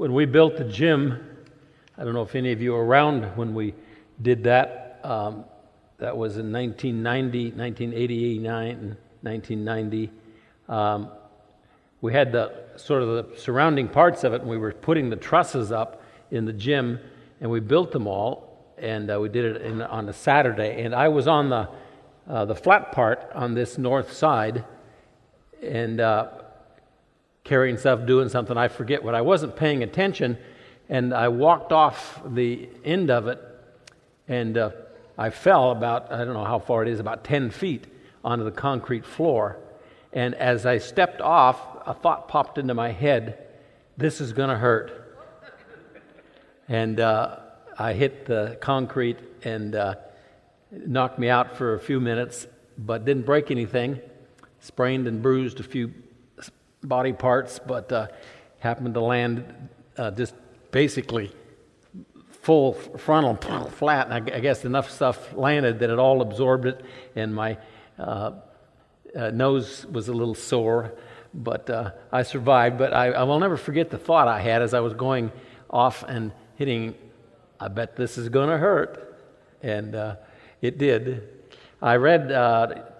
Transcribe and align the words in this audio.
when 0.00 0.14
we 0.14 0.24
built 0.24 0.56
the 0.56 0.64
gym, 0.64 1.22
I 1.98 2.04
don't 2.04 2.14
know 2.14 2.22
if 2.22 2.34
any 2.34 2.52
of 2.52 2.62
you 2.62 2.72
were 2.72 2.82
around 2.82 3.24
when 3.36 3.52
we 3.52 3.74
did 4.22 4.44
that. 4.44 4.98
Um, 5.04 5.44
that 5.98 6.16
was 6.16 6.38
in 6.38 6.50
1990, 6.50 7.50
1989, 7.50 8.96
1990. 9.20 10.10
Um, 10.70 11.10
we 12.00 12.14
had 12.14 12.32
the 12.32 12.50
sort 12.76 13.02
of 13.02 13.08
the 13.10 13.38
surrounding 13.38 13.88
parts 13.88 14.24
of 14.24 14.32
it, 14.32 14.40
and 14.40 14.48
we 14.48 14.56
were 14.56 14.72
putting 14.72 15.10
the 15.10 15.16
trusses 15.16 15.70
up 15.70 16.02
in 16.30 16.46
the 16.46 16.54
gym, 16.54 16.98
and 17.42 17.50
we 17.50 17.60
built 17.60 17.92
them 17.92 18.06
all, 18.06 18.72
and 18.78 19.10
uh, 19.10 19.20
we 19.20 19.28
did 19.28 19.44
it 19.44 19.60
in, 19.60 19.82
on 19.82 20.08
a 20.08 20.14
Saturday. 20.14 20.82
And 20.82 20.94
I 20.94 21.08
was 21.08 21.28
on 21.28 21.50
the 21.50 21.68
uh, 22.26 22.46
the 22.46 22.54
flat 22.54 22.92
part 22.92 23.30
on 23.34 23.52
this 23.52 23.76
north 23.76 24.14
side, 24.14 24.64
and 25.62 26.00
uh, 26.00 26.39
carrying 27.50 27.76
stuff, 27.76 28.06
doing 28.06 28.28
something. 28.28 28.56
I 28.56 28.68
forget 28.68 29.02
what. 29.02 29.16
I 29.16 29.22
wasn't 29.22 29.56
paying 29.56 29.82
attention, 29.82 30.38
and 30.88 31.12
I 31.12 31.26
walked 31.26 31.72
off 31.72 32.22
the 32.24 32.68
end 32.84 33.10
of 33.10 33.26
it, 33.26 33.40
and 34.28 34.56
uh, 34.56 34.70
I 35.18 35.30
fell 35.30 35.72
about, 35.72 36.12
I 36.12 36.18
don't 36.18 36.34
know 36.34 36.44
how 36.44 36.60
far 36.60 36.84
it 36.84 36.88
is, 36.88 37.00
about 37.00 37.24
10 37.24 37.50
feet 37.50 37.88
onto 38.24 38.44
the 38.44 38.52
concrete 38.52 39.04
floor. 39.04 39.58
And 40.12 40.36
as 40.36 40.64
I 40.64 40.78
stepped 40.78 41.20
off, 41.20 41.58
a 41.86 41.92
thought 41.92 42.28
popped 42.28 42.56
into 42.56 42.72
my 42.72 42.92
head 42.92 43.48
this 43.96 44.20
is 44.20 44.32
going 44.32 44.50
to 44.50 44.56
hurt. 44.56 45.18
And 46.68 47.00
uh, 47.00 47.36
I 47.76 47.94
hit 47.94 48.26
the 48.26 48.58
concrete 48.60 49.18
and 49.42 49.74
uh, 49.74 49.96
knocked 50.70 51.18
me 51.18 51.28
out 51.28 51.56
for 51.56 51.74
a 51.74 51.80
few 51.80 51.98
minutes, 51.98 52.46
but 52.78 53.04
didn't 53.04 53.26
break 53.26 53.50
anything. 53.50 53.98
Sprained 54.60 55.08
and 55.08 55.20
bruised 55.20 55.58
a 55.58 55.64
few 55.64 55.92
body 56.82 57.12
parts, 57.12 57.58
but 57.58 57.92
uh, 57.92 58.08
happened 58.58 58.94
to 58.94 59.00
land 59.00 59.68
uh, 59.96 60.10
just 60.10 60.34
basically 60.70 61.32
full 62.30 62.72
frontal 62.72 63.36
flat. 63.70 64.10
And 64.10 64.30
I, 64.30 64.40
guess 64.40 64.64
enough 64.64 64.90
stuff 64.90 65.34
landed 65.34 65.80
that 65.80 65.90
it 65.90 65.98
all 65.98 66.22
absorbed 66.22 66.66
it, 66.66 66.84
and 67.16 67.34
my 67.34 67.58
uh, 67.98 68.32
uh 69.16 69.30
nose 69.30 69.86
was 69.86 70.08
a 70.08 70.12
little 70.12 70.34
sore, 70.34 70.94
but 71.34 71.68
uh, 71.68 71.90
I 72.12 72.22
survived. 72.22 72.78
But 72.78 72.94
I, 72.94 73.08
I, 73.08 73.22
will 73.24 73.40
never 73.40 73.56
forget 73.56 73.90
the 73.90 73.98
thought 73.98 74.28
I 74.28 74.40
had 74.40 74.62
as 74.62 74.72
I 74.72 74.80
was 74.80 74.94
going 74.94 75.30
off 75.68 76.02
and 76.04 76.32
hitting. 76.56 76.94
I 77.58 77.68
bet 77.68 77.94
this 77.94 78.16
is 78.16 78.30
going 78.30 78.48
to 78.48 78.56
hurt, 78.56 79.18
and 79.62 79.94
uh, 79.94 80.16
it 80.62 80.78
did. 80.78 81.28
I 81.82 81.96
read 81.96 82.28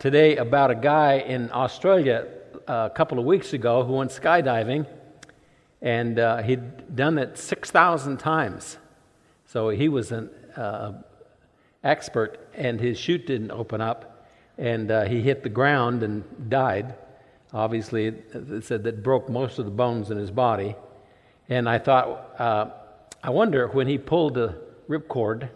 today 0.00 0.36
about 0.36 0.70
a 0.70 0.74
guy 0.74 1.18
in 1.18 1.50
Australia 1.52 2.26
a 2.70 2.90
couple 2.90 3.18
of 3.18 3.24
weeks 3.24 3.52
ago 3.52 3.82
who 3.82 3.94
went 3.94 4.12
skydiving, 4.12 4.86
and 5.82 6.20
uh, 6.20 6.40
he'd 6.42 6.94
done 6.94 7.18
it 7.18 7.36
6,000 7.36 8.18
times. 8.18 8.78
So 9.46 9.70
he 9.70 9.88
was 9.88 10.12
an 10.12 10.30
uh, 10.56 10.92
expert, 11.82 12.48
and 12.54 12.80
his 12.80 12.96
chute 12.96 13.26
didn't 13.26 13.50
open 13.50 13.80
up, 13.80 14.28
and 14.56 14.88
uh, 14.90 15.04
he 15.06 15.20
hit 15.20 15.42
the 15.42 15.48
ground 15.48 16.04
and 16.04 16.22
died. 16.48 16.94
Obviously, 17.52 18.06
it 18.06 18.62
said 18.62 18.84
that 18.84 19.02
broke 19.02 19.28
most 19.28 19.58
of 19.58 19.64
the 19.64 19.72
bones 19.72 20.12
in 20.12 20.16
his 20.16 20.30
body. 20.30 20.76
And 21.48 21.68
I 21.68 21.78
thought, 21.78 22.36
uh, 22.38 22.70
I 23.24 23.30
wonder 23.30 23.66
when 23.66 23.88
he 23.88 23.98
pulled 23.98 24.34
the 24.34 24.56
ripcord 24.88 25.48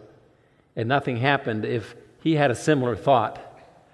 and 0.75 0.89
nothing 0.89 1.15
happened, 1.15 1.63
if 1.63 1.95
he 2.21 2.35
had 2.35 2.51
a 2.51 2.55
similar 2.55 2.97
thought. 2.97 3.39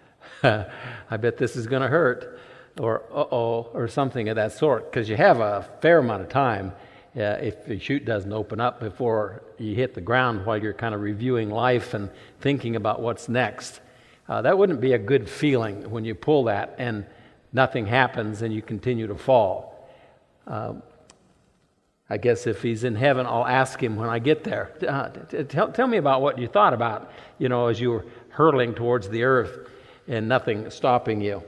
I 0.43 1.17
bet 1.19 1.37
this 1.37 1.55
is 1.55 1.67
going 1.67 1.83
to 1.83 1.87
hurt 1.87 2.39
or 2.79 3.03
uh 3.11 3.25
oh, 3.31 3.69
or 3.73 3.87
something 3.87 4.29
of 4.29 4.35
that 4.35 4.53
sort, 4.53 4.91
because 4.91 5.09
you 5.09 5.15
have 5.15 5.39
a 5.39 5.67
fair 5.81 5.99
amount 5.99 6.21
of 6.21 6.29
time 6.29 6.73
uh, 7.15 7.37
if 7.41 7.65
the 7.65 7.77
chute 7.79 8.05
doesn't 8.05 8.31
open 8.31 8.59
up 8.61 8.79
before 8.79 9.43
you 9.57 9.75
hit 9.75 9.93
the 9.93 10.01
ground 10.01 10.45
while 10.45 10.57
you're 10.57 10.73
kind 10.73 10.95
of 10.95 11.01
reviewing 11.01 11.49
life 11.49 11.93
and 11.93 12.09
thinking 12.39 12.75
about 12.75 13.01
what's 13.01 13.27
next. 13.27 13.81
Uh, 14.29 14.41
that 14.41 14.57
wouldn't 14.57 14.79
be 14.79 14.93
a 14.93 14.97
good 14.97 15.29
feeling 15.29 15.89
when 15.89 16.05
you 16.05 16.15
pull 16.15 16.45
that 16.45 16.75
and 16.77 17.05
nothing 17.51 17.85
happens 17.85 18.41
and 18.41 18.53
you 18.53 18.61
continue 18.61 19.07
to 19.07 19.15
fall. 19.15 19.89
Uh, 20.47 20.73
I 22.09 22.17
guess 22.17 22.47
if 22.47 22.61
he's 22.61 22.83
in 22.83 22.95
heaven, 22.95 23.25
I'll 23.25 23.47
ask 23.47 23.81
him 23.81 23.95
when 23.95 24.09
I 24.09 24.19
get 24.19 24.43
there. 24.43 24.71
Uh, 24.87 25.09
tell, 25.43 25.71
tell 25.71 25.87
me 25.87 25.97
about 25.97 26.21
what 26.21 26.37
you 26.37 26.47
thought 26.47 26.73
about, 26.73 27.11
you 27.39 27.49
know, 27.49 27.67
as 27.67 27.79
you 27.79 27.91
were 27.91 28.05
hurtling 28.29 28.73
towards 28.73 29.09
the 29.09 29.23
earth 29.23 29.69
and 30.07 30.27
nothing 30.27 30.69
stopping 30.69 31.21
you. 31.21 31.43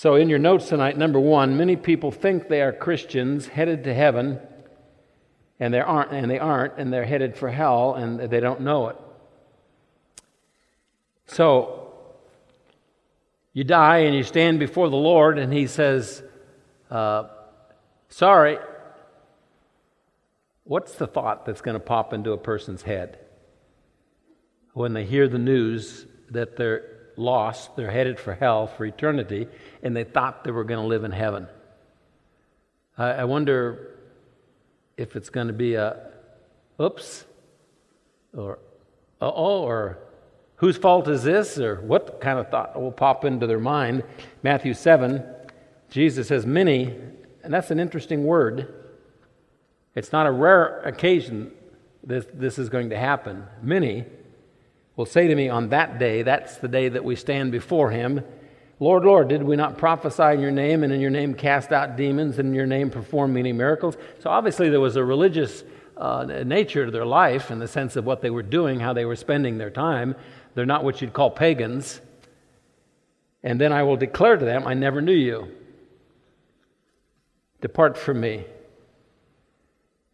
So, 0.00 0.14
in 0.14 0.30
your 0.30 0.38
notes 0.38 0.70
tonight, 0.70 0.96
number 0.96 1.20
one, 1.20 1.58
many 1.58 1.76
people 1.76 2.10
think 2.10 2.48
they 2.48 2.62
are 2.62 2.72
Christians 2.72 3.46
headed 3.46 3.84
to 3.84 3.92
heaven, 3.92 4.40
and 5.58 5.74
they 5.74 5.80
aren't, 5.80 6.12
and 6.12 6.30
they 6.30 6.38
aren't, 6.38 6.78
and 6.78 6.90
they're 6.90 7.04
headed 7.04 7.36
for 7.36 7.50
hell, 7.50 7.92
and 7.92 8.18
they 8.18 8.40
don't 8.40 8.62
know 8.62 8.88
it. 8.88 8.96
So, 11.26 11.92
you 13.52 13.62
die 13.62 13.98
and 13.98 14.16
you 14.16 14.22
stand 14.22 14.58
before 14.58 14.88
the 14.88 14.96
Lord, 14.96 15.38
and 15.38 15.52
He 15.52 15.66
says, 15.66 16.22
uh, 16.90 17.24
"Sorry." 18.08 18.56
What's 20.64 20.94
the 20.94 21.08
thought 21.08 21.44
that's 21.44 21.60
going 21.60 21.74
to 21.74 21.78
pop 21.78 22.14
into 22.14 22.32
a 22.32 22.38
person's 22.38 22.80
head 22.80 23.18
when 24.72 24.94
they 24.94 25.04
hear 25.04 25.28
the 25.28 25.38
news 25.38 26.06
that 26.30 26.56
they're 26.56 26.99
lost. 27.20 27.76
They're 27.76 27.90
headed 27.90 28.18
for 28.18 28.34
hell 28.34 28.66
for 28.66 28.84
eternity, 28.84 29.46
and 29.82 29.96
they 29.96 30.04
thought 30.04 30.44
they 30.44 30.50
were 30.50 30.64
going 30.64 30.80
to 30.80 30.86
live 30.86 31.04
in 31.04 31.12
heaven. 31.12 31.46
I, 32.98 33.10
I 33.10 33.24
wonder 33.24 33.98
if 34.96 35.16
it's 35.16 35.30
going 35.30 35.46
to 35.46 35.52
be 35.52 35.74
a 35.74 36.10
oops, 36.80 37.24
or 38.36 38.58
uh 39.20 39.30
oh, 39.34 39.62
or 39.62 39.98
whose 40.56 40.76
fault 40.76 41.08
is 41.08 41.22
this, 41.22 41.58
or 41.58 41.80
what 41.80 42.20
kind 42.20 42.38
of 42.38 42.48
thought 42.50 42.80
will 42.80 42.92
pop 42.92 43.24
into 43.24 43.46
their 43.46 43.60
mind. 43.60 44.02
Matthew 44.42 44.74
7, 44.74 45.24
Jesus 45.90 46.28
says, 46.28 46.44
Many, 46.46 46.96
and 47.42 47.52
that's 47.52 47.70
an 47.70 47.80
interesting 47.80 48.24
word. 48.24 48.74
It's 49.94 50.12
not 50.12 50.26
a 50.26 50.30
rare 50.30 50.80
occasion 50.82 51.52
this, 52.02 52.26
this 52.32 52.58
is 52.58 52.68
going 52.68 52.90
to 52.90 52.98
happen. 52.98 53.44
Many 53.62 54.04
will 54.96 55.06
say 55.06 55.28
to 55.28 55.34
me 55.34 55.48
on 55.48 55.70
that 55.70 55.98
day, 55.98 56.22
that's 56.22 56.56
the 56.58 56.68
day 56.68 56.88
that 56.88 57.04
we 57.04 57.16
stand 57.16 57.52
before 57.52 57.90
him, 57.90 58.22
Lord, 58.82 59.04
Lord, 59.04 59.28
did 59.28 59.42
we 59.42 59.56
not 59.56 59.76
prophesy 59.76 60.22
in 60.34 60.40
your 60.40 60.50
name 60.50 60.82
and 60.82 60.90
in 60.90 61.02
your 61.02 61.10
name 61.10 61.34
cast 61.34 61.70
out 61.70 61.96
demons 61.96 62.38
and 62.38 62.48
in 62.48 62.54
your 62.54 62.66
name 62.66 62.90
perform 62.90 63.34
many 63.34 63.52
miracles? 63.52 63.98
So 64.20 64.30
obviously 64.30 64.70
there 64.70 64.80
was 64.80 64.96
a 64.96 65.04
religious 65.04 65.62
uh, 65.98 66.24
nature 66.46 66.86
to 66.86 66.90
their 66.90 67.04
life 67.04 67.50
in 67.50 67.58
the 67.58 67.68
sense 67.68 67.96
of 67.96 68.06
what 68.06 68.22
they 68.22 68.30
were 68.30 68.42
doing, 68.42 68.80
how 68.80 68.94
they 68.94 69.04
were 69.04 69.16
spending 69.16 69.58
their 69.58 69.70
time. 69.70 70.16
They're 70.54 70.64
not 70.64 70.82
what 70.82 71.02
you'd 71.02 71.12
call 71.12 71.30
pagans. 71.30 72.00
And 73.42 73.60
then 73.60 73.70
I 73.70 73.82
will 73.82 73.98
declare 73.98 74.38
to 74.38 74.44
them, 74.44 74.66
I 74.66 74.72
never 74.72 75.02
knew 75.02 75.12
you. 75.12 75.48
Depart 77.60 77.98
from 77.98 78.18
me. 78.18 78.46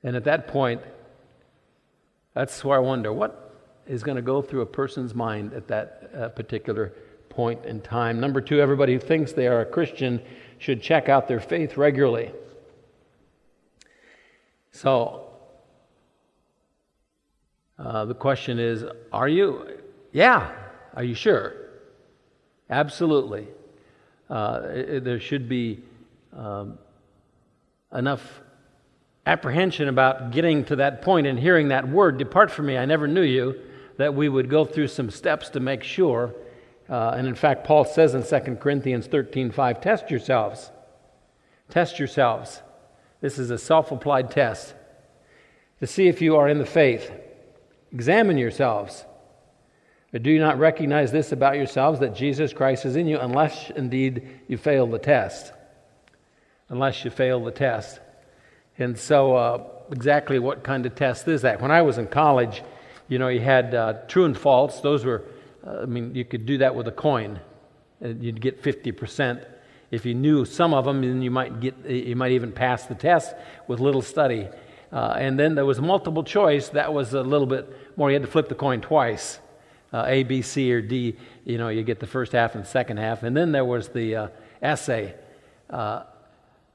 And 0.02 0.16
at 0.16 0.24
that 0.24 0.48
point, 0.48 0.80
that's 2.34 2.64
where 2.64 2.76
I 2.76 2.80
wonder 2.80 3.12
what 3.12 3.45
is 3.86 4.02
going 4.02 4.16
to 4.16 4.22
go 4.22 4.42
through 4.42 4.62
a 4.62 4.66
person's 4.66 5.14
mind 5.14 5.52
at 5.52 5.68
that 5.68 6.10
uh, 6.16 6.28
particular 6.30 6.92
point 7.28 7.64
in 7.64 7.80
time. 7.80 8.18
Number 8.20 8.40
two, 8.40 8.60
everybody 8.60 8.94
who 8.94 8.98
thinks 8.98 9.32
they 9.32 9.46
are 9.46 9.60
a 9.60 9.66
Christian 9.66 10.22
should 10.58 10.82
check 10.82 11.08
out 11.08 11.28
their 11.28 11.40
faith 11.40 11.76
regularly. 11.76 12.32
So, 14.72 15.28
uh, 17.78 18.06
the 18.06 18.14
question 18.14 18.58
is 18.58 18.84
Are 19.12 19.28
you? 19.28 19.78
Yeah. 20.12 20.50
Are 20.94 21.04
you 21.04 21.14
sure? 21.14 21.54
Absolutely. 22.70 23.46
Uh, 24.30 24.62
it, 24.64 25.04
there 25.04 25.20
should 25.20 25.48
be 25.48 25.82
um, 26.34 26.78
enough 27.94 28.40
apprehension 29.26 29.88
about 29.88 30.30
getting 30.30 30.64
to 30.64 30.76
that 30.76 31.02
point 31.02 31.26
and 31.26 31.38
hearing 31.38 31.68
that 31.68 31.88
word 31.88 32.16
Depart 32.16 32.50
from 32.50 32.66
me, 32.66 32.78
I 32.78 32.86
never 32.86 33.06
knew 33.06 33.22
you 33.22 33.60
that 33.98 34.14
we 34.14 34.28
would 34.28 34.48
go 34.50 34.64
through 34.64 34.88
some 34.88 35.10
steps 35.10 35.48
to 35.50 35.60
make 35.60 35.82
sure. 35.82 36.34
Uh, 36.88 37.14
and 37.16 37.26
in 37.26 37.34
fact, 37.34 37.64
Paul 37.64 37.84
says 37.84 38.14
in 38.14 38.22
2 38.22 38.56
Corinthians 38.56 39.06
13 39.06 39.50
5, 39.50 39.80
test 39.80 40.10
yourselves. 40.10 40.70
Test 41.70 41.98
yourselves. 41.98 42.62
This 43.20 43.38
is 43.38 43.50
a 43.50 43.58
self 43.58 43.90
applied 43.90 44.30
test 44.30 44.74
to 45.80 45.86
see 45.86 46.08
if 46.08 46.22
you 46.22 46.36
are 46.36 46.48
in 46.48 46.58
the 46.58 46.66
faith. 46.66 47.10
Examine 47.92 48.38
yourselves. 48.38 49.04
But 50.12 50.22
do 50.22 50.30
you 50.30 50.38
not 50.38 50.58
recognize 50.58 51.12
this 51.12 51.32
about 51.32 51.56
yourselves 51.56 52.00
that 52.00 52.14
Jesus 52.14 52.52
Christ 52.52 52.84
is 52.84 52.96
in 52.96 53.06
you, 53.06 53.18
unless 53.18 53.70
indeed 53.70 54.28
you 54.48 54.56
fail 54.56 54.86
the 54.86 54.98
test? 54.98 55.52
Unless 56.68 57.04
you 57.04 57.10
fail 57.10 57.42
the 57.44 57.50
test. 57.50 58.00
And 58.78 58.98
so, 58.98 59.36
uh, 59.36 59.64
exactly 59.90 60.38
what 60.38 60.62
kind 60.62 60.86
of 60.86 60.94
test 60.94 61.26
is 61.28 61.42
that? 61.42 61.60
When 61.60 61.70
I 61.70 61.82
was 61.82 61.98
in 61.98 62.06
college, 62.06 62.62
you 63.08 63.18
know, 63.18 63.28
you 63.28 63.40
had 63.40 63.74
uh, 63.74 63.94
true 64.08 64.24
and 64.24 64.36
false. 64.36 64.80
Those 64.80 65.04
were, 65.04 65.24
uh, 65.66 65.82
I 65.82 65.86
mean, 65.86 66.14
you 66.14 66.24
could 66.24 66.46
do 66.46 66.58
that 66.58 66.74
with 66.74 66.88
a 66.88 66.92
coin. 66.92 67.40
You'd 68.00 68.40
get 68.40 68.62
50%. 68.62 69.44
If 69.90 70.04
you 70.04 70.14
knew 70.14 70.44
some 70.44 70.74
of 70.74 70.84
them, 70.84 71.00
then 71.00 71.22
you 71.22 71.30
might 71.30 71.60
get 71.60 71.74
you 71.88 72.16
might 72.16 72.32
even 72.32 72.52
pass 72.52 72.86
the 72.86 72.94
test 72.94 73.34
with 73.68 73.80
little 73.80 74.02
study. 74.02 74.48
Uh, 74.92 75.14
and 75.18 75.38
then 75.38 75.54
there 75.54 75.64
was 75.64 75.80
multiple 75.80 76.24
choice. 76.24 76.68
That 76.70 76.92
was 76.92 77.14
a 77.14 77.22
little 77.22 77.46
bit 77.46 77.96
more. 77.96 78.10
You 78.10 78.14
had 78.14 78.22
to 78.22 78.30
flip 78.30 78.48
the 78.48 78.54
coin 78.54 78.80
twice, 78.80 79.38
uh, 79.92 80.04
A, 80.06 80.24
B, 80.24 80.42
C, 80.42 80.72
or 80.72 80.80
D. 80.80 81.16
You 81.44 81.58
know, 81.58 81.68
you 81.68 81.82
get 81.82 82.00
the 82.00 82.06
first 82.06 82.32
half 82.32 82.54
and 82.54 82.66
second 82.66 82.98
half. 82.98 83.22
And 83.22 83.36
then 83.36 83.52
there 83.52 83.64
was 83.64 83.88
the 83.88 84.16
uh, 84.16 84.28
essay. 84.60 85.14
Uh, 85.70 86.02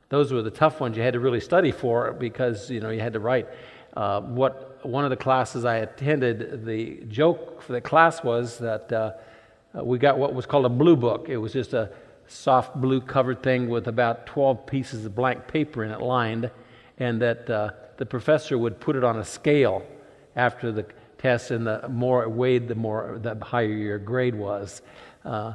those 0.10 0.32
were 0.32 0.42
the 0.42 0.52
tough 0.52 0.80
ones 0.80 0.98
you 0.98 1.04
had 1.04 1.14
to 1.14 1.20
really 1.20 1.40
study 1.40 1.72
for 1.72 2.12
because 2.14 2.70
you 2.70 2.80
know 2.80 2.90
you 2.90 3.00
had 3.00 3.14
to 3.14 3.20
write. 3.20 3.48
Uh, 3.96 4.22
what 4.22 4.71
one 4.84 5.04
of 5.04 5.10
the 5.10 5.18
classes 5.18 5.66
I 5.66 5.78
attended, 5.78 6.66
the 6.66 7.04
joke 7.08 7.62
for 7.62 7.74
the 7.74 7.82
class 7.82 8.24
was 8.24 8.58
that 8.60 8.92
uh, 8.92 9.14
we 9.84 9.98
got 9.98 10.18
what 10.18 10.34
was 10.34 10.46
called 10.46 10.66
a 10.66 10.70
blue 10.70 10.96
book. 10.96 11.28
It 11.30 11.38
was 11.38 11.54
just 11.54 11.74
a 11.74 11.92
soft 12.28 12.76
blue 12.80 13.02
covered 13.02 13.44
thing 13.44 13.70
with 13.70 13.88
about 13.88 14.26
12 14.26 14.66
pieces 14.66 15.06
of 15.06 15.16
blank 15.16 15.48
paper 15.48 15.84
in 15.84 15.92
it 15.92 16.02
lined, 16.02 16.50
and 16.98 17.22
that 17.22 17.50
uh, 17.50 17.72
the 17.98 18.06
professor 18.06 18.58
would 18.58 18.80
put 18.80 18.96
it 18.96 19.04
on 19.04 19.20
a 19.20 19.26
scale 19.26 19.84
after 20.36 20.72
the 20.72 20.86
test, 21.18 21.52
and 21.52 21.68
the 21.68 21.88
more 21.90 22.24
it 22.24 22.30
weighed, 22.30 22.68
the 22.68 22.76
more 22.76 23.20
the 23.22 23.36
higher 23.44 23.66
your 23.68 24.00
grade 24.00 24.36
was. 24.36 24.82
Uh, 25.24 25.54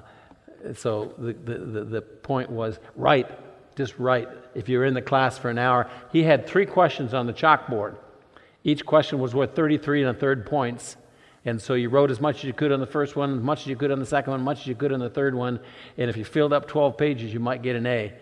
so 0.75 1.15
the, 1.19 1.33
the, 1.33 1.85
the 1.85 2.03
point 2.03 2.51
was 2.51 2.79
write, 2.95 3.31
just 3.77 3.99
write. 3.99 4.29
If 4.55 4.69
you're 4.69 4.85
in 4.85 4.95
the 4.95 5.03
class 5.03 5.39
for 5.39 5.51
an 5.51 5.59
hour, 5.59 5.91
he 6.13 6.23
had 6.23 6.47
three 6.47 6.67
questions 6.67 7.15
on 7.15 7.27
the 7.27 7.33
chalkboard. 7.33 7.97
Each 8.67 8.85
question 8.85 9.21
was 9.21 9.33
worth 9.33 9.55
33 9.55 10.03
and 10.03 10.11
a 10.11 10.19
third 10.19 10.45
points. 10.45 10.97
And 11.45 11.63
so 11.63 11.75
you 11.75 11.89
wrote 11.89 12.11
as 12.11 12.21
much 12.21 12.39
as 12.39 12.45
you 12.45 12.53
could 12.53 12.73
on 12.73 12.81
the 12.81 12.87
first 12.87 13.15
one, 13.15 13.37
as 13.37 13.41
much 13.41 13.61
as 13.61 13.69
you 13.69 13.77
could 13.77 13.93
on 13.93 14.01
the 14.01 14.07
second 14.07 14.33
one, 14.33 14.41
as 14.41 14.45
much 14.45 14.61
as 14.63 14.67
you 14.67 14.75
could 14.75 14.91
on 14.93 14.99
the 14.99 15.09
third 15.09 15.37
one. 15.37 15.61
And 15.97 16.11
if 16.11 16.17
you 16.17 16.25
filled 16.25 16.53
up 16.53 16.67
12 16.67 16.99
pages, 16.99 17.33
you 17.33 17.39
might 17.39 17.63
get 17.63 17.77
an 17.77 17.87
A. 17.87 18.13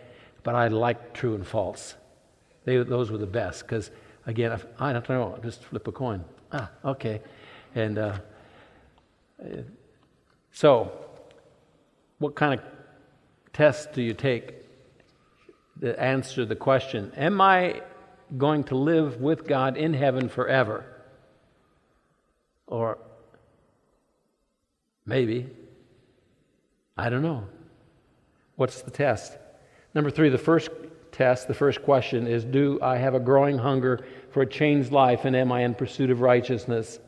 But 0.43 0.55
I 0.55 0.69
liked 0.69 1.15
true 1.15 1.35
and 1.35 1.47
false. 1.47 1.95
They, 2.67 2.77
those 2.77 3.11
were 3.11 3.17
the 3.17 3.27
best 3.27 3.63
because, 3.63 3.91
again, 4.27 4.53
if, 4.53 4.67
I 4.79 4.93
don't 4.93 5.09
know, 5.09 5.39
just 5.43 5.65
flip 5.65 5.89
a 5.89 5.93
coin. 5.93 6.23
Ah, 6.53 6.71
okay. 6.85 7.23
And 7.75 7.97
uh, 7.97 8.19
so, 10.53 10.93
what 12.19 12.35
kind 12.35 12.61
of 12.61 12.67
test 13.55 13.95
do 13.95 14.03
you 14.03 14.13
take 14.13 14.57
to 15.81 15.99
answer 15.99 16.45
the 16.45 16.55
question 16.55 17.13
Am 17.17 17.41
I 17.41 17.81
going 18.37 18.65
to 18.65 18.77
live 18.77 19.21
with 19.21 19.47
God 19.47 19.77
in 19.77 19.95
heaven 19.95 20.29
forever? 20.29 20.85
Or 22.67 22.99
maybe. 25.07 25.51
I 26.97 27.09
don't 27.11 27.23
know. 27.23 27.49
What's 28.57 28.83
the 28.83 28.91
test? 28.91 29.37
Number 29.95 30.11
three, 30.11 30.29
the 30.29 30.39
first 30.39 30.71
test, 31.13 31.49
the 31.49 31.55
first 31.55 31.83
question 31.83 32.27
is 32.27 32.45
Do 32.45 32.79
I 32.83 32.97
have 32.97 33.15
a 33.15 33.21
growing 33.21 33.59
hunger 33.59 34.05
for 34.31 34.43
a 34.43 34.47
changed 34.47 34.93
life 34.93 35.25
and 35.25 35.35
am 35.35 35.53
I 35.53 35.63
in 35.63 35.75
pursuit 35.75 36.11
of 36.11 36.21
righteousness? 36.21 36.99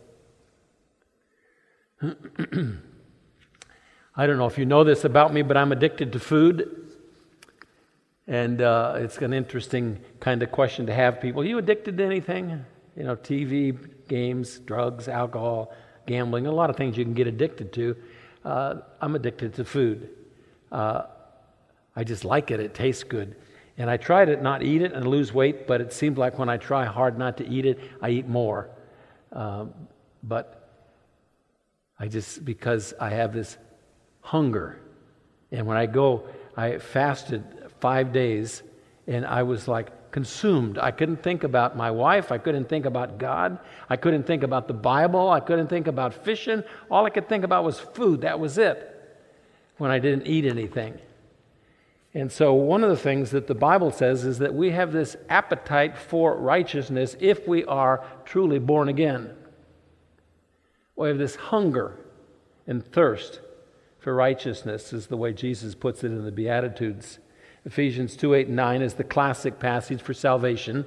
I 4.18 4.26
don't 4.26 4.38
know 4.38 4.46
if 4.46 4.58
you 4.58 4.64
know 4.64 4.84
this 4.84 5.04
about 5.04 5.32
me, 5.32 5.42
but 5.42 5.56
I'm 5.56 5.72
addicted 5.72 6.12
to 6.12 6.20
food. 6.20 6.85
And 8.28 8.60
uh, 8.60 8.94
it's 8.96 9.18
an 9.18 9.32
interesting 9.32 10.00
kind 10.18 10.42
of 10.42 10.50
question 10.50 10.86
to 10.86 10.94
have 10.94 11.20
people. 11.20 11.42
Are 11.42 11.44
you 11.44 11.58
addicted 11.58 11.96
to 11.98 12.04
anything? 12.04 12.64
You 12.96 13.04
know, 13.04 13.14
TV, 13.14 13.78
games, 14.08 14.58
drugs, 14.58 15.06
alcohol, 15.06 15.72
gambling, 16.06 16.46
a 16.46 16.52
lot 16.52 16.68
of 16.68 16.76
things 16.76 16.96
you 16.96 17.04
can 17.04 17.14
get 17.14 17.26
addicted 17.26 17.72
to. 17.74 17.96
Uh, 18.44 18.76
I'm 19.00 19.14
addicted 19.14 19.54
to 19.54 19.64
food. 19.64 20.10
Uh, 20.72 21.02
I 21.94 22.04
just 22.04 22.24
like 22.24 22.50
it, 22.50 22.58
it 22.58 22.74
tastes 22.74 23.04
good. 23.04 23.36
And 23.78 23.90
I 23.90 23.96
try 23.96 24.24
to 24.24 24.36
not 24.36 24.62
eat 24.62 24.82
it 24.82 24.92
and 24.92 25.06
lose 25.06 25.32
weight, 25.32 25.66
but 25.66 25.80
it 25.80 25.92
seems 25.92 26.18
like 26.18 26.38
when 26.38 26.48
I 26.48 26.56
try 26.56 26.84
hard 26.84 27.18
not 27.18 27.36
to 27.38 27.46
eat 27.46 27.66
it, 27.66 27.78
I 28.00 28.10
eat 28.10 28.26
more. 28.26 28.70
Uh, 29.32 29.66
but 30.22 30.70
I 31.98 32.08
just, 32.08 32.44
because 32.44 32.92
I 33.00 33.10
have 33.10 33.32
this 33.32 33.56
hunger. 34.20 34.80
And 35.52 35.66
when 35.66 35.76
I 35.76 35.86
go, 35.86 36.26
I 36.56 36.78
fasted 36.78 37.44
five 37.80 38.12
days, 38.12 38.62
and 39.06 39.24
I 39.26 39.42
was 39.42 39.68
like 39.68 40.10
consumed. 40.10 40.78
I 40.78 40.92
couldn't 40.92 41.22
think 41.22 41.44
about 41.44 41.76
my 41.76 41.90
wife. 41.90 42.32
I 42.32 42.38
couldn't 42.38 42.68
think 42.68 42.86
about 42.86 43.18
God. 43.18 43.58
I 43.88 43.96
couldn't 43.96 44.22
think 44.22 44.42
about 44.42 44.66
the 44.66 44.74
Bible. 44.74 45.30
I 45.30 45.40
couldn't 45.40 45.68
think 45.68 45.86
about 45.86 46.14
fishing. 46.14 46.62
All 46.90 47.04
I 47.04 47.10
could 47.10 47.28
think 47.28 47.44
about 47.44 47.64
was 47.64 47.78
food. 47.78 48.22
That 48.22 48.40
was 48.40 48.56
it 48.56 48.92
when 49.78 49.90
I 49.90 49.98
didn't 49.98 50.26
eat 50.26 50.46
anything. 50.46 50.98
And 52.14 52.32
so, 52.32 52.54
one 52.54 52.82
of 52.82 52.88
the 52.88 52.96
things 52.96 53.30
that 53.32 53.46
the 53.46 53.54
Bible 53.54 53.90
says 53.90 54.24
is 54.24 54.38
that 54.38 54.54
we 54.54 54.70
have 54.70 54.90
this 54.90 55.16
appetite 55.28 55.98
for 55.98 56.34
righteousness 56.34 57.14
if 57.20 57.46
we 57.46 57.64
are 57.66 58.06
truly 58.24 58.58
born 58.58 58.88
again. 58.88 59.34
We 60.96 61.08
have 61.08 61.18
this 61.18 61.36
hunger 61.36 61.98
and 62.66 62.82
thirst 62.82 63.40
for 63.98 64.14
righteousness, 64.14 64.94
is 64.94 65.08
the 65.08 65.16
way 65.18 65.34
Jesus 65.34 65.74
puts 65.74 66.04
it 66.04 66.06
in 66.06 66.24
the 66.24 66.32
Beatitudes. 66.32 67.18
Ephesians 67.66 68.16
2 68.16 68.34
8 68.34 68.46
and 68.46 68.56
9 68.56 68.80
is 68.80 68.94
the 68.94 69.04
classic 69.04 69.58
passage 69.58 70.00
for 70.00 70.14
salvation. 70.14 70.86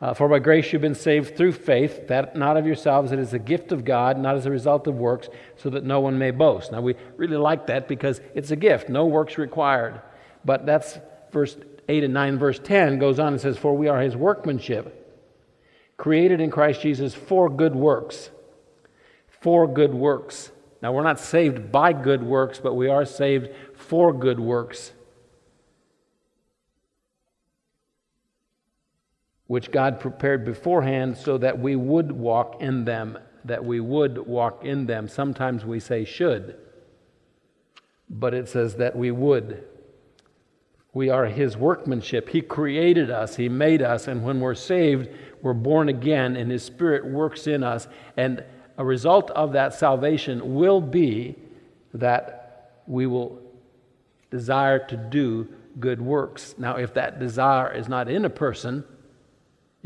Uh, 0.00 0.12
for 0.12 0.28
by 0.28 0.38
grace 0.38 0.72
you've 0.72 0.82
been 0.82 0.94
saved 0.94 1.36
through 1.36 1.52
faith, 1.52 2.08
that 2.08 2.36
not 2.36 2.56
of 2.56 2.66
yourselves, 2.66 3.12
it 3.12 3.18
is 3.18 3.32
a 3.32 3.38
gift 3.38 3.70
of 3.70 3.84
God, 3.84 4.18
not 4.18 4.34
as 4.34 4.44
a 4.44 4.50
result 4.50 4.86
of 4.86 4.96
works, 4.96 5.28
so 5.56 5.70
that 5.70 5.84
no 5.84 6.00
one 6.00 6.18
may 6.18 6.30
boast. 6.30 6.72
Now, 6.72 6.80
we 6.80 6.96
really 7.16 7.36
like 7.36 7.66
that 7.68 7.86
because 7.86 8.20
it's 8.34 8.50
a 8.50 8.56
gift, 8.56 8.88
no 8.88 9.06
works 9.06 9.38
required. 9.38 10.00
But 10.44 10.66
that's 10.66 10.98
verse 11.32 11.56
8 11.88 12.04
and 12.04 12.14
9. 12.14 12.38
Verse 12.38 12.58
10 12.58 12.98
goes 12.98 13.18
on 13.18 13.32
and 13.32 13.40
says, 13.40 13.56
For 13.56 13.76
we 13.76 13.88
are 13.88 14.00
his 14.00 14.16
workmanship, 14.16 15.22
created 15.96 16.40
in 16.40 16.50
Christ 16.50 16.80
Jesus 16.80 17.14
for 17.14 17.48
good 17.48 17.74
works. 17.74 18.30
For 19.40 19.66
good 19.66 19.94
works. 19.94 20.50
Now, 20.82 20.92
we're 20.92 21.04
not 21.04 21.20
saved 21.20 21.72
by 21.72 21.92
good 21.92 22.22
works, 22.22 22.58
but 22.58 22.74
we 22.74 22.88
are 22.88 23.04
saved 23.04 23.50
for 23.74 24.12
good 24.12 24.40
works 24.40 24.92
which 29.46 29.70
God 29.70 30.00
prepared 30.00 30.44
beforehand 30.44 31.16
so 31.16 31.38
that 31.38 31.58
we 31.58 31.76
would 31.76 32.12
walk 32.12 32.60
in 32.60 32.84
them, 32.84 33.18
that 33.44 33.64
we 33.64 33.80
would 33.80 34.18
walk 34.26 34.64
in 34.64 34.86
them. 34.86 35.08
Sometimes 35.08 35.64
we 35.64 35.78
say 35.78 36.04
should, 36.04 36.56
but 38.10 38.34
it 38.34 38.48
says 38.48 38.76
that 38.76 38.96
we 38.96 39.10
would. 39.10 39.64
We 40.92 41.10
are 41.10 41.26
His 41.26 41.56
workmanship. 41.56 42.30
He 42.30 42.40
created 42.40 43.10
us, 43.10 43.36
He 43.36 43.48
made 43.48 43.82
us, 43.82 44.08
and 44.08 44.24
when 44.24 44.40
we're 44.40 44.54
saved, 44.54 45.10
we're 45.42 45.52
born 45.52 45.88
again, 45.88 46.36
and 46.36 46.50
His 46.50 46.64
Spirit 46.64 47.04
works 47.04 47.46
in 47.46 47.62
us. 47.62 47.86
And 48.16 48.42
a 48.78 48.84
result 48.84 49.30
of 49.30 49.52
that 49.52 49.74
salvation 49.74 50.54
will 50.54 50.80
be 50.80 51.36
that 51.94 52.82
we 52.86 53.06
will 53.06 53.40
desire 54.30 54.78
to 54.86 54.96
do 54.96 55.48
good 55.78 56.00
works. 56.00 56.54
Now, 56.58 56.76
if 56.76 56.94
that 56.94 57.20
desire 57.20 57.72
is 57.72 57.88
not 57.88 58.08
in 58.08 58.24
a 58.24 58.30
person, 58.30 58.84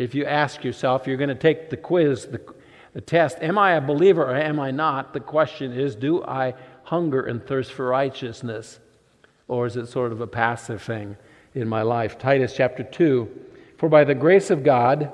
if 0.00 0.14
you 0.14 0.25
ask 0.25 0.64
yourself, 0.64 1.07
you're 1.07 1.19
going 1.19 1.28
to 1.28 1.35
take 1.35 1.69
the 1.69 1.76
quiz, 1.76 2.25
the, 2.25 2.40
the 2.95 3.02
test, 3.02 3.37
am 3.42 3.59
I 3.59 3.73
a 3.73 3.83
believer 3.83 4.23
or 4.23 4.35
am 4.35 4.59
I 4.59 4.71
not? 4.71 5.12
The 5.12 5.21
question 5.21 5.73
is, 5.73 5.95
do 5.95 6.25
I 6.25 6.54
hunger 6.85 7.21
and 7.21 7.47
thirst 7.47 7.71
for 7.73 7.87
righteousness? 7.87 8.80
Or 9.47 9.66
is 9.66 9.76
it 9.76 9.88
sort 9.88 10.12
of 10.12 10.23
a 10.23 10.26
passive 10.26 10.80
thing 10.80 11.19
in 11.54 11.69
my 11.69 11.83
life? 11.83 12.19
Titus 12.19 12.54
chapter 12.57 12.83
2 12.83 13.28
For 13.76 13.90
by 13.90 14.04
the 14.04 14.14
grace 14.14 14.49
of 14.49 14.64
God, 14.64 15.12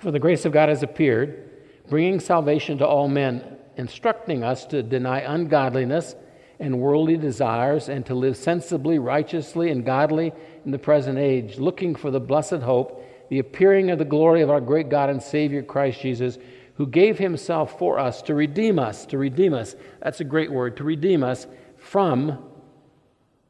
for 0.00 0.10
the 0.10 0.18
grace 0.18 0.44
of 0.44 0.52
God 0.52 0.70
has 0.70 0.82
appeared, 0.82 1.50
bringing 1.88 2.18
salvation 2.18 2.78
to 2.78 2.86
all 2.86 3.06
men, 3.06 3.58
instructing 3.76 4.42
us 4.42 4.66
to 4.66 4.82
deny 4.82 5.20
ungodliness 5.20 6.16
and 6.58 6.80
worldly 6.80 7.16
desires, 7.16 7.88
and 7.88 8.04
to 8.06 8.14
live 8.14 8.36
sensibly, 8.36 8.98
righteously, 8.98 9.70
and 9.70 9.84
godly 9.84 10.32
in 10.64 10.72
the 10.72 10.78
present 10.78 11.18
age, 11.18 11.58
looking 11.58 11.94
for 11.94 12.10
the 12.10 12.20
blessed 12.20 12.54
hope 12.54 13.02
the 13.28 13.38
appearing 13.38 13.90
of 13.90 13.98
the 13.98 14.04
glory 14.04 14.42
of 14.42 14.50
our 14.50 14.60
great 14.60 14.88
God 14.88 15.10
and 15.10 15.22
Savior 15.22 15.62
Christ 15.62 16.00
Jesus, 16.00 16.38
who 16.76 16.86
gave 16.86 17.18
himself 17.18 17.78
for 17.78 17.98
us 17.98 18.22
to 18.22 18.34
redeem 18.34 18.78
us, 18.78 19.06
to 19.06 19.18
redeem 19.18 19.54
us. 19.54 19.76
That's 20.02 20.20
a 20.20 20.24
great 20.24 20.50
word, 20.50 20.76
to 20.78 20.84
redeem 20.84 21.22
us 21.22 21.46
from 21.76 22.38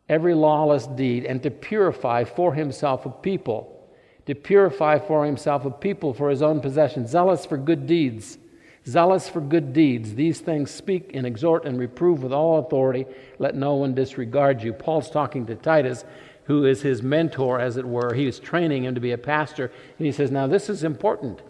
every 0.08 0.34
lawless 0.34 0.86
deed 0.86 1.24
and 1.24 1.42
to 1.42 1.50
purify 1.50 2.24
for 2.24 2.54
himself 2.54 3.06
a 3.06 3.10
people, 3.10 3.88
to 4.26 4.34
purify 4.34 4.98
for 4.98 5.24
himself 5.24 5.64
a 5.64 5.70
people 5.70 6.12
for 6.12 6.30
his 6.30 6.42
own 6.42 6.60
possession, 6.60 7.06
zealous 7.06 7.46
for 7.46 7.56
good 7.56 7.86
deeds. 7.86 8.38
Zealous 8.86 9.30
for 9.30 9.40
good 9.40 9.72
deeds. 9.72 10.14
These 10.14 10.40
things 10.40 10.70
speak 10.70 11.12
and 11.14 11.26
exhort 11.26 11.64
and 11.64 11.78
reprove 11.78 12.22
with 12.22 12.34
all 12.34 12.58
authority. 12.58 13.06
Let 13.38 13.54
no 13.54 13.76
one 13.76 13.94
disregard 13.94 14.62
you. 14.62 14.74
Paul's 14.74 15.10
talking 15.10 15.46
to 15.46 15.54
Titus 15.54 16.04
who 16.44 16.64
is 16.64 16.82
his 16.82 17.02
mentor, 17.02 17.60
as 17.60 17.76
it 17.76 17.86
were. 17.86 18.14
He 18.14 18.26
was 18.26 18.38
training 18.38 18.84
him 18.84 18.94
to 18.94 19.00
be 19.00 19.12
a 19.12 19.18
pastor. 19.18 19.72
And 19.98 20.06
he 20.06 20.12
says, 20.12 20.30
Now, 20.30 20.46
this 20.46 20.68
is 20.68 20.84
important. 20.84 21.40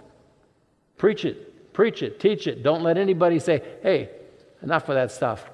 Preach 0.97 1.25
it, 1.25 1.73
preach 1.73 2.03
it, 2.03 2.21
teach 2.21 2.47
it. 2.47 2.63
Don't 2.63 2.83
let 2.83 2.97
anybody 2.97 3.39
say, 3.39 3.63
Hey, 3.83 4.11
enough 4.63 4.89
of 4.89 4.95
that 4.95 5.11
stuff. 5.11 5.51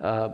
Uh, 0.00 0.30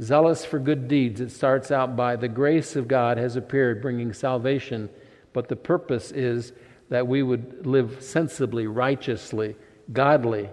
Zealous 0.00 0.44
for 0.44 0.58
good 0.58 0.88
deeds. 0.88 1.20
It 1.20 1.30
starts 1.30 1.70
out 1.70 1.96
by 1.96 2.16
the 2.16 2.28
grace 2.28 2.76
of 2.76 2.88
God 2.88 3.18
has 3.18 3.36
appeared, 3.36 3.82
bringing 3.82 4.12
salvation, 4.12 4.88
but 5.32 5.48
the 5.48 5.56
purpose 5.56 6.10
is 6.12 6.52
that 6.88 7.06
we 7.06 7.22
would 7.22 7.66
live 7.66 7.98
sensibly, 8.00 8.66
righteously, 8.66 9.54
godly. 9.92 10.48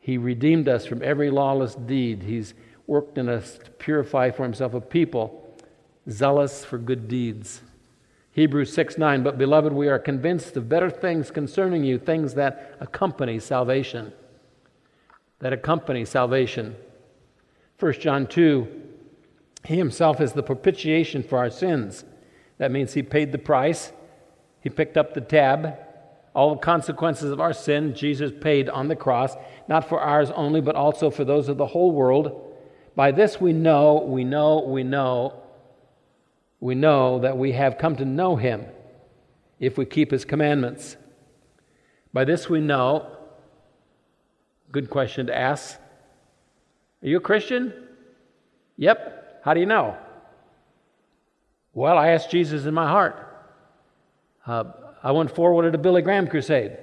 He 0.00 0.18
redeemed 0.18 0.68
us 0.68 0.84
from 0.84 1.02
every 1.02 1.30
lawless 1.30 1.74
deed. 1.74 2.22
He's 2.22 2.54
worked 2.86 3.18
in 3.18 3.28
us 3.28 3.58
to 3.58 3.70
purify 3.70 4.30
for 4.30 4.42
himself 4.42 4.74
a 4.74 4.80
people 4.80 5.43
zealous 6.08 6.64
for 6.64 6.78
good 6.78 7.08
deeds. 7.08 7.62
Hebrews 8.32 8.72
6 8.72 8.98
9, 8.98 9.22
but 9.22 9.38
beloved, 9.38 9.72
we 9.72 9.88
are 9.88 9.98
convinced 9.98 10.56
of 10.56 10.68
better 10.68 10.90
things 10.90 11.30
concerning 11.30 11.84
you, 11.84 11.98
things 11.98 12.34
that 12.34 12.76
accompany 12.80 13.38
salvation. 13.38 14.12
That 15.38 15.52
accompany 15.52 16.04
salvation. 16.04 16.74
1 17.78 17.92
John 17.94 18.26
2, 18.26 18.66
he 19.64 19.76
himself 19.76 20.20
is 20.20 20.32
the 20.32 20.42
propitiation 20.42 21.22
for 21.22 21.38
our 21.38 21.50
sins. 21.50 22.04
That 22.58 22.70
means 22.70 22.94
he 22.94 23.02
paid 23.02 23.32
the 23.32 23.38
price, 23.38 23.92
he 24.60 24.70
picked 24.70 24.96
up 24.96 25.14
the 25.14 25.20
tab. 25.20 25.78
All 26.34 26.56
the 26.56 26.60
consequences 26.60 27.30
of 27.30 27.40
our 27.40 27.52
sin, 27.52 27.94
Jesus 27.94 28.32
paid 28.40 28.68
on 28.68 28.88
the 28.88 28.96
cross, 28.96 29.36
not 29.68 29.88
for 29.88 30.00
ours 30.00 30.32
only, 30.32 30.60
but 30.60 30.74
also 30.74 31.08
for 31.08 31.24
those 31.24 31.48
of 31.48 31.58
the 31.58 31.66
whole 31.66 31.92
world. 31.92 32.52
By 32.96 33.12
this 33.12 33.40
we 33.40 33.52
know, 33.52 34.02
we 34.04 34.24
know, 34.24 34.58
we 34.66 34.82
know 34.82 35.43
we 36.64 36.74
know 36.74 37.18
that 37.18 37.36
we 37.36 37.52
have 37.52 37.76
come 37.76 37.94
to 37.94 38.06
know 38.06 38.36
him 38.36 38.64
if 39.60 39.76
we 39.76 39.84
keep 39.84 40.10
his 40.10 40.24
commandments. 40.24 40.96
By 42.10 42.24
this 42.24 42.48
we 42.48 42.62
know, 42.62 43.18
good 44.72 44.88
question 44.88 45.26
to 45.26 45.36
ask. 45.36 45.78
Are 47.02 47.06
you 47.06 47.18
a 47.18 47.20
Christian? 47.20 47.74
Yep. 48.78 49.42
How 49.44 49.52
do 49.52 49.60
you 49.60 49.66
know? 49.66 49.98
Well, 51.74 51.98
I 51.98 52.08
asked 52.12 52.30
Jesus 52.30 52.64
in 52.64 52.72
my 52.72 52.88
heart. 52.88 53.14
Uh, 54.46 54.64
I 55.02 55.12
went 55.12 55.34
forward 55.34 55.66
at 55.66 55.74
a 55.74 55.78
Billy 55.78 56.00
Graham 56.00 56.26
crusade. 56.26 56.78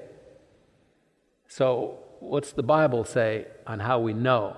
So, 1.48 1.98
what's 2.20 2.52
the 2.52 2.62
Bible 2.62 3.04
say 3.04 3.48
on 3.66 3.80
how 3.80 4.00
we 4.00 4.14
know? 4.14 4.58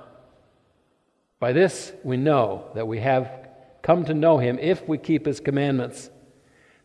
By 1.39 1.53
this 1.53 1.93
we 2.03 2.17
know 2.17 2.71
that 2.75 2.89
we 2.89 2.99
have 2.99 3.42
come 3.83 4.03
to 4.05 4.13
know 4.13 4.39
him 4.39 4.57
if 4.59 4.87
we 4.87 4.97
keep 4.97 5.27
his 5.27 5.39
commandments. 5.39 6.09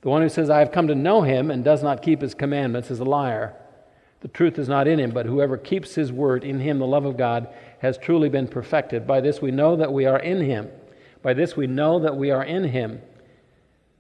The 0.02 0.10
one 0.10 0.20
who 0.20 0.28
says, 0.28 0.50
I 0.50 0.58
have 0.58 0.72
come 0.72 0.88
to 0.88 0.94
know 0.94 1.22
him 1.22 1.50
and 1.50 1.64
does 1.64 1.82
not 1.82 2.02
keep 2.02 2.20
his 2.20 2.34
commandments 2.34 2.90
is 2.90 3.00
a 3.00 3.04
liar. 3.04 3.56
The 4.20 4.28
truth 4.28 4.58
is 4.58 4.68
not 4.68 4.86
in 4.88 4.98
him, 4.98 5.12
but 5.12 5.26
whoever 5.26 5.56
keeps 5.56 5.94
his 5.94 6.12
word, 6.12 6.44
in 6.44 6.60
him 6.60 6.78
the 6.78 6.86
love 6.86 7.04
of 7.04 7.16
God 7.16 7.48
has 7.78 7.96
truly 7.96 8.28
been 8.28 8.48
perfected. 8.48 9.06
By 9.06 9.20
this 9.20 9.40
we 9.40 9.50
know 9.50 9.76
that 9.76 9.92
we 9.92 10.06
are 10.06 10.18
in 10.18 10.40
him. 10.40 10.68
By 11.22 11.34
this 11.34 11.56
we 11.56 11.66
know 11.66 11.98
that 12.00 12.16
we 12.16 12.30
are 12.30 12.44
in 12.44 12.64
him. 12.64 13.00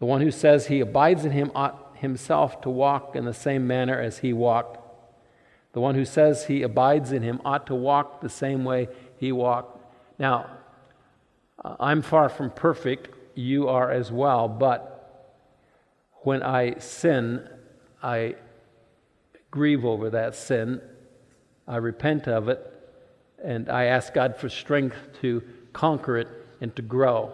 The 0.00 0.06
one 0.06 0.20
who 0.20 0.30
says 0.30 0.66
he 0.66 0.80
abides 0.80 1.24
in 1.24 1.32
him 1.32 1.50
ought 1.54 1.96
himself 1.96 2.60
to 2.62 2.70
walk 2.70 3.16
in 3.16 3.24
the 3.24 3.34
same 3.34 3.66
manner 3.66 4.00
as 4.00 4.18
he 4.18 4.32
walked. 4.32 4.78
The 5.72 5.80
one 5.80 5.94
who 5.94 6.04
says 6.04 6.46
he 6.46 6.62
abides 6.62 7.12
in 7.12 7.22
him 7.22 7.40
ought 7.44 7.66
to 7.66 7.74
walk 7.74 8.20
the 8.20 8.28
same 8.28 8.64
way 8.64 8.88
he 9.18 9.30
walked. 9.30 9.80
Now, 10.18 10.50
I'm 11.64 12.02
far 12.02 12.28
from 12.28 12.50
perfect, 12.50 13.08
you 13.34 13.68
are 13.68 13.90
as 13.90 14.12
well, 14.12 14.48
but 14.48 14.94
when 16.22 16.42
I 16.42 16.78
sin, 16.78 17.48
I 18.02 18.36
grieve 19.50 19.84
over 19.84 20.10
that 20.10 20.34
sin, 20.34 20.80
I 21.66 21.76
repent 21.76 22.28
of 22.28 22.48
it, 22.48 22.64
and 23.42 23.68
I 23.68 23.84
ask 23.84 24.14
God 24.14 24.36
for 24.36 24.48
strength 24.48 24.96
to 25.20 25.42
conquer 25.72 26.16
it 26.16 26.28
and 26.60 26.74
to 26.76 26.82
grow. 26.82 27.32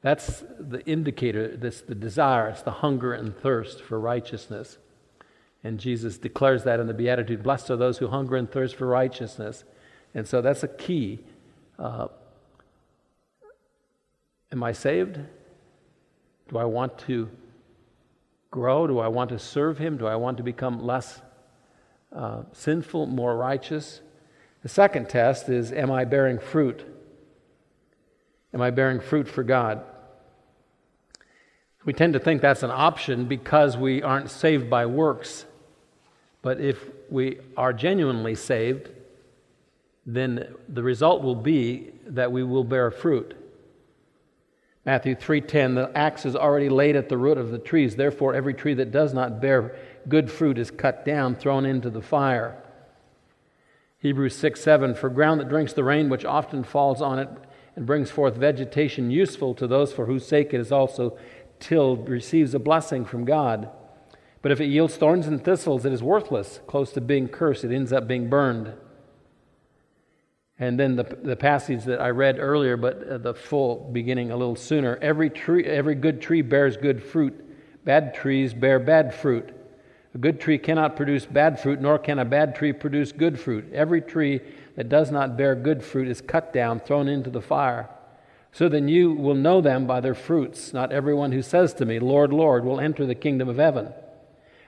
That's 0.00 0.44
the 0.58 0.84
indicator, 0.86 1.56
that's 1.56 1.80
the 1.80 1.94
desire, 1.94 2.48
it's 2.48 2.62
the 2.62 2.70
hunger 2.70 3.14
and 3.14 3.36
thirst 3.36 3.82
for 3.82 3.98
righteousness. 3.98 4.78
And 5.64 5.78
Jesus 5.78 6.18
declares 6.18 6.64
that 6.64 6.78
in 6.80 6.86
the 6.86 6.94
Beatitude 6.94 7.42
Blessed 7.42 7.70
are 7.70 7.76
those 7.76 7.98
who 7.98 8.08
hunger 8.08 8.36
and 8.36 8.50
thirst 8.50 8.76
for 8.76 8.86
righteousness. 8.86 9.64
And 10.14 10.26
so 10.26 10.40
that's 10.40 10.62
a 10.62 10.68
key. 10.68 11.20
Uh, 11.78 12.08
Am 14.50 14.62
I 14.62 14.72
saved? 14.72 15.18
Do 16.48 16.58
I 16.58 16.64
want 16.64 16.98
to 17.00 17.28
grow? 18.50 18.86
Do 18.86 18.98
I 18.98 19.08
want 19.08 19.30
to 19.30 19.38
serve 19.38 19.78
Him? 19.78 19.96
Do 19.98 20.06
I 20.06 20.16
want 20.16 20.38
to 20.38 20.42
become 20.42 20.82
less 20.82 21.20
uh, 22.14 22.42
sinful, 22.52 23.06
more 23.06 23.36
righteous? 23.36 24.00
The 24.62 24.68
second 24.68 25.08
test 25.08 25.48
is 25.48 25.72
Am 25.72 25.90
I 25.90 26.04
bearing 26.04 26.38
fruit? 26.38 26.84
Am 28.54 28.62
I 28.62 28.70
bearing 28.70 29.00
fruit 29.00 29.28
for 29.28 29.42
God? 29.42 29.82
We 31.84 31.92
tend 31.92 32.14
to 32.14 32.18
think 32.18 32.40
that's 32.42 32.62
an 32.62 32.70
option 32.70 33.26
because 33.26 33.76
we 33.76 34.02
aren't 34.02 34.30
saved 34.30 34.68
by 34.68 34.86
works. 34.86 35.44
But 36.42 36.60
if 36.60 36.82
we 37.10 37.38
are 37.56 37.72
genuinely 37.72 38.34
saved, 38.34 38.90
then 40.06 40.54
the 40.68 40.82
result 40.82 41.22
will 41.22 41.34
be 41.34 41.92
that 42.06 42.32
we 42.32 42.42
will 42.42 42.64
bear 42.64 42.90
fruit. 42.90 43.36
Matthew 44.84 45.14
3:10 45.14 45.74
The 45.74 45.96
axe 45.96 46.24
is 46.24 46.36
already 46.36 46.68
laid 46.68 46.96
at 46.96 47.08
the 47.08 47.18
root 47.18 47.38
of 47.38 47.50
the 47.50 47.58
trees 47.58 47.96
therefore 47.96 48.34
every 48.34 48.54
tree 48.54 48.74
that 48.74 48.90
does 48.90 49.12
not 49.12 49.40
bear 49.40 49.76
good 50.08 50.30
fruit 50.30 50.58
is 50.58 50.70
cut 50.70 51.04
down 51.04 51.34
thrown 51.34 51.66
into 51.66 51.90
the 51.90 52.00
fire. 52.00 52.56
Hebrews 53.98 54.36
6:7 54.36 54.96
For 54.96 55.10
ground 55.10 55.40
that 55.40 55.48
drinks 55.48 55.72
the 55.72 55.84
rain 55.84 56.08
which 56.08 56.24
often 56.24 56.62
falls 56.62 57.02
on 57.02 57.18
it 57.18 57.28
and 57.74 57.84
brings 57.86 58.10
forth 58.10 58.36
vegetation 58.36 59.10
useful 59.10 59.54
to 59.54 59.66
those 59.66 59.92
for 59.92 60.06
whose 60.06 60.26
sake 60.26 60.54
it 60.54 60.60
is 60.60 60.72
also 60.72 61.18
tilled 61.58 62.08
receives 62.08 62.54
a 62.54 62.58
blessing 62.58 63.04
from 63.04 63.24
God. 63.24 63.68
But 64.40 64.52
if 64.52 64.60
it 64.60 64.66
yields 64.66 64.96
thorns 64.96 65.26
and 65.26 65.42
thistles 65.42 65.84
it 65.84 65.92
is 65.92 66.02
worthless 66.02 66.60
close 66.66 66.92
to 66.92 67.00
being 67.00 67.28
cursed 67.28 67.64
it 67.64 67.74
ends 67.74 67.92
up 67.92 68.06
being 68.06 68.28
burned. 68.28 68.72
And 70.60 70.78
then 70.78 70.96
the, 70.96 71.04
the 71.04 71.36
passage 71.36 71.84
that 71.84 72.00
I 72.00 72.10
read 72.10 72.38
earlier, 72.38 72.76
but 72.76 73.06
uh, 73.06 73.18
the 73.18 73.34
full 73.34 73.88
beginning 73.92 74.32
a 74.32 74.36
little 74.36 74.56
sooner. 74.56 74.98
Every, 75.00 75.30
tree, 75.30 75.64
every 75.64 75.94
good 75.94 76.20
tree 76.20 76.42
bears 76.42 76.76
good 76.76 77.02
fruit, 77.02 77.84
bad 77.84 78.14
trees 78.14 78.54
bear 78.54 78.78
bad 78.80 79.14
fruit. 79.14 79.54
A 80.14 80.18
good 80.18 80.40
tree 80.40 80.58
cannot 80.58 80.96
produce 80.96 81.26
bad 81.26 81.60
fruit, 81.60 81.80
nor 81.80 81.98
can 81.98 82.18
a 82.18 82.24
bad 82.24 82.56
tree 82.56 82.72
produce 82.72 83.12
good 83.12 83.38
fruit. 83.38 83.72
Every 83.72 84.00
tree 84.00 84.40
that 84.74 84.88
does 84.88 85.10
not 85.10 85.36
bear 85.36 85.54
good 85.54 85.84
fruit 85.84 86.08
is 86.08 86.20
cut 86.20 86.52
down, 86.52 86.80
thrown 86.80 87.08
into 87.08 87.30
the 87.30 87.42
fire. 87.42 87.88
So 88.50 88.68
then 88.68 88.88
you 88.88 89.12
will 89.12 89.34
know 89.34 89.60
them 89.60 89.86
by 89.86 90.00
their 90.00 90.14
fruits. 90.14 90.72
Not 90.72 90.90
everyone 90.90 91.32
who 91.32 91.42
says 91.42 91.74
to 91.74 91.86
me, 91.86 92.00
Lord, 92.00 92.32
Lord, 92.32 92.64
will 92.64 92.80
enter 92.80 93.06
the 93.06 93.14
kingdom 93.14 93.48
of 93.48 93.58
heaven, 93.58 93.92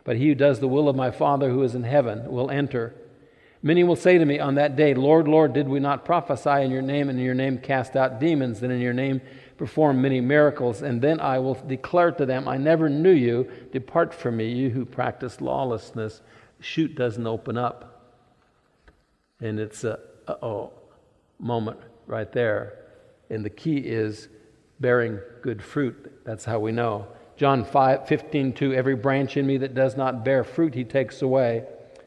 but 0.04 0.16
he 0.16 0.28
who 0.28 0.34
does 0.34 0.60
the 0.60 0.68
will 0.68 0.88
of 0.88 0.94
my 0.94 1.10
Father 1.10 1.50
who 1.50 1.62
is 1.62 1.74
in 1.74 1.84
heaven 1.84 2.30
will 2.30 2.50
enter. 2.50 2.94
Many 3.62 3.84
will 3.84 3.96
say 3.96 4.16
to 4.16 4.24
me 4.24 4.38
on 4.38 4.54
that 4.54 4.74
day, 4.74 4.94
Lord, 4.94 5.28
Lord, 5.28 5.52
did 5.52 5.68
we 5.68 5.80
not 5.80 6.04
prophesy 6.04 6.64
in 6.64 6.70
your 6.70 6.82
name, 6.82 7.10
and 7.10 7.18
in 7.18 7.24
your 7.24 7.34
name 7.34 7.58
cast 7.58 7.94
out 7.94 8.18
demons, 8.18 8.62
and 8.62 8.72
in 8.72 8.80
your 8.80 8.94
name 8.94 9.20
perform 9.58 10.00
many 10.00 10.20
miracles? 10.20 10.80
And 10.80 11.02
then 11.02 11.20
I 11.20 11.38
will 11.38 11.54
declare 11.54 12.10
to 12.12 12.24
them, 12.24 12.48
I 12.48 12.56
never 12.56 12.88
knew 12.88 13.12
you. 13.12 13.50
Depart 13.70 14.14
from 14.14 14.38
me, 14.38 14.50
you 14.50 14.70
who 14.70 14.86
practice 14.86 15.42
lawlessness. 15.42 16.22
The 16.56 16.64
chute 16.64 16.94
doesn't 16.94 17.26
open 17.26 17.58
up. 17.58 18.02
And 19.40 19.60
it's 19.60 19.84
a 19.84 19.98
oh 20.42 20.72
moment 21.38 21.78
right 22.06 22.30
there. 22.32 22.78
And 23.28 23.44
the 23.44 23.50
key 23.50 23.76
is 23.78 24.28
bearing 24.80 25.18
good 25.42 25.62
fruit. 25.62 26.24
That's 26.24 26.44
how 26.44 26.58
we 26.58 26.72
know. 26.72 27.06
John 27.36 27.64
5, 27.64 28.06
15, 28.06 28.52
2, 28.52 28.74
every 28.74 28.96
branch 28.96 29.36
in 29.36 29.46
me 29.46 29.58
that 29.58 29.74
does 29.74 29.96
not 29.96 30.24
bear 30.24 30.44
fruit, 30.44 30.74
he 30.74 30.84
takes 30.84 31.22
away. 31.22 31.64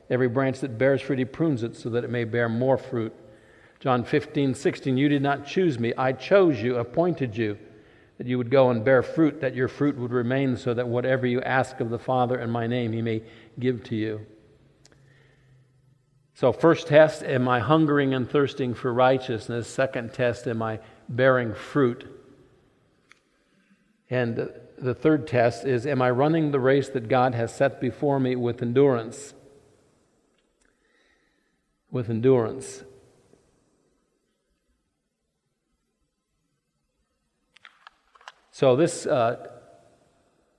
Every 0.09 0.27
branch 0.27 0.59
that 0.59 0.77
bears 0.77 1.01
fruit, 1.01 1.19
he 1.19 1.25
prunes 1.25 1.63
it 1.63 1.75
so 1.75 1.89
that 1.89 2.03
it 2.03 2.09
may 2.09 2.23
bear 2.23 2.49
more 2.49 2.77
fruit. 2.77 3.13
John 3.79 4.03
15, 4.03 4.55
16, 4.55 4.97
you 4.97 5.09
did 5.09 5.21
not 5.21 5.45
choose 5.45 5.79
me. 5.79 5.93
I 5.97 6.13
chose 6.13 6.61
you, 6.61 6.77
appointed 6.77 7.35
you, 7.35 7.57
that 8.17 8.27
you 8.27 8.37
would 8.37 8.49
go 8.49 8.69
and 8.69 8.85
bear 8.85 9.03
fruit, 9.03 9.41
that 9.41 9.55
your 9.55 9.67
fruit 9.67 9.97
would 9.97 10.11
remain, 10.11 10.55
so 10.55 10.73
that 10.73 10.87
whatever 10.87 11.27
you 11.27 11.41
ask 11.41 11.79
of 11.79 11.89
the 11.89 11.99
Father 11.99 12.39
in 12.39 12.49
my 12.49 12.67
name, 12.67 12.93
he 12.93 13.01
may 13.01 13.23
give 13.59 13.83
to 13.85 13.95
you. 13.95 14.25
So, 16.35 16.51
first 16.51 16.87
test, 16.87 17.23
am 17.23 17.47
I 17.47 17.59
hungering 17.59 18.13
and 18.13 18.29
thirsting 18.29 18.73
for 18.73 18.93
righteousness? 18.93 19.67
Second 19.67 20.13
test, 20.13 20.47
am 20.47 20.61
I 20.61 20.79
bearing 21.09 21.53
fruit? 21.53 22.07
And 24.09 24.49
the 24.77 24.93
third 24.93 25.27
test 25.27 25.65
is, 25.65 25.85
am 25.85 26.01
I 26.01 26.09
running 26.09 26.51
the 26.51 26.59
race 26.59 26.89
that 26.89 27.07
God 27.07 27.35
has 27.35 27.53
set 27.53 27.79
before 27.79 28.19
me 28.19 28.35
with 28.35 28.61
endurance? 28.61 29.33
With 31.93 32.09
endurance. 32.09 32.83
So, 38.51 38.75
this 38.75 39.05
uh, 39.05 39.47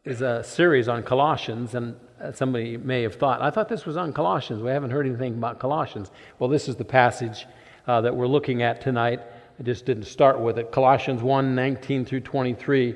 is 0.05 0.23
a 0.23 0.43
series 0.43 0.89
on 0.89 1.03
Colossians, 1.03 1.75
and 1.75 1.97
somebody 2.33 2.77
may 2.77 3.03
have 3.03 3.17
thought, 3.17 3.43
I 3.43 3.51
thought 3.51 3.69
this 3.69 3.85
was 3.85 3.97
on 3.97 4.13
Colossians. 4.13 4.63
We 4.63 4.71
haven't 4.71 4.91
heard 4.91 5.07
anything 5.07 5.35
about 5.35 5.59
Colossians. 5.59 6.11
Well, 6.39 6.49
this 6.49 6.69
is 6.69 6.77
the 6.77 6.85
passage 6.85 7.47
uh, 7.87 8.01
that 8.01 8.15
we're 8.15 8.29
looking 8.29 8.63
at 8.63 8.81
tonight. 8.81 9.21
I 9.59 9.63
just 9.63 9.87
didn't 9.87 10.05
start 10.05 10.41
with 10.41 10.59
it. 10.59 10.73
Colossians 10.73 11.21
1 11.23 11.55
19 11.55 12.05
through 12.05 12.21
23. 12.21 12.95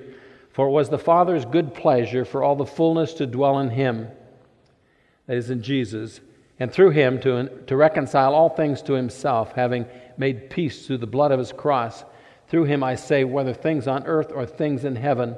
For 0.52 0.68
it 0.68 0.70
was 0.70 0.88
the 0.88 0.98
Father's 0.98 1.44
good 1.44 1.74
pleasure 1.74 2.24
for 2.24 2.42
all 2.42 2.56
the 2.56 2.66
fullness 2.66 3.14
to 3.14 3.26
dwell 3.26 3.58
in 3.58 3.70
him, 3.70 4.08
that 5.26 5.36
is, 5.36 5.50
in 5.50 5.62
Jesus, 5.62 6.20
and 6.58 6.72
through 6.72 6.90
him 6.90 7.20
to, 7.20 7.48
to 7.66 7.76
reconcile 7.76 8.34
all 8.34 8.48
things 8.48 8.82
to 8.82 8.94
himself, 8.94 9.52
having 9.52 9.86
made 10.16 10.50
peace 10.50 10.86
through 10.86 10.98
the 10.98 11.06
blood 11.06 11.30
of 11.30 11.38
his 11.38 11.52
cross. 11.52 12.04
Through 12.48 12.64
him, 12.64 12.82
I 12.82 12.96
say, 12.96 13.24
whether 13.24 13.54
things 13.54 13.86
on 13.86 14.06
earth 14.06 14.32
or 14.34 14.46
things 14.46 14.84
in 14.84 14.96
heaven. 14.96 15.36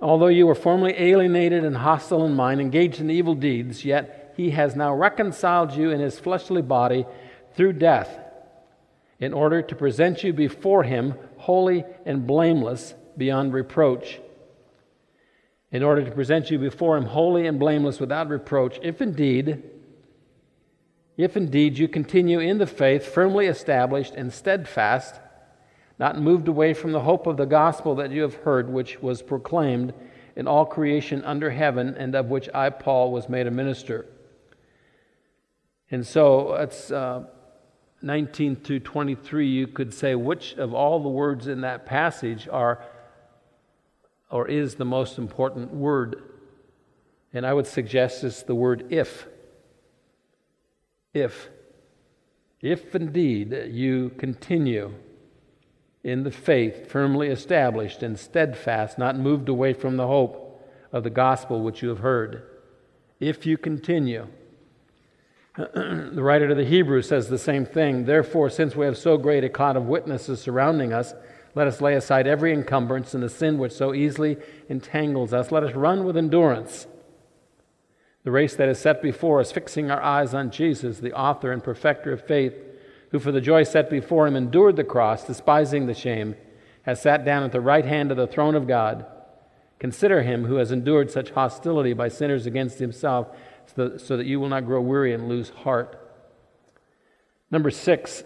Although 0.00 0.26
you 0.26 0.46
were 0.46 0.54
formerly 0.54 0.94
alienated 0.96 1.64
and 1.64 1.76
hostile 1.76 2.26
in 2.26 2.34
mind, 2.34 2.60
engaged 2.60 3.00
in 3.00 3.10
evil 3.10 3.34
deeds, 3.34 3.84
yet 3.84 4.34
he 4.36 4.50
has 4.50 4.76
now 4.76 4.94
reconciled 4.94 5.72
you 5.72 5.90
in 5.90 6.00
his 6.00 6.20
fleshly 6.20 6.62
body 6.62 7.06
through 7.54 7.72
death, 7.72 8.20
in 9.18 9.32
order 9.32 9.62
to 9.62 9.74
present 9.74 10.22
you 10.22 10.32
before 10.32 10.82
him 10.82 11.14
holy 11.38 11.84
and 12.04 12.26
blameless 12.26 12.94
beyond 13.16 13.54
reproach 13.54 14.20
in 15.72 15.82
order 15.82 16.04
to 16.04 16.10
present 16.10 16.50
you 16.50 16.58
before 16.58 16.96
him 16.96 17.04
holy 17.04 17.46
and 17.46 17.58
blameless 17.58 18.00
without 18.00 18.28
reproach, 18.28 18.78
if 18.82 19.02
indeed 19.02 19.62
if 21.16 21.36
indeed 21.36 21.78
you 21.78 21.88
continue 21.88 22.40
in 22.40 22.58
the 22.58 22.66
faith, 22.66 23.06
firmly 23.06 23.46
established 23.46 24.14
and 24.14 24.32
steadfast, 24.32 25.20
not 25.98 26.20
moved 26.20 26.48
away 26.48 26.74
from 26.74 26.92
the 26.92 27.00
hope 27.00 27.26
of 27.26 27.36
the 27.36 27.46
gospel 27.46 27.94
that 27.96 28.10
you 28.10 28.22
have 28.22 28.34
heard, 28.34 28.68
which 28.68 29.00
was 29.00 29.22
proclaimed 29.22 29.94
in 30.36 30.46
all 30.46 30.66
creation 30.66 31.24
under 31.24 31.50
heaven, 31.50 31.94
and 31.96 32.14
of 32.14 32.26
which 32.26 32.48
I, 32.52 32.68
Paul, 32.68 33.10
was 33.10 33.28
made 33.28 33.46
a 33.46 33.50
minister. 33.50 34.06
And 35.90 36.06
so 36.06 36.54
it's 36.54 36.90
uh, 36.90 37.24
19 38.02 38.56
to 38.62 38.78
23. 38.78 39.48
You 39.48 39.66
could 39.66 39.94
say 39.94 40.14
which 40.14 40.54
of 40.54 40.74
all 40.74 41.02
the 41.02 41.08
words 41.08 41.46
in 41.46 41.62
that 41.62 41.86
passage 41.86 42.46
are 42.48 42.84
or 44.30 44.48
is 44.48 44.74
the 44.74 44.84
most 44.84 45.18
important 45.18 45.72
word. 45.72 46.22
And 47.32 47.46
I 47.46 47.52
would 47.52 47.66
suggest 47.66 48.24
it's 48.24 48.42
the 48.42 48.54
word 48.54 48.86
if. 48.90 49.26
If. 51.16 51.48
If 52.60 52.94
indeed 52.94 53.68
you 53.70 54.10
continue 54.18 54.92
in 56.04 56.24
the 56.24 56.30
faith, 56.30 56.90
firmly 56.90 57.28
established 57.28 58.02
and 58.02 58.18
steadfast, 58.18 58.98
not 58.98 59.18
moved 59.18 59.48
away 59.48 59.72
from 59.72 59.96
the 59.96 60.06
hope 60.06 60.62
of 60.92 61.04
the 61.04 61.10
gospel 61.10 61.62
which 61.62 61.82
you 61.82 61.88
have 61.88 62.00
heard. 62.00 62.42
If 63.18 63.46
you 63.46 63.56
continue. 63.56 64.26
the 65.56 66.22
writer 66.22 66.48
to 66.48 66.54
the 66.54 66.66
Hebrews 66.66 67.08
says 67.08 67.28
the 67.28 67.38
same 67.38 67.64
thing. 67.64 68.04
Therefore, 68.04 68.50
since 68.50 68.76
we 68.76 68.84
have 68.84 68.98
so 68.98 69.16
great 69.16 69.42
a 69.42 69.48
cloud 69.48 69.76
of 69.76 69.86
witnesses 69.86 70.42
surrounding 70.42 70.92
us, 70.92 71.14
let 71.54 71.66
us 71.66 71.80
lay 71.80 71.94
aside 71.94 72.26
every 72.26 72.52
encumbrance 72.52 73.14
and 73.14 73.22
the 73.22 73.30
sin 73.30 73.56
which 73.56 73.72
so 73.72 73.94
easily 73.94 74.36
entangles 74.68 75.32
us. 75.32 75.50
Let 75.50 75.64
us 75.64 75.74
run 75.74 76.04
with 76.04 76.18
endurance 76.18 76.86
the 78.26 78.32
race 78.32 78.56
that 78.56 78.68
is 78.68 78.80
set 78.80 79.00
before 79.00 79.38
us, 79.38 79.52
fixing 79.52 79.88
our 79.88 80.02
eyes 80.02 80.34
on 80.34 80.50
Jesus, 80.50 80.98
the 80.98 81.12
author 81.12 81.52
and 81.52 81.62
perfecter 81.62 82.12
of 82.12 82.26
faith, 82.26 82.54
who 83.12 83.20
for 83.20 83.30
the 83.30 83.40
joy 83.40 83.62
set 83.62 83.88
before 83.88 84.26
him 84.26 84.34
endured 84.34 84.74
the 84.74 84.82
cross, 84.82 85.24
despising 85.24 85.86
the 85.86 85.94
shame, 85.94 86.34
has 86.82 87.00
sat 87.00 87.24
down 87.24 87.44
at 87.44 87.52
the 87.52 87.60
right 87.60 87.84
hand 87.84 88.10
of 88.10 88.16
the 88.16 88.26
throne 88.26 88.56
of 88.56 88.66
God. 88.66 89.06
Consider 89.78 90.22
him 90.22 90.44
who 90.44 90.56
has 90.56 90.72
endured 90.72 91.08
such 91.08 91.30
hostility 91.30 91.92
by 91.92 92.08
sinners 92.08 92.46
against 92.46 92.80
himself, 92.80 93.28
so 93.76 94.16
that 94.16 94.26
you 94.26 94.40
will 94.40 94.48
not 94.48 94.66
grow 94.66 94.80
weary 94.80 95.14
and 95.14 95.28
lose 95.28 95.50
heart. 95.50 95.96
Number 97.52 97.70
six, 97.70 98.24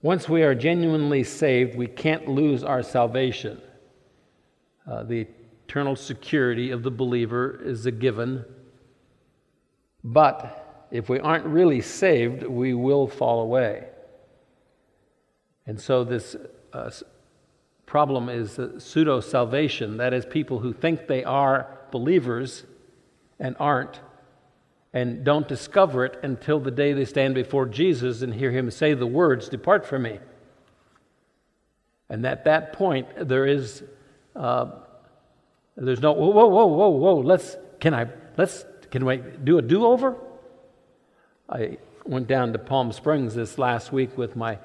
once 0.00 0.26
we 0.26 0.42
are 0.42 0.54
genuinely 0.54 1.22
saved, 1.22 1.76
we 1.76 1.86
can't 1.86 2.26
lose 2.26 2.64
our 2.64 2.82
salvation. 2.82 3.60
Uh, 4.90 5.02
the 5.02 5.26
eternal 5.70 5.94
security 5.94 6.72
of 6.72 6.82
the 6.82 6.90
believer 6.90 7.60
is 7.62 7.86
a 7.86 7.92
given. 7.92 8.44
But 10.02 10.88
if 10.90 11.08
we 11.08 11.20
aren't 11.20 11.44
really 11.44 11.80
saved, 11.80 12.42
we 12.42 12.74
will 12.74 13.06
fall 13.06 13.42
away. 13.42 13.86
And 15.66 15.80
so, 15.80 16.02
this 16.02 16.34
uh, 16.72 16.90
problem 17.86 18.28
is 18.28 18.58
pseudo 18.78 19.20
salvation 19.20 19.98
that 19.98 20.12
is, 20.12 20.26
people 20.26 20.58
who 20.58 20.72
think 20.72 21.06
they 21.06 21.22
are 21.22 21.78
believers 21.92 22.64
and 23.38 23.54
aren't 23.60 24.00
and 24.92 25.22
don't 25.22 25.46
discover 25.46 26.04
it 26.04 26.18
until 26.24 26.58
the 26.58 26.72
day 26.72 26.94
they 26.94 27.04
stand 27.04 27.36
before 27.36 27.66
Jesus 27.66 28.22
and 28.22 28.34
hear 28.34 28.50
him 28.50 28.72
say 28.72 28.92
the 28.94 29.06
words, 29.06 29.48
Depart 29.48 29.86
from 29.86 30.02
me. 30.02 30.18
And 32.08 32.26
at 32.26 32.42
that 32.46 32.72
point, 32.72 33.06
there 33.28 33.46
is, 33.46 33.84
uh, 34.34 34.70
there's 35.86 36.00
no, 36.00 36.12
whoa, 36.12 36.28
whoa, 36.28 36.46
whoa, 36.46 36.66
whoa, 36.66 36.88
whoa, 36.88 37.14
let's, 37.20 37.56
can 37.80 37.94
I, 37.94 38.06
let's, 38.36 38.64
can 38.90 39.04
we 39.04 39.16
do 39.16 39.58
a 39.58 39.62
do 39.62 39.86
over? 39.86 40.16
I 41.48 41.78
went 42.04 42.26
down 42.26 42.52
to 42.52 42.58
Palm 42.58 42.92
Springs 42.92 43.34
this 43.34 43.56
last 43.58 43.92
week 43.92 44.16
with 44.18 44.36
my 44.36 44.58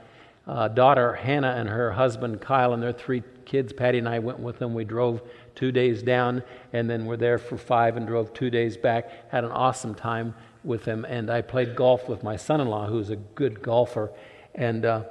uh, 0.47 0.67
daughter 0.67 1.13
Hannah 1.13 1.55
and 1.57 1.69
her 1.69 1.91
husband 1.91 2.41
Kyle 2.41 2.73
and 2.73 2.83
their 2.83 2.91
three 2.91 3.23
kids. 3.45 3.73
Patty 3.73 3.97
and 3.97 4.09
I 4.09 4.19
went 4.19 4.39
with 4.39 4.59
them. 4.59 4.73
We 4.73 4.83
drove 4.83 5.21
two 5.55 5.71
days 5.71 6.03
down, 6.03 6.43
and 6.73 6.89
then 6.89 7.05
we're 7.05 7.17
there 7.17 7.37
for 7.37 7.57
five 7.57 7.97
and 7.97 8.05
drove 8.05 8.33
two 8.33 8.49
days 8.49 8.77
back. 8.77 9.31
Had 9.31 9.43
an 9.43 9.51
awesome 9.51 9.95
time 9.95 10.35
with 10.63 10.83
them, 10.83 11.05
and 11.05 11.29
I 11.29 11.41
played 11.41 11.75
golf 11.75 12.09
with 12.09 12.23
my 12.23 12.35
son-in-law, 12.35 12.87
who's 12.87 13.09
a 13.09 13.15
good 13.15 13.61
golfer, 13.61 14.11
and. 14.53 14.85
Uh, 14.85 15.03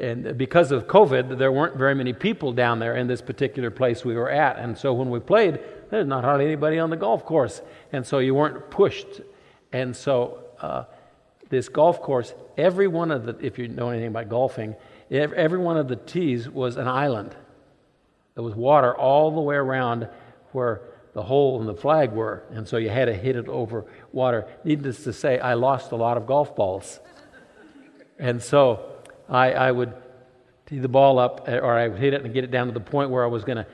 and 0.00 0.38
because 0.38 0.72
of 0.72 0.86
COVID, 0.86 1.38
there 1.38 1.52
weren't 1.52 1.76
very 1.76 1.94
many 1.94 2.12
people 2.12 2.52
down 2.52 2.78
there 2.78 2.96
in 2.96 3.06
this 3.06 3.20
particular 3.20 3.70
place 3.70 4.04
we 4.04 4.14
were 4.14 4.30
at. 4.30 4.58
And 4.58 4.76
so 4.76 4.92
when 4.94 5.10
we 5.10 5.20
played, 5.20 5.60
there's 5.90 6.06
not 6.06 6.24
hardly 6.24 6.46
anybody 6.46 6.78
on 6.78 6.90
the 6.90 6.96
golf 6.96 7.24
course. 7.26 7.60
And 7.92 8.06
so 8.06 8.18
you 8.18 8.34
weren't 8.34 8.70
pushed. 8.70 9.20
And 9.72 9.94
so 9.94 10.44
uh, 10.60 10.84
this 11.50 11.68
golf 11.68 12.00
course, 12.00 12.32
every 12.56 12.88
one 12.88 13.10
of 13.10 13.26
the, 13.26 13.36
if 13.44 13.58
you 13.58 13.68
know 13.68 13.90
anything 13.90 14.08
about 14.08 14.30
golfing, 14.30 14.74
every 15.10 15.58
one 15.58 15.76
of 15.76 15.88
the 15.88 15.96
tees 15.96 16.48
was 16.48 16.78
an 16.78 16.88
island. 16.88 17.36
There 18.34 18.42
was 18.42 18.54
water 18.54 18.96
all 18.96 19.30
the 19.30 19.40
way 19.42 19.56
around 19.56 20.08
where 20.52 20.80
the 21.12 21.22
hole 21.22 21.60
and 21.60 21.68
the 21.68 21.74
flag 21.74 22.12
were, 22.12 22.42
and 22.52 22.66
so 22.66 22.78
you 22.78 22.88
had 22.88 23.04
to 23.04 23.14
hit 23.14 23.36
it 23.36 23.46
over 23.46 23.84
water. 24.12 24.46
Needless 24.64 25.04
to 25.04 25.12
say, 25.12 25.38
I 25.38 25.52
lost 25.52 25.92
a 25.92 25.96
lot 25.96 26.16
of 26.16 26.26
golf 26.26 26.56
balls. 26.56 27.00
And 28.18 28.42
so 28.42 28.91
I, 29.28 29.52
I 29.52 29.72
would 29.72 29.92
tee 30.66 30.78
the 30.78 30.88
ball 30.88 31.18
up, 31.18 31.48
eh, 31.48 31.58
or 31.58 31.72
I 31.72 31.88
would 31.88 31.98
hit 31.98 32.14
it 32.14 32.24
and 32.24 32.32
get 32.32 32.44
it 32.44 32.50
down 32.50 32.66
to 32.66 32.72
the 32.72 32.80
point 32.80 33.10
where 33.10 33.24
I 33.24 33.28
was 33.28 33.44
going 33.44 33.58
to 33.58 33.66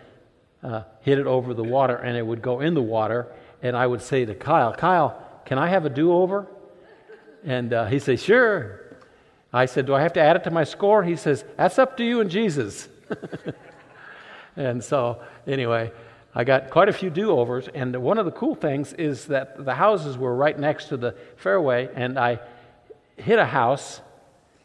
uh, 0.62 0.82
hit 1.00 1.18
it 1.18 1.26
over 1.26 1.54
the 1.54 1.64
water, 1.64 1.96
and 1.96 2.16
it 2.16 2.26
would 2.26 2.42
go 2.42 2.60
in 2.60 2.74
the 2.74 2.82
water. 2.82 3.26
And 3.62 3.76
I 3.76 3.86
would 3.86 4.02
say 4.02 4.24
to 4.24 4.34
Kyle, 4.34 4.72
Kyle, 4.72 5.20
can 5.44 5.58
I 5.58 5.68
have 5.68 5.84
a 5.84 5.90
do 5.90 6.12
over? 6.12 6.46
And 7.44 7.72
uh, 7.72 7.86
he 7.86 7.98
said, 7.98 8.20
Sure. 8.20 8.84
I 9.52 9.66
said, 9.66 9.86
Do 9.86 9.94
I 9.94 10.02
have 10.02 10.12
to 10.14 10.20
add 10.20 10.36
it 10.36 10.44
to 10.44 10.50
my 10.50 10.64
score? 10.64 11.02
He 11.02 11.16
says, 11.16 11.44
That's 11.56 11.78
up 11.78 11.96
to 11.96 12.04
you 12.04 12.20
and 12.20 12.30
Jesus. 12.30 12.88
And 14.58 14.82
so, 14.82 15.22
anyway, 15.46 15.92
I 16.34 16.42
got 16.42 16.70
quite 16.70 16.88
a 16.88 16.92
few 16.92 17.10
do 17.10 17.30
overs. 17.30 17.68
And 17.72 17.96
one 18.02 18.18
of 18.18 18.26
the 18.26 18.32
cool 18.32 18.56
things 18.56 18.92
is 18.92 19.26
that 19.26 19.64
the 19.64 19.74
houses 19.74 20.18
were 20.18 20.34
right 20.34 20.58
next 20.58 20.86
to 20.86 20.96
the 20.96 21.14
fairway, 21.36 21.88
and 21.94 22.18
I 22.18 22.40
hit 23.16 23.38
a 23.38 23.46
house. 23.46 24.00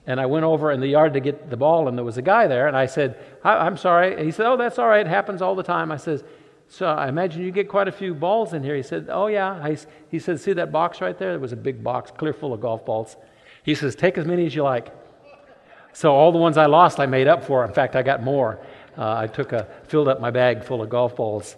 And 0.06 0.20
I 0.20 0.26
went 0.26 0.44
over 0.44 0.72
in 0.72 0.82
the 0.82 0.88
yard 0.88 1.14
to 1.14 1.20
get 1.20 1.50
the 1.50 1.58
ball, 1.58 1.88
and 1.88 1.98
there 1.98 2.04
was 2.04 2.18
a 2.18 2.22
guy 2.22 2.48
there. 2.48 2.68
And 2.68 2.76
I 2.76 2.88
said, 2.88 3.18
I'm 3.44 3.78
sorry. 3.78 4.24
he 4.24 4.32
said, 4.32 4.46
Oh, 4.46 4.58
that's 4.58 4.78
all 4.78 4.88
right. 4.88 5.06
It 5.06 5.10
happens 5.10 5.42
all 5.42 5.56
the 5.56 5.64
time. 5.64 5.92
I 5.92 5.98
says, 5.98 6.24
So 6.68 6.88
I 6.88 7.08
imagine 7.08 7.42
you 7.42 7.52
get 7.52 7.70
quite 7.70 7.88
a 7.88 7.92
few 7.92 8.14
balls 8.14 8.54
in 8.54 8.64
here. 8.64 8.76
He 8.76 8.84
said, 8.84 9.08
Oh, 9.10 9.28
yeah. 9.28 9.52
I, 9.64 9.78
he 10.10 10.20
said, 10.20 10.40
See 10.42 10.54
that 10.54 10.72
box 10.72 11.00
right 11.00 11.18
there? 11.18 11.32
There 11.32 11.40
was 11.40 11.54
a 11.54 11.58
big 11.58 11.84
box, 11.84 12.12
clear 12.12 12.34
full 12.34 12.54
of 12.54 12.60
golf 12.60 12.86
balls. 12.86 13.16
He 13.64 13.76
says, 13.76 13.96
Take 13.96 14.18
as 14.18 14.26
many 14.26 14.46
as 14.46 14.54
you 14.54 14.64
like. 14.64 14.90
So 15.94 16.14
all 16.14 16.32
the 16.32 16.40
ones 16.40 16.58
I 16.58 16.66
lost, 16.66 17.00
I 17.00 17.06
made 17.06 17.28
up 17.28 17.46
for. 17.46 17.64
In 17.64 17.72
fact, 17.72 17.96
I 17.96 18.02
got 18.02 18.24
more 18.24 18.60
uh, 18.98 19.16
I 19.16 19.28
took 19.28 19.54
a 19.54 19.68
filled 19.88 20.08
up 20.08 20.20
my 20.20 20.32
bag 20.32 20.64
full 20.64 20.82
of 20.82 20.90
golf 20.90 21.16
balls. 21.16 21.56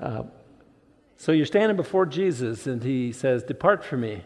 Uh, 0.00 0.24
so 1.16 1.32
you're 1.32 1.46
standing 1.46 1.76
before 1.76 2.06
Jesus, 2.06 2.66
and 2.66 2.82
he 2.82 3.12
says, 3.12 3.42
"Depart 3.42 3.84
from 3.84 4.02
me." 4.02 4.24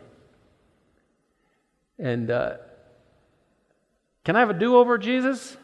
And 1.98 2.30
uh, 2.30 2.56
can 4.28 4.36
I 4.36 4.40
have 4.40 4.50
a 4.50 4.52
do-over, 4.52 4.98
Jesus? 4.98 5.56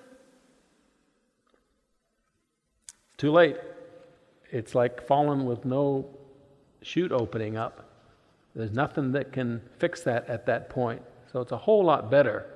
Too 3.18 3.31
late. 3.31 3.59
It's 4.50 4.74
like 4.74 5.07
falling 5.07 5.44
with 5.44 5.66
no 5.66 6.09
chute 6.81 7.12
opening 7.12 7.59
up. 7.59 7.85
There's 8.55 8.70
nothing 8.70 9.12
that 9.12 9.35
can 9.35 9.61
fix 9.77 10.00
that 10.05 10.31
at 10.31 10.46
that 10.46 10.70
point. 10.70 11.03
So 11.31 11.42
it's 11.42 11.53
a 11.53 11.59
whole 11.59 11.85
lot 11.85 12.11
better 12.11 12.46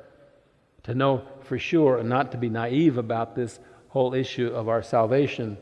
to 0.85 0.95
know 0.95 1.29
for 1.43 1.59
sure 1.59 1.99
and 1.99 2.09
not 2.09 2.33
to 2.33 2.39
be 2.39 2.49
naive 2.49 2.97
about 2.97 3.37
this 3.37 3.61
whole 3.89 4.15
issue 4.15 4.49
of 4.49 4.67
our 4.67 4.83
salvation. 4.83 5.59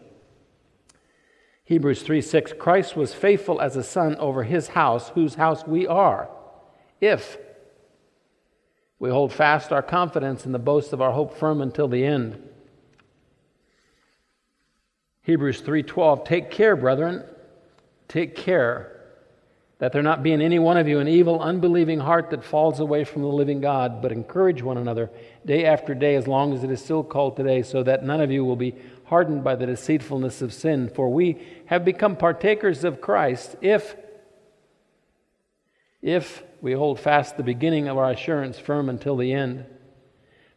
Hebrews 1.64 2.02
3 2.02 2.22
6 2.22 2.52
Christ 2.56 2.94
was 2.94 3.12
faithful 3.12 3.60
as 3.60 3.74
a 3.74 3.82
son 3.82 4.14
over 4.14 4.44
his 4.44 4.68
house, 4.68 5.08
whose 5.08 5.34
house 5.34 5.66
we 5.66 5.88
are, 5.88 6.30
if 7.00 7.36
We 8.98 9.10
hold 9.10 9.32
fast 9.32 9.72
our 9.72 9.82
confidence 9.82 10.46
in 10.46 10.52
the 10.52 10.58
boast 10.58 10.92
of 10.92 11.02
our 11.02 11.12
hope 11.12 11.36
firm 11.36 11.60
until 11.60 11.88
the 11.88 12.04
end. 12.04 12.42
Hebrews 15.22 15.60
3:12 15.60 16.24
Take 16.24 16.50
care, 16.50 16.76
brethren, 16.76 17.24
take 18.08 18.36
care 18.36 18.92
that 19.78 19.92
there 19.92 20.02
not 20.02 20.22
be 20.22 20.32
in 20.32 20.40
any 20.40 20.58
one 20.58 20.78
of 20.78 20.88
you 20.88 21.00
an 21.00 21.08
evil, 21.08 21.40
unbelieving 21.40 22.00
heart 22.00 22.30
that 22.30 22.42
falls 22.42 22.80
away 22.80 23.04
from 23.04 23.20
the 23.20 23.28
living 23.28 23.60
God, 23.60 24.00
but 24.00 24.10
encourage 24.10 24.62
one 24.62 24.78
another 24.78 25.10
day 25.44 25.66
after 25.66 25.94
day 25.94 26.14
as 26.14 26.26
long 26.26 26.54
as 26.54 26.64
it 26.64 26.70
is 26.70 26.82
still 26.82 27.02
called 27.04 27.36
today, 27.36 27.60
so 27.60 27.82
that 27.82 28.02
none 28.02 28.22
of 28.22 28.30
you 28.30 28.42
will 28.42 28.56
be 28.56 28.74
hardened 29.04 29.44
by 29.44 29.54
the 29.54 29.66
deceitfulness 29.66 30.40
of 30.40 30.54
sin. 30.54 30.88
For 30.88 31.10
we 31.10 31.36
have 31.66 31.84
become 31.84 32.16
partakers 32.16 32.84
of 32.84 33.02
Christ 33.02 33.56
if 33.60 33.96
if 36.06 36.44
we 36.60 36.72
hold 36.72 37.00
fast 37.00 37.36
the 37.36 37.42
beginning 37.42 37.88
of 37.88 37.98
our 37.98 38.12
assurance 38.12 38.60
firm 38.60 38.88
until 38.88 39.16
the 39.16 39.32
end. 39.32 39.66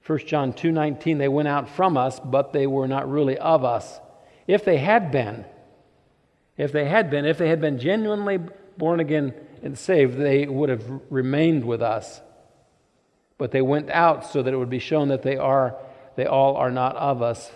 1 0.05 0.19
John 0.27 0.53
2:19 0.53 1.17
They 1.17 1.27
went 1.27 1.47
out 1.47 1.67
from 1.67 1.97
us, 1.97 2.19
but 2.19 2.53
they 2.53 2.67
were 2.67 2.87
not 2.87 3.09
really 3.09 3.35
of 3.35 3.65
us. 3.65 3.99
If 4.45 4.63
they 4.63 4.77
had 4.77 5.11
been, 5.11 5.45
if 6.55 6.71
they 6.71 6.85
had 6.85 7.09
been, 7.09 7.25
if 7.25 7.39
they 7.39 7.49
had 7.49 7.59
been 7.59 7.79
genuinely 7.79 8.39
born 8.77 8.99
again 8.99 9.33
and 9.63 9.75
saved, 9.75 10.19
they 10.19 10.45
would 10.45 10.69
have 10.69 10.83
remained 11.09 11.65
with 11.65 11.81
us. 11.81 12.21
But 13.39 13.49
they 13.49 13.63
went 13.63 13.89
out 13.89 14.27
so 14.27 14.43
that 14.43 14.53
it 14.53 14.57
would 14.57 14.69
be 14.69 14.77
shown 14.77 15.07
that 15.07 15.23
they 15.23 15.37
are 15.37 15.75
they 16.15 16.27
all 16.27 16.57
are 16.57 16.71
not 16.71 16.95
of 16.95 17.23
us. 17.23 17.51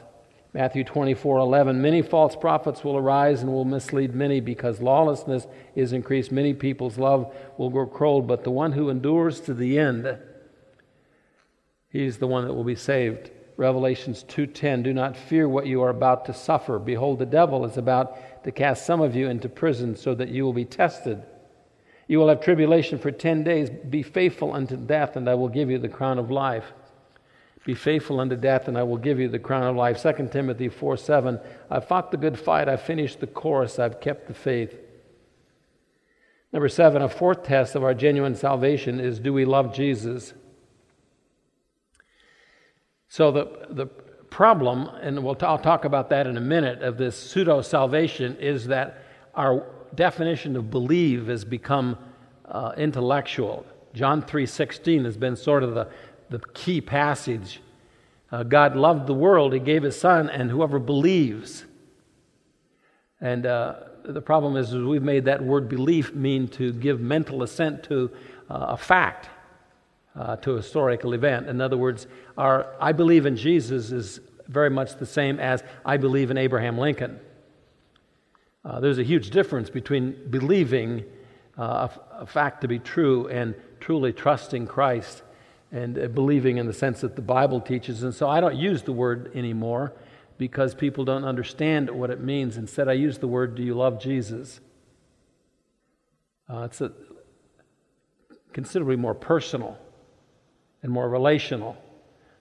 Matthew 0.53 0.83
24, 0.83 1.39
11. 1.39 1.81
Many 1.81 2.03
false 2.03 2.35
prophets 2.35 2.83
will 2.83 2.95
arise 2.95 3.41
and 3.41 3.51
will 3.51 3.65
mislead 3.65 4.13
many 4.13 4.39
because 4.39 4.81
lawlessness 4.81 5.47
is 5.75 5.93
increased. 5.93 6.31
Many 6.31 6.53
people's 6.53 6.99
love 6.99 7.35
will 7.57 7.71
grow 7.71 7.87
cold, 7.87 8.27
but 8.27 8.43
the 8.43 8.51
one 8.51 8.73
who 8.73 8.89
endures 8.89 9.41
to 9.41 9.53
the 9.55 9.79
end, 9.79 10.17
he's 11.89 12.19
the 12.19 12.27
one 12.27 12.45
that 12.45 12.53
will 12.53 12.63
be 12.63 12.75
saved. 12.75 13.31
Revelations 13.57 14.23
2:10 14.23 14.83
Do 14.83 14.93
not 14.93 15.17
fear 15.17 15.47
what 15.49 15.67
you 15.67 15.81
are 15.81 15.89
about 15.89 16.25
to 16.25 16.33
suffer 16.33 16.79
behold 16.79 17.19
the 17.19 17.25
devil 17.25 17.65
is 17.65 17.77
about 17.77 18.43
to 18.43 18.51
cast 18.51 18.85
some 18.85 18.99
of 19.01 19.15
you 19.15 19.29
into 19.29 19.47
prison 19.47 19.95
so 19.95 20.15
that 20.15 20.29
you 20.29 20.43
will 20.43 20.53
be 20.53 20.65
tested 20.65 21.21
you 22.07 22.17
will 22.17 22.29
have 22.29 22.41
tribulation 22.41 22.97
for 22.97 23.11
10 23.11 23.43
days 23.43 23.69
be 23.69 24.01
faithful 24.03 24.53
unto 24.53 24.75
death 24.75 25.15
and 25.15 25.29
I 25.29 25.35
will 25.35 25.49
give 25.49 25.69
you 25.69 25.77
the 25.77 25.89
crown 25.89 26.19
of 26.19 26.31
life 26.31 26.73
be 27.65 27.73
faithful 27.73 28.19
unto 28.19 28.35
death 28.35 28.67
and 28.67 28.77
I 28.77 28.83
will 28.83 28.97
give 28.97 29.19
you 29.19 29.29
the 29.29 29.39
crown 29.39 29.63
of 29.63 29.75
life. 29.75 30.01
2 30.01 30.29
Timothy 30.31 30.69
4 30.69 30.97
7 30.97 31.39
I 31.69 31.79
fought 31.79 32.11
the 32.11 32.17
good 32.17 32.37
fight 32.37 32.67
I 32.67 32.77
finished 32.77 33.19
the 33.19 33.27
course 33.27 33.79
I've 33.79 34.01
kept 34.01 34.27
the 34.27 34.33
faith. 34.33 34.77
Number 36.51 36.69
7 36.69 37.01
a 37.01 37.09
fourth 37.09 37.43
test 37.43 37.75
of 37.75 37.83
our 37.83 37.93
genuine 37.93 38.35
salvation 38.35 38.99
is 38.99 39.19
do 39.19 39.33
we 39.33 39.45
love 39.45 39.73
Jesus? 39.73 40.33
So 43.07 43.31
the, 43.31 43.67
the 43.69 43.85
problem, 44.33 44.89
and 45.01 45.23
we'll 45.23 45.35
t- 45.35 45.45
I'll 45.45 45.59
talk 45.59 45.85
about 45.85 46.09
that 46.09 46.25
in 46.25 46.35
a 46.35 46.41
minute, 46.41 46.81
of 46.81 46.97
this 46.97 47.15
pseudo 47.15 47.61
salvation 47.61 48.35
is 48.37 48.67
that 48.67 49.03
our 49.35 49.67
definition 49.93 50.55
of 50.55 50.71
believe 50.71 51.27
has 51.27 51.45
become 51.45 51.97
uh, 52.45 52.73
intellectual. 52.75 53.65
John 53.93 54.23
3:16 54.23 55.05
has 55.05 55.17
been 55.17 55.35
sort 55.35 55.61
of 55.61 55.75
the, 55.75 55.87
the 56.33 56.39
key 56.53 56.81
passage. 56.81 57.61
Uh, 58.31 58.41
God 58.41 58.75
loved 58.75 59.05
the 59.05 59.13
world; 59.13 59.53
He 59.53 59.59
gave 59.59 59.83
His 59.83 59.99
Son, 59.99 60.29
and 60.31 60.49
whoever 60.49 60.79
believes. 60.79 61.63
And 63.21 63.45
uh, 63.45 63.75
the 64.03 64.19
problem 64.21 64.57
is, 64.57 64.73
is, 64.73 64.83
we've 64.83 65.03
made 65.03 65.25
that 65.25 65.43
word 65.43 65.69
belief 65.69 66.13
mean 66.13 66.47
to 66.49 66.73
give 66.73 66.99
mental 66.99 67.43
assent 67.43 67.83
to 67.83 68.09
uh, 68.49 68.65
a 68.69 68.77
fact 68.77 69.29
uh, 70.15 70.37
to 70.37 70.53
a 70.53 70.57
historical 70.57 71.13
event. 71.13 71.47
In 71.47 71.61
other 71.61 71.77
words, 71.77 72.07
our 72.35 72.75
I 72.79 72.93
believe 72.93 73.27
in 73.27 73.37
Jesus 73.37 73.91
is 73.91 74.19
very 74.47 74.71
much 74.71 74.95
the 74.97 75.05
same 75.05 75.39
as 75.39 75.63
I 75.85 75.97
believe 75.97 76.31
in 76.31 76.37
Abraham 76.37 76.79
Lincoln. 76.79 77.19
Uh, 78.65 78.79
there's 78.79 78.97
a 78.97 79.03
huge 79.03 79.29
difference 79.29 79.69
between 79.69 80.15
believing 80.31 81.03
uh, 81.59 81.87
a, 81.87 82.21
a, 82.21 82.25
fact 82.25 82.61
to 82.61 82.67
be 82.67 82.79
true 82.79 83.27
and 83.27 83.53
truly 83.79 84.11
trusting 84.11 84.65
Christ 84.65 85.22
and 85.73 85.97
uh, 85.97 86.07
believing 86.07 86.57
in 86.57 86.67
the 86.67 86.73
sense 86.73 87.01
that 87.01 87.17
the 87.17 87.21
Bible 87.21 87.59
teaches. 87.59 88.03
And 88.03 88.13
so 88.13 88.29
I 88.29 88.39
don't 88.39 88.55
use 88.55 88.83
the 88.83 88.93
word 88.93 89.31
anymore 89.35 89.91
because 90.37 90.73
people 90.75 91.03
don't 91.03 91.25
understand 91.25 91.89
what 91.89 92.11
it 92.11 92.21
means. 92.21 92.57
Instead, 92.57 92.87
I 92.87 92.93
use 92.93 93.17
the 93.17 93.27
word, 93.27 93.55
Do 93.55 93.63
you 93.63 93.73
love 93.73 93.99
Jesus? 93.99 94.61
Uh, 96.47 96.61
it's 96.61 96.79
a, 96.79 96.91
considerably 98.53 98.95
more 98.95 99.15
personal 99.15 99.77
and 100.83 100.91
more 100.91 101.09
relational 101.09 101.75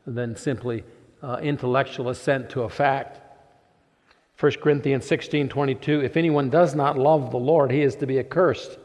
than 0.06 0.36
simply 0.36 0.84
uh, 1.22 1.38
intellectual 1.42 2.10
assent 2.10 2.50
to 2.50 2.62
a 2.62 2.68
fact. 2.68 3.20
1 4.38 4.52
Corinthians 4.62 5.06
16 5.06 5.48
22, 5.48 6.00
if 6.00 6.16
anyone 6.16 6.50
does 6.50 6.74
not 6.74 6.98
love 6.98 7.30
the 7.30 7.38
Lord, 7.38 7.70
he 7.70 7.80
is 7.80 7.96
to 7.96 8.06
be 8.06 8.18
accursed. 8.18 8.76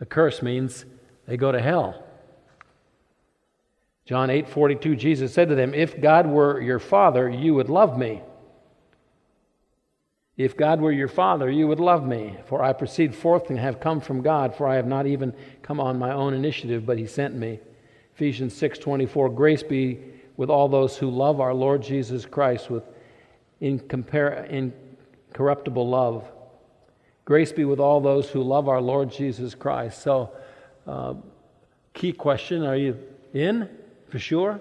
Accursed 0.00 0.42
means 0.42 0.84
they 1.26 1.36
go 1.36 1.52
to 1.52 1.60
hell. 1.60 2.01
John 4.04 4.30
8 4.30 4.48
42, 4.48 4.96
Jesus 4.96 5.32
said 5.32 5.48
to 5.48 5.54
them, 5.54 5.74
If 5.74 6.00
God 6.00 6.26
were 6.26 6.60
your 6.60 6.78
father, 6.78 7.28
you 7.28 7.54
would 7.54 7.68
love 7.68 7.96
me. 7.96 8.22
If 10.36 10.56
God 10.56 10.80
were 10.80 10.90
your 10.90 11.08
father, 11.08 11.50
you 11.50 11.68
would 11.68 11.78
love 11.78 12.06
me, 12.06 12.36
for 12.46 12.62
I 12.62 12.72
proceed 12.72 13.14
forth 13.14 13.50
and 13.50 13.58
have 13.58 13.80
come 13.80 14.00
from 14.00 14.22
God, 14.22 14.54
for 14.54 14.66
I 14.66 14.76
have 14.76 14.86
not 14.86 15.06
even 15.06 15.34
come 15.62 15.78
on 15.78 15.98
my 15.98 16.12
own 16.12 16.34
initiative, 16.34 16.86
but 16.86 16.98
he 16.98 17.06
sent 17.06 17.34
me. 17.34 17.60
Ephesians 18.14 18.54
6:24 18.54 19.34
Grace 19.34 19.62
be 19.62 19.98
with 20.36 20.50
all 20.50 20.68
those 20.68 20.96
who 20.96 21.10
love 21.10 21.40
our 21.40 21.54
Lord 21.54 21.82
Jesus 21.82 22.24
Christ 22.24 22.70
with 22.70 22.84
incorruptible 23.60 25.88
love. 25.88 26.24
Grace 27.24 27.52
be 27.52 27.64
with 27.64 27.78
all 27.78 28.00
those 28.00 28.30
who 28.30 28.42
love 28.42 28.68
our 28.68 28.80
Lord 28.80 29.10
Jesus 29.10 29.54
Christ. 29.54 30.02
So, 30.02 30.32
uh, 30.86 31.14
key 31.92 32.12
question 32.12 32.64
are 32.64 32.74
you 32.74 32.98
in 33.32 33.68
for 34.12 34.18
sure? 34.18 34.60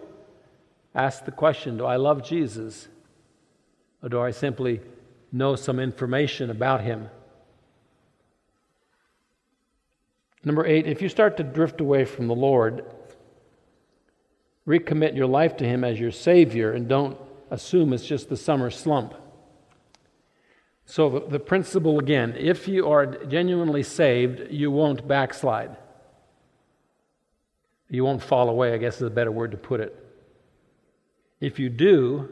Ask 0.96 1.26
the 1.26 1.32
question 1.32 1.78
Do 1.78 1.86
I 1.86 1.98
love 1.98 2.24
Jesus? 2.24 2.88
Or 4.02 4.08
do 4.08 4.22
I 4.22 4.32
simply 4.32 4.80
know 5.30 5.58
some 5.58 5.78
information 5.78 6.50
about 6.50 6.82
him? 6.82 7.10
Number 10.46 10.66
eight, 10.66 10.88
if 10.88 11.02
you 11.02 11.10
start 11.10 11.36
to 11.38 11.44
drift 11.44 11.82
away 11.82 12.06
from 12.06 12.28
the 12.28 12.34
Lord, 12.34 12.86
recommit 14.66 15.18
your 15.18 15.28
life 15.28 15.58
to 15.58 15.66
Him 15.66 15.84
as 15.84 16.00
your 16.00 16.12
Savior 16.12 16.72
and 16.72 16.88
don't 16.88 17.16
assume 17.52 17.94
it's 17.94 18.08
just 18.08 18.30
the 18.30 18.38
summer 18.38 18.72
slump. 18.72 19.14
So, 20.86 21.10
the, 21.10 21.20
the 21.28 21.40
principle 21.40 22.00
again 22.00 22.36
if 22.40 22.68
you 22.68 22.90
are 22.90 23.06
genuinely 23.06 23.84
saved, 23.84 24.52
you 24.52 24.72
won't 24.72 25.08
backslide. 25.08 25.78
You 27.92 28.06
won't 28.06 28.24
fall 28.24 28.50
away, 28.50 28.74
I 28.74 28.78
guess 28.78 28.96
is 28.96 29.02
a 29.02 29.10
better 29.10 29.32
word 29.32 29.52
to 29.52 29.58
put 29.58 29.82
it. 29.82 29.94
If 31.42 31.60
you 31.60 31.70
do, 31.70 32.30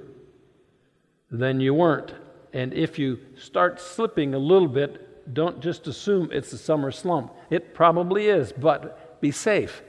then 1.29 1.59
you 1.59 1.73
weren't. 1.73 2.13
And 2.53 2.73
if 2.73 2.97
you 2.97 3.19
start 3.37 3.81
slipping 3.81 4.33
a 4.33 4.39
little 4.39 4.69
bit, 4.69 5.33
don't 5.33 5.59
just 5.59 5.85
assume 5.85 6.29
it's 6.31 6.53
a 6.53 6.57
summer 6.57 6.91
slump. 6.91 7.33
It 7.49 7.73
probably 7.73 8.27
is, 8.27 8.53
but 8.53 9.19
be 9.19 9.31
safe. 9.31 9.83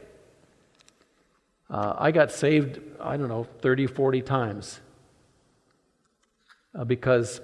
Uh, 1.71 1.95
I 1.97 2.11
got 2.11 2.33
saved, 2.33 2.81
I 3.01 3.17
don't 3.17 3.29
know, 3.29 3.45
30, 3.61 3.87
40 3.87 4.23
times 4.23 4.81
uh, 6.75 6.83
because 6.85 7.41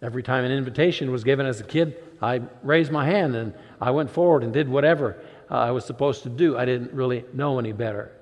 every 0.00 0.22
time 0.22 0.44
an 0.44 0.52
invitation 0.52 1.10
was 1.10 1.24
given 1.24 1.44
as 1.44 1.60
a 1.60 1.64
kid, 1.64 1.96
I 2.22 2.42
raised 2.62 2.92
my 2.92 3.04
hand 3.04 3.34
and 3.34 3.52
I 3.80 3.90
went 3.90 4.10
forward 4.10 4.44
and 4.44 4.52
did 4.52 4.68
whatever 4.68 5.20
uh, 5.50 5.54
I 5.54 5.70
was 5.70 5.84
supposed 5.84 6.22
to 6.24 6.28
do. 6.28 6.56
I 6.56 6.64
didn't 6.64 6.92
really 6.92 7.24
know 7.32 7.58
any 7.58 7.72
better 7.72 8.12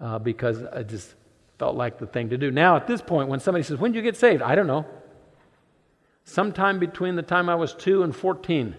uh, 0.00 0.18
because 0.18 0.62
I 0.64 0.82
just 0.82 1.14
felt 1.58 1.76
like 1.76 1.98
the 1.98 2.06
thing 2.06 2.30
to 2.30 2.38
do. 2.38 2.50
Now, 2.50 2.76
at 2.76 2.86
this 2.86 3.00
point, 3.00 3.28
when 3.28 3.40
somebody 3.40 3.64
says, 3.64 3.78
When 3.78 3.92
did 3.92 3.98
you 3.98 4.02
get 4.02 4.16
saved? 4.16 4.42
I 4.42 4.54
don't 4.54 4.66
know. 4.66 4.86
Sometime 6.24 6.78
between 6.78 7.16
the 7.16 7.22
time 7.22 7.48
I 7.48 7.54
was 7.54 7.74
two 7.74 8.02
and 8.02 8.14
14. 8.14 8.74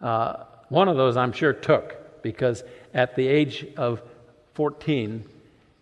Uh, 0.00 0.44
one 0.68 0.88
of 0.88 0.96
those 0.96 1.16
I'm 1.16 1.32
sure 1.32 1.52
took 1.52 2.22
because 2.22 2.64
at 2.92 3.14
the 3.14 3.26
age 3.26 3.66
of 3.76 4.02
14, 4.54 5.24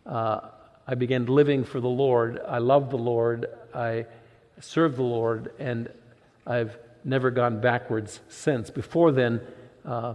uh, 0.07 0.41
I 0.87 0.95
began 0.95 1.27
living 1.27 1.65
for 1.65 1.81
the 1.81 1.89
Lord. 1.89 2.41
I 2.47 2.59
love 2.59 2.91
the 2.91 2.99
Lord. 2.99 3.47
I 3.75 4.07
serve 4.61 4.97
the 4.97 5.03
Lord, 5.03 5.53
and 5.59 5.91
I've 6.47 6.77
never 7.05 7.31
gone 7.31 7.61
backwards 7.61 8.21
since. 8.29 8.71
Before 8.71 9.13
then, 9.13 9.41
uh, 9.85 10.15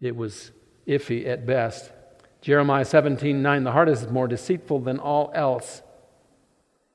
it 0.00 0.16
was 0.16 0.50
iffy 0.86 1.26
at 1.26 1.46
best. 1.46 1.90
Jeremiah 2.40 2.84
17 2.84 3.42
9, 3.42 3.64
the 3.64 3.72
heart 3.72 3.88
is 3.88 4.08
more 4.08 4.26
deceitful 4.26 4.80
than 4.80 4.98
all 4.98 5.30
else, 5.34 5.82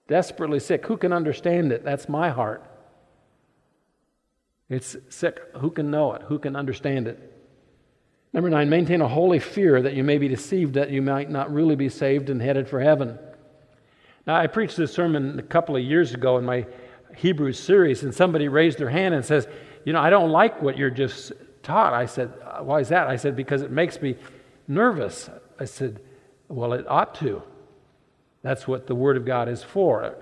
desperately 0.08 0.60
sick. 0.60 0.86
Who 0.88 0.98
can 0.98 1.14
understand 1.14 1.72
it? 1.72 1.84
That's 1.84 2.10
my 2.10 2.30
heart. 2.30 2.64
It's 4.70 4.98
sick. 5.10 5.40
Who 5.58 5.70
can 5.70 5.92
know 5.92 6.14
it? 6.14 6.24
Who 6.24 6.40
can 6.40 6.56
understand 6.56 7.08
it? 7.08 7.32
Number 8.34 8.50
nine, 8.50 8.70
maintain 8.70 9.02
a 9.02 9.08
holy 9.08 9.40
fear 9.40 9.82
that 9.82 9.94
you 9.94 10.04
may 10.04 10.18
be 10.18 10.28
deceived, 10.28 10.74
that 10.74 10.90
you 10.90 11.02
might 11.02 11.30
not 11.30 11.54
really 11.54 11.76
be 11.76 11.88
saved 11.88 12.30
and 12.30 12.42
headed 12.42 12.68
for 12.68 12.82
heaven. 12.82 13.18
Now, 14.28 14.36
I 14.36 14.48
preached 14.48 14.76
this 14.76 14.92
sermon 14.92 15.40
a 15.40 15.44
couple 15.44 15.76
of 15.76 15.84
years 15.84 16.14
ago 16.14 16.38
in 16.38 16.46
my 16.46 16.66
Hebrews 17.18 17.60
series, 17.60 18.04
and 18.04 18.14
somebody 18.14 18.48
raised 18.48 18.78
their 18.78 18.90
hand 18.90 19.14
and 19.14 19.26
says, 19.26 19.48
You 19.84 19.94
know, 19.94 20.02
I 20.02 20.10
don't 20.10 20.32
like 20.32 20.62
what 20.62 20.78
you're 20.78 20.90
just 20.90 21.32
taught. 21.64 21.94
I 21.94 22.06
said, 22.06 22.32
Why 22.62 22.80
is 22.80 22.90
that? 22.90 23.08
I 23.08 23.16
said, 23.16 23.36
Because 23.36 23.62
it 23.62 23.72
makes 23.72 24.02
me 24.02 24.16
nervous. 24.68 25.30
I 25.60 25.66
said, 25.66 26.00
Well, 26.48 26.74
it 26.74 26.86
ought 26.88 27.16
to. 27.16 27.42
That's 28.42 28.68
what 28.68 28.88
the 28.88 28.96
Word 28.96 29.18
of 29.18 29.26
God 29.26 29.50
is 29.50 29.64
for. 29.64 30.16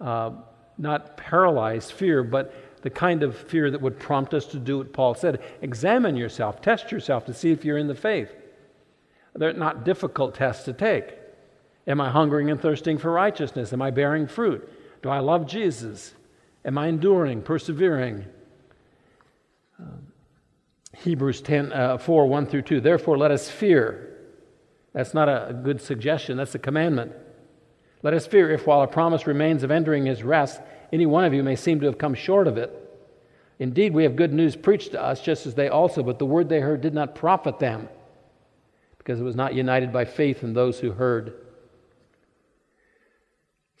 Uh, 0.00 0.30
not 0.78 1.16
paralyzed 1.16 1.92
fear, 1.92 2.22
but 2.22 2.54
the 2.82 2.90
kind 2.90 3.22
of 3.22 3.36
fear 3.36 3.70
that 3.70 3.80
would 3.80 3.98
prompt 3.98 4.32
us 4.32 4.46
to 4.46 4.58
do 4.58 4.78
what 4.78 4.92
Paul 4.92 5.14
said. 5.14 5.42
Examine 5.60 6.16
yourself, 6.16 6.62
test 6.62 6.90
yourself 6.90 7.26
to 7.26 7.34
see 7.34 7.50
if 7.50 7.64
you're 7.64 7.76
in 7.76 7.86
the 7.86 7.94
faith. 7.94 8.34
They're 9.34 9.52
not 9.52 9.84
difficult 9.84 10.34
tests 10.34 10.64
to 10.64 10.72
take. 10.72 11.14
Am 11.86 12.00
I 12.00 12.10
hungering 12.10 12.50
and 12.50 12.60
thirsting 12.60 12.98
for 12.98 13.10
righteousness? 13.10 13.72
Am 13.72 13.82
I 13.82 13.90
bearing 13.90 14.26
fruit? 14.26 14.68
Do 15.02 15.08
I 15.08 15.18
love 15.18 15.46
Jesus? 15.46 16.14
Am 16.64 16.76
I 16.76 16.88
enduring, 16.88 17.42
persevering? 17.42 18.26
Uh, 19.80 19.84
Hebrews 20.96 21.40
10, 21.40 21.72
uh, 21.72 21.98
4, 21.98 22.26
1 22.26 22.46
through 22.46 22.62
2. 22.62 22.80
Therefore, 22.80 23.16
let 23.16 23.30
us 23.30 23.50
fear. 23.50 24.18
That's 24.92 25.14
not 25.14 25.28
a 25.28 25.54
good 25.54 25.80
suggestion, 25.80 26.36
that's 26.36 26.54
a 26.54 26.58
commandment. 26.58 27.12
Let 28.02 28.14
us 28.14 28.26
fear 28.26 28.50
if, 28.50 28.66
while 28.66 28.82
a 28.82 28.86
promise 28.86 29.26
remains 29.26 29.62
of 29.62 29.70
entering 29.70 30.06
his 30.06 30.22
rest, 30.22 30.60
any 30.92 31.06
one 31.06 31.24
of 31.24 31.32
you 31.32 31.42
may 31.42 31.56
seem 31.56 31.80
to 31.80 31.86
have 31.86 31.98
come 31.98 32.14
short 32.14 32.46
of 32.46 32.58
it. 32.58 32.76
Indeed, 33.58 33.92
we 33.92 34.04
have 34.04 34.16
good 34.16 34.32
news 34.32 34.56
preached 34.56 34.92
to 34.92 35.02
us, 35.02 35.20
just 35.20 35.46
as 35.46 35.54
they 35.54 35.68
also, 35.68 36.02
but 36.02 36.18
the 36.18 36.26
word 36.26 36.48
they 36.48 36.60
heard 36.60 36.80
did 36.80 36.94
not 36.94 37.14
profit 37.14 37.58
them, 37.58 37.88
because 38.98 39.20
it 39.20 39.24
was 39.24 39.36
not 39.36 39.54
united 39.54 39.92
by 39.92 40.06
faith 40.06 40.42
in 40.42 40.54
those 40.54 40.80
who 40.80 40.92
heard. 40.92 41.34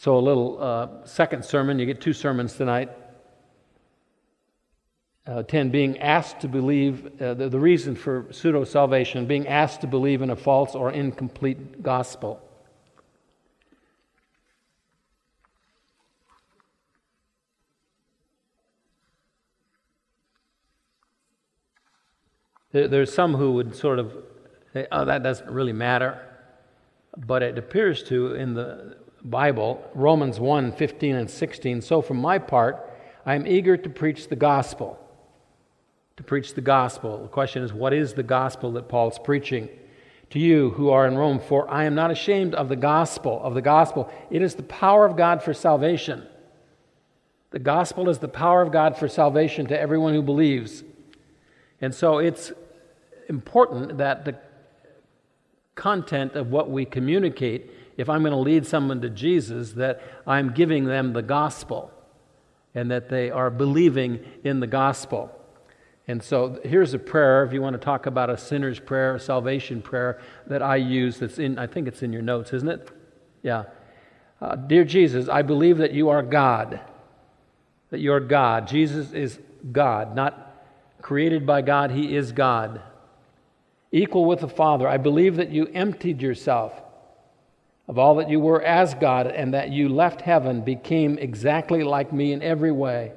So, 0.00 0.16
a 0.16 0.18
little 0.18 0.56
uh, 0.58 1.04
second 1.04 1.44
sermon, 1.44 1.78
you 1.78 1.84
get 1.84 2.00
two 2.00 2.14
sermons 2.14 2.54
tonight. 2.54 2.88
Uh, 5.26 5.42
10, 5.42 5.68
being 5.68 5.98
asked 5.98 6.40
to 6.40 6.48
believe, 6.48 7.20
uh, 7.20 7.34
the, 7.34 7.50
the 7.50 7.58
reason 7.58 7.94
for 7.94 8.26
pseudo 8.30 8.64
salvation, 8.64 9.26
being 9.26 9.46
asked 9.46 9.82
to 9.82 9.86
believe 9.86 10.22
in 10.22 10.30
a 10.30 10.36
false 10.36 10.74
or 10.74 10.90
incomplete 10.90 11.82
gospel. 11.82 12.40
There, 22.72 22.88
there's 22.88 23.12
some 23.12 23.34
who 23.34 23.52
would 23.52 23.76
sort 23.76 23.98
of 23.98 24.16
say, 24.72 24.86
oh, 24.90 25.04
that 25.04 25.22
doesn't 25.22 25.50
really 25.50 25.74
matter. 25.74 26.26
But 27.18 27.42
it 27.42 27.58
appears 27.58 28.02
to 28.04 28.34
in 28.34 28.54
the 28.54 28.96
Bible, 29.22 29.82
Romans 29.94 30.40
1 30.40 30.72
15 30.72 31.16
and 31.16 31.30
16. 31.30 31.82
So, 31.82 32.02
for 32.02 32.14
my 32.14 32.38
part, 32.38 32.90
I 33.26 33.34
am 33.34 33.46
eager 33.46 33.76
to 33.76 33.88
preach 33.88 34.28
the 34.28 34.36
gospel. 34.36 34.98
To 36.16 36.22
preach 36.22 36.54
the 36.54 36.60
gospel. 36.60 37.22
The 37.22 37.28
question 37.28 37.62
is, 37.62 37.72
what 37.72 37.92
is 37.92 38.14
the 38.14 38.22
gospel 38.22 38.72
that 38.72 38.88
Paul's 38.88 39.18
preaching? 39.18 39.68
To 40.30 40.38
you 40.38 40.70
who 40.70 40.90
are 40.90 41.06
in 41.06 41.16
Rome, 41.16 41.40
for 41.40 41.68
I 41.70 41.84
am 41.84 41.94
not 41.94 42.10
ashamed 42.10 42.54
of 42.54 42.68
the 42.68 42.76
gospel, 42.76 43.42
of 43.42 43.54
the 43.54 43.62
gospel. 43.62 44.10
It 44.30 44.42
is 44.42 44.54
the 44.54 44.62
power 44.62 45.04
of 45.04 45.16
God 45.16 45.42
for 45.42 45.52
salvation. 45.52 46.26
The 47.50 47.58
gospel 47.58 48.08
is 48.08 48.18
the 48.18 48.28
power 48.28 48.62
of 48.62 48.70
God 48.70 48.96
for 48.96 49.08
salvation 49.08 49.66
to 49.66 49.78
everyone 49.78 50.14
who 50.14 50.22
believes. 50.22 50.84
And 51.80 51.94
so 51.94 52.18
it's 52.18 52.52
important 53.28 53.98
that 53.98 54.24
the 54.24 54.36
content 55.74 56.34
of 56.34 56.50
what 56.50 56.70
we 56.70 56.84
communicate, 56.84 57.70
if 58.00 58.08
I'm 58.08 58.22
going 58.22 58.32
to 58.32 58.38
lead 58.38 58.66
someone 58.66 59.02
to 59.02 59.10
Jesus, 59.10 59.72
that 59.72 60.00
I'm 60.26 60.52
giving 60.54 60.86
them 60.86 61.12
the 61.12 61.20
gospel 61.20 61.92
and 62.74 62.90
that 62.90 63.10
they 63.10 63.30
are 63.30 63.50
believing 63.50 64.24
in 64.42 64.60
the 64.60 64.66
gospel. 64.66 65.30
And 66.08 66.22
so 66.22 66.58
here's 66.64 66.94
a 66.94 66.98
prayer, 66.98 67.44
if 67.44 67.52
you 67.52 67.60
want 67.60 67.74
to 67.74 67.78
talk 67.78 68.06
about 68.06 68.30
a 68.30 68.38
sinner's 68.38 68.80
prayer, 68.80 69.16
a 69.16 69.20
salvation 69.20 69.82
prayer 69.82 70.18
that 70.46 70.62
I 70.62 70.76
use 70.76 71.18
that's 71.18 71.38
in, 71.38 71.58
I 71.58 71.66
think 71.66 71.88
it's 71.88 72.02
in 72.02 72.10
your 72.10 72.22
notes, 72.22 72.54
isn't 72.54 72.68
it? 72.68 72.90
Yeah. 73.42 73.64
Uh, 74.40 74.56
Dear 74.56 74.84
Jesus, 74.84 75.28
I 75.28 75.42
believe 75.42 75.76
that 75.76 75.92
you 75.92 76.08
are 76.08 76.22
God, 76.22 76.80
that 77.90 78.00
you're 78.00 78.20
God. 78.20 78.66
Jesus 78.66 79.12
is 79.12 79.38
God, 79.72 80.16
not 80.16 80.64
created 81.02 81.46
by 81.46 81.60
God, 81.60 81.90
He 81.90 82.16
is 82.16 82.32
God. 82.32 82.80
Equal 83.92 84.24
with 84.24 84.40
the 84.40 84.48
Father, 84.48 84.88
I 84.88 84.96
believe 84.96 85.36
that 85.36 85.50
you 85.50 85.66
emptied 85.66 86.22
yourself 86.22 86.72
of 87.90 87.98
all 87.98 88.14
that 88.14 88.30
you 88.30 88.38
were 88.38 88.62
as 88.62 88.94
God 88.94 89.26
and 89.26 89.52
that 89.52 89.70
you 89.72 89.88
left 89.88 90.20
heaven, 90.20 90.60
became 90.60 91.18
exactly 91.18 91.82
like 91.82 92.12
me 92.12 92.32
in 92.32 92.40
every 92.40 92.70
way. 92.70 93.12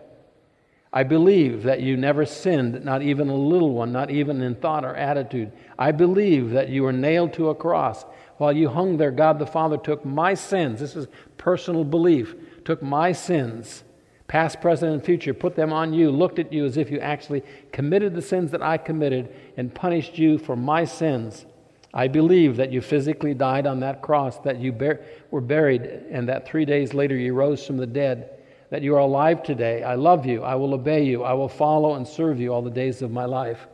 I 0.91 1.03
believe 1.03 1.61
that 1.61 1.81
you 1.81 1.95
never 1.95 2.25
sinned, 2.25 2.83
not 2.83 3.03
even 3.03 3.29
a 3.29 3.35
little 3.35 3.71
one, 3.71 3.91
not 3.91 4.09
even 4.09 4.41
in 4.41 4.55
thought 4.55 4.83
or 4.83 4.95
attitude. 4.95 5.51
I 5.77 5.91
believe 5.91 6.49
that 6.49 6.69
you 6.69 6.81
were 6.81 6.91
nailed 6.91 7.33
to 7.33 7.49
a 7.49 7.55
cross. 7.55 8.03
While 8.37 8.53
you 8.53 8.67
hung 8.67 8.97
there, 8.97 9.11
God 9.11 9.37
the 9.37 9.45
Father 9.45 9.77
took 9.77 10.03
my 10.03 10.33
sins, 10.33 10.79
this 10.79 10.95
is 10.95 11.05
personal 11.37 11.83
belief, 11.83 12.33
took 12.65 12.81
my 12.81 13.11
sins 13.11 13.83
past, 14.27 14.59
present, 14.59 14.91
and 14.91 15.05
future, 15.05 15.35
put 15.35 15.55
them 15.55 15.71
on 15.71 15.93
you, 15.93 16.09
looked 16.09 16.39
at 16.39 16.51
you 16.51 16.65
as 16.65 16.77
if 16.77 16.89
you 16.89 16.97
actually 16.97 17.43
committed 17.71 18.15
the 18.15 18.21
sins 18.23 18.49
that 18.49 18.63
I 18.63 18.79
committed 18.79 19.31
and 19.55 19.71
punished 19.71 20.17
you 20.17 20.39
for 20.39 20.55
my 20.55 20.85
sins. 20.85 21.45
I 21.93 22.07
believe 22.07 22.57
that 22.57 22.71
you 22.71 22.81
physically 22.81 23.33
died 23.33 23.67
on 23.67 23.81
that 23.81 24.01
cross, 24.01 24.39
that 24.39 24.59
you 24.59 24.71
bar- 24.71 25.01
were 25.29 25.41
buried, 25.41 25.81
and 25.83 26.27
that 26.27 26.47
three 26.47 26.65
days 26.65 26.93
later 26.93 27.15
you 27.15 27.33
rose 27.33 27.65
from 27.65 27.77
the 27.77 27.85
dead, 27.85 28.29
that 28.71 28.81
you 28.81 28.95
are 28.95 28.99
alive 28.99 29.43
today. 29.43 29.83
I 29.83 29.95
love 29.95 30.25
you. 30.25 30.43
I 30.43 30.55
will 30.55 30.73
obey 30.73 31.05
you. 31.05 31.23
I 31.23 31.33
will 31.33 31.49
follow 31.49 31.93
and 31.93 32.07
serve 32.07 32.39
you 32.39 32.51
all 32.51 32.63
the 32.63 32.71
days 32.71 33.03
of 33.03 33.11
my 33.11 33.25
life. 33.25 33.67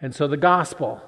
And 0.00 0.14
so 0.14 0.26
the 0.26 0.38
gospel 0.38 1.02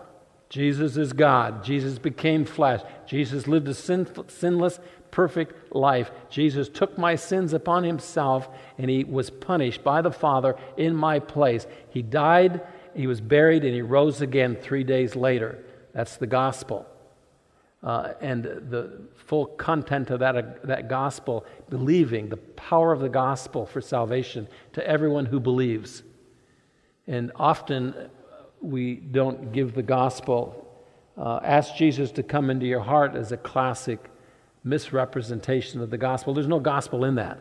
Jesus 0.51 0.97
is 0.97 1.13
God. 1.13 1.65
Jesus 1.65 1.99
became 1.99 2.45
flesh. 2.45 2.81
Jesus 3.07 3.49
lived 3.49 3.67
a 3.67 3.75
sinless, 3.75 4.79
perfect 5.11 5.75
life. 5.75 6.13
Jesus 6.31 6.69
took 6.69 6.97
my 6.97 7.17
sins 7.17 7.53
upon 7.53 7.83
himself 7.83 8.49
and 8.79 8.89
he 8.89 9.03
was 9.03 9.31
punished 9.31 9.83
by 9.83 10.01
the 10.01 10.13
Father 10.13 10.55
in 10.77 10.95
my 10.95 11.19
place. 11.19 11.67
He 11.91 12.03
died, 12.03 12.61
he 12.95 13.09
was 13.09 13.21
buried, 13.21 13.65
and 13.65 13.75
he 13.75 13.83
rose 13.83 14.21
again 14.21 14.55
three 14.55 14.85
days 14.85 15.17
later. 15.17 15.59
That's 15.95 16.17
the 16.17 16.27
gospel. 16.27 16.87
Uh, 17.83 18.15
and 18.21 18.45
the 18.45 19.03
full 19.15 19.47
content 19.47 20.11
of 20.11 20.21
that, 20.21 20.37
uh, 20.37 20.43
that 20.65 20.89
gospel, 20.89 21.45
believing 21.69 22.29
the 22.29 22.37
power 22.37 22.93
of 22.93 23.01
the 23.01 23.09
gospel 23.09 23.67
for 23.67 23.81
salvation 23.81 24.49
to 24.73 24.87
everyone 24.87 25.27
who 25.27 25.39
believes. 25.39 26.03
And 27.07 27.31
often 27.37 27.95
we 28.61 28.95
don't 28.95 29.53
give 29.53 29.75
the 29.75 29.83
gospel. 29.83 30.67
Uh, 31.17 31.41
ask 31.45 31.77
Jesus 31.77 32.11
to 32.13 32.23
come 32.23 32.49
into 32.51 32.67
your 32.67 32.81
heart 32.81 33.15
as 33.15 33.33
a 33.33 33.37
classic 33.37 34.11
misrepresentation 34.65 35.83
of 35.83 35.91
the 35.91 35.99
gospel. 35.99 36.33
There's 36.33 36.49
no 36.49 36.61
gospel 36.61 37.05
in 37.05 37.17
that. 37.17 37.39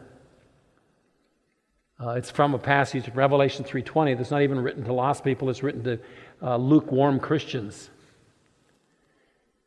Uh, 2.04 2.10
it's 2.12 2.30
from 2.30 2.54
a 2.54 2.60
passage, 2.60 3.08
Revelation 3.16 3.64
3.20, 3.64 4.18
that's 4.18 4.32
not 4.32 4.42
even 4.42 4.60
written 4.60 4.84
to 4.84 4.92
lost 4.92 5.24
people. 5.24 5.50
It's 5.50 5.64
written 5.64 5.84
to 5.86 6.00
uh, 6.42 6.58
lukewarm 6.58 7.20
Christians. 7.20 7.90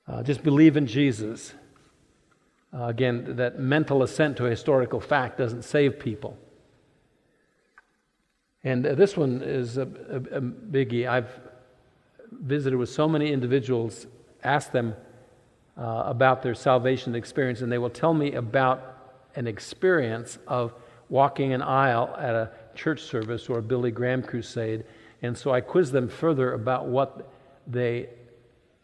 Uh, 0.08 0.22
just 0.22 0.42
believe 0.42 0.76
in 0.76 0.86
Jesus. 0.86 1.54
Uh, 2.72 2.84
again, 2.84 3.36
that 3.36 3.58
mental 3.58 4.02
assent 4.02 4.36
to 4.36 4.46
a 4.46 4.50
historical 4.50 5.00
fact 5.00 5.38
doesn't 5.38 5.62
save 5.62 5.98
people. 5.98 6.36
And 8.62 8.86
uh, 8.86 8.94
this 8.94 9.16
one 9.16 9.42
is 9.42 9.78
a, 9.78 9.82
a, 9.82 10.16
a 10.38 10.40
biggie. 10.40 11.08
I've 11.08 11.30
visited 12.32 12.76
with 12.76 12.88
so 12.88 13.08
many 13.08 13.32
individuals, 13.32 14.06
asked 14.44 14.72
them 14.72 14.94
uh, 15.76 16.04
about 16.06 16.42
their 16.42 16.54
salvation 16.54 17.14
experience, 17.14 17.60
and 17.60 17.70
they 17.70 17.78
will 17.78 17.90
tell 17.90 18.14
me 18.14 18.34
about 18.34 18.96
an 19.34 19.46
experience 19.46 20.38
of 20.46 20.72
walking 21.08 21.52
an 21.52 21.62
aisle 21.62 22.14
at 22.18 22.34
a 22.34 22.50
church 22.74 23.02
service 23.02 23.48
or 23.48 23.58
a 23.58 23.62
Billy 23.62 23.90
Graham 23.90 24.22
crusade. 24.22 24.84
And 25.22 25.36
so 25.36 25.52
I 25.52 25.60
quiz 25.60 25.92
them 25.92 26.08
further 26.08 26.54
about 26.54 26.86
what 26.86 27.32
they 27.66 28.08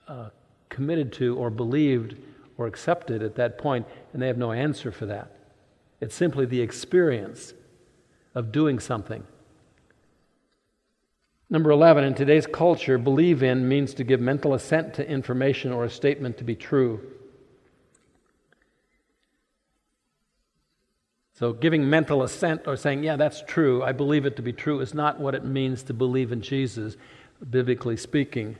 uh, 0.08 0.30
committed 0.72 1.12
to 1.12 1.36
or 1.36 1.50
believed 1.50 2.16
or 2.56 2.66
accepted 2.66 3.22
at 3.22 3.36
that 3.36 3.58
point, 3.58 3.86
and 4.12 4.20
they 4.20 4.26
have 4.26 4.38
no 4.38 4.50
answer 4.50 4.90
for 4.90 5.06
that. 5.06 5.30
It's 6.00 6.14
simply 6.14 6.46
the 6.46 6.60
experience 6.60 7.54
of 8.34 8.50
doing 8.50 8.80
something. 8.80 9.22
Number 11.50 11.70
11, 11.70 12.04
in 12.04 12.14
today's 12.14 12.46
culture, 12.46 12.96
believe 12.96 13.42
in 13.42 13.68
means 13.68 13.92
to 13.94 14.04
give 14.04 14.20
mental 14.20 14.54
assent 14.54 14.94
to 14.94 15.06
information 15.06 15.70
or 15.70 15.84
a 15.84 15.90
statement 15.90 16.38
to 16.38 16.44
be 16.44 16.56
true. 16.56 17.00
So, 21.34 21.52
giving 21.52 21.90
mental 21.90 22.22
assent 22.22 22.62
or 22.66 22.76
saying, 22.76 23.04
yeah, 23.04 23.16
that's 23.16 23.42
true, 23.46 23.82
I 23.82 23.92
believe 23.92 24.24
it 24.24 24.36
to 24.36 24.42
be 24.42 24.52
true, 24.52 24.80
is 24.80 24.94
not 24.94 25.20
what 25.20 25.34
it 25.34 25.44
means 25.44 25.82
to 25.84 25.92
believe 25.92 26.32
in 26.32 26.40
Jesus. 26.40 26.96
biblically 27.50 27.96
speaking. 27.96 28.56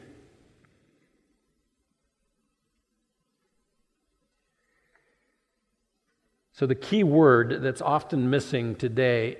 So, 6.55 6.67
the 6.67 6.75
key 6.75 7.03
word 7.03 7.63
that's 7.63 7.81
often 7.81 8.29
missing 8.29 8.75
today 8.75 9.39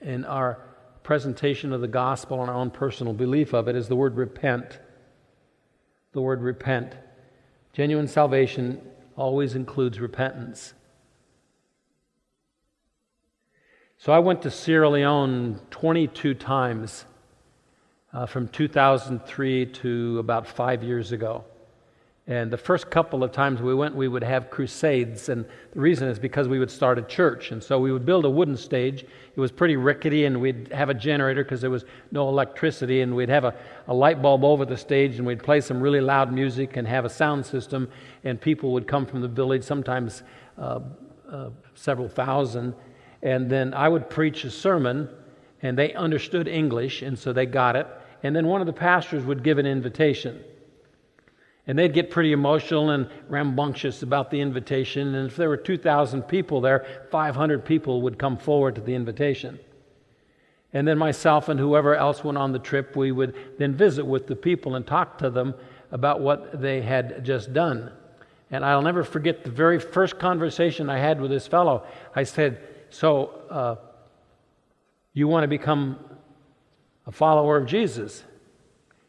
in 0.00 0.24
our 0.24 0.60
presentation 1.02 1.72
of 1.72 1.80
the 1.80 1.88
gospel 1.88 2.40
and 2.40 2.48
our 2.48 2.56
own 2.56 2.70
personal 2.70 3.12
belief 3.12 3.52
of 3.52 3.66
it 3.66 3.74
is 3.74 3.88
the 3.88 3.96
word 3.96 4.16
repent. 4.16 4.78
The 6.12 6.20
word 6.20 6.40
repent. 6.40 6.94
Genuine 7.72 8.06
salvation 8.06 8.80
always 9.16 9.56
includes 9.56 9.98
repentance. 9.98 10.74
So, 13.98 14.12
I 14.12 14.20
went 14.20 14.42
to 14.42 14.50
Sierra 14.50 14.88
Leone 14.88 15.60
22 15.70 16.34
times 16.34 17.06
uh, 18.12 18.26
from 18.26 18.46
2003 18.46 19.66
to 19.66 20.18
about 20.20 20.46
five 20.46 20.84
years 20.84 21.10
ago. 21.10 21.44
And 22.28 22.52
the 22.52 22.56
first 22.56 22.88
couple 22.88 23.24
of 23.24 23.32
times 23.32 23.60
we 23.60 23.74
went, 23.74 23.96
we 23.96 24.06
would 24.06 24.22
have 24.22 24.48
crusades. 24.48 25.28
And 25.28 25.44
the 25.72 25.80
reason 25.80 26.06
is 26.06 26.20
because 26.20 26.46
we 26.46 26.60
would 26.60 26.70
start 26.70 26.96
a 26.96 27.02
church. 27.02 27.50
And 27.50 27.60
so 27.60 27.80
we 27.80 27.90
would 27.90 28.06
build 28.06 28.24
a 28.24 28.30
wooden 28.30 28.56
stage. 28.56 29.02
It 29.02 29.40
was 29.40 29.50
pretty 29.50 29.74
rickety, 29.74 30.24
and 30.24 30.40
we'd 30.40 30.68
have 30.72 30.88
a 30.88 30.94
generator 30.94 31.42
because 31.42 31.60
there 31.60 31.70
was 31.70 31.84
no 32.12 32.28
electricity. 32.28 33.00
And 33.00 33.16
we'd 33.16 33.28
have 33.28 33.44
a, 33.44 33.54
a 33.88 33.94
light 33.94 34.22
bulb 34.22 34.44
over 34.44 34.64
the 34.64 34.76
stage, 34.76 35.16
and 35.16 35.26
we'd 35.26 35.42
play 35.42 35.60
some 35.60 35.80
really 35.80 36.00
loud 36.00 36.32
music 36.32 36.76
and 36.76 36.86
have 36.86 37.04
a 37.04 37.10
sound 37.10 37.44
system. 37.44 37.90
And 38.22 38.40
people 38.40 38.72
would 38.72 38.86
come 38.86 39.04
from 39.04 39.20
the 39.20 39.28
village, 39.28 39.64
sometimes 39.64 40.22
uh, 40.58 40.78
uh, 41.28 41.50
several 41.74 42.08
thousand. 42.08 42.74
And 43.22 43.50
then 43.50 43.74
I 43.74 43.88
would 43.88 44.08
preach 44.08 44.44
a 44.44 44.50
sermon, 44.50 45.08
and 45.62 45.76
they 45.76 45.92
understood 45.94 46.46
English, 46.46 47.02
and 47.02 47.18
so 47.18 47.32
they 47.32 47.46
got 47.46 47.74
it. 47.74 47.88
And 48.22 48.34
then 48.36 48.46
one 48.46 48.60
of 48.60 48.68
the 48.68 48.72
pastors 48.72 49.24
would 49.24 49.42
give 49.42 49.58
an 49.58 49.66
invitation. 49.66 50.44
And 51.66 51.78
they'd 51.78 51.92
get 51.92 52.10
pretty 52.10 52.32
emotional 52.32 52.90
and 52.90 53.08
rambunctious 53.28 54.02
about 54.02 54.30
the 54.30 54.40
invitation. 54.40 55.14
And 55.14 55.30
if 55.30 55.36
there 55.36 55.48
were 55.48 55.56
2,000 55.56 56.22
people 56.22 56.60
there, 56.60 56.84
500 57.10 57.64
people 57.64 58.02
would 58.02 58.18
come 58.18 58.36
forward 58.36 58.74
to 58.74 58.80
the 58.80 58.94
invitation. 58.94 59.60
And 60.72 60.88
then 60.88 60.98
myself 60.98 61.48
and 61.48 61.60
whoever 61.60 61.94
else 61.94 62.24
went 62.24 62.38
on 62.38 62.52
the 62.52 62.58
trip, 62.58 62.96
we 62.96 63.12
would 63.12 63.58
then 63.58 63.74
visit 63.74 64.04
with 64.04 64.26
the 64.26 64.34
people 64.34 64.74
and 64.74 64.86
talk 64.86 65.18
to 65.18 65.30
them 65.30 65.54
about 65.92 66.20
what 66.20 66.60
they 66.60 66.80
had 66.80 67.24
just 67.24 67.52
done. 67.52 67.92
And 68.50 68.64
I'll 68.64 68.82
never 68.82 69.04
forget 69.04 69.44
the 69.44 69.50
very 69.50 69.78
first 69.78 70.18
conversation 70.18 70.90
I 70.90 70.98
had 70.98 71.20
with 71.20 71.30
this 71.30 71.46
fellow. 71.46 71.86
I 72.14 72.24
said, 72.24 72.60
So, 72.90 73.26
uh, 73.50 73.76
you 75.14 75.28
want 75.28 75.44
to 75.44 75.48
become 75.48 75.98
a 77.06 77.12
follower 77.12 77.58
of 77.58 77.66
Jesus? 77.66 78.24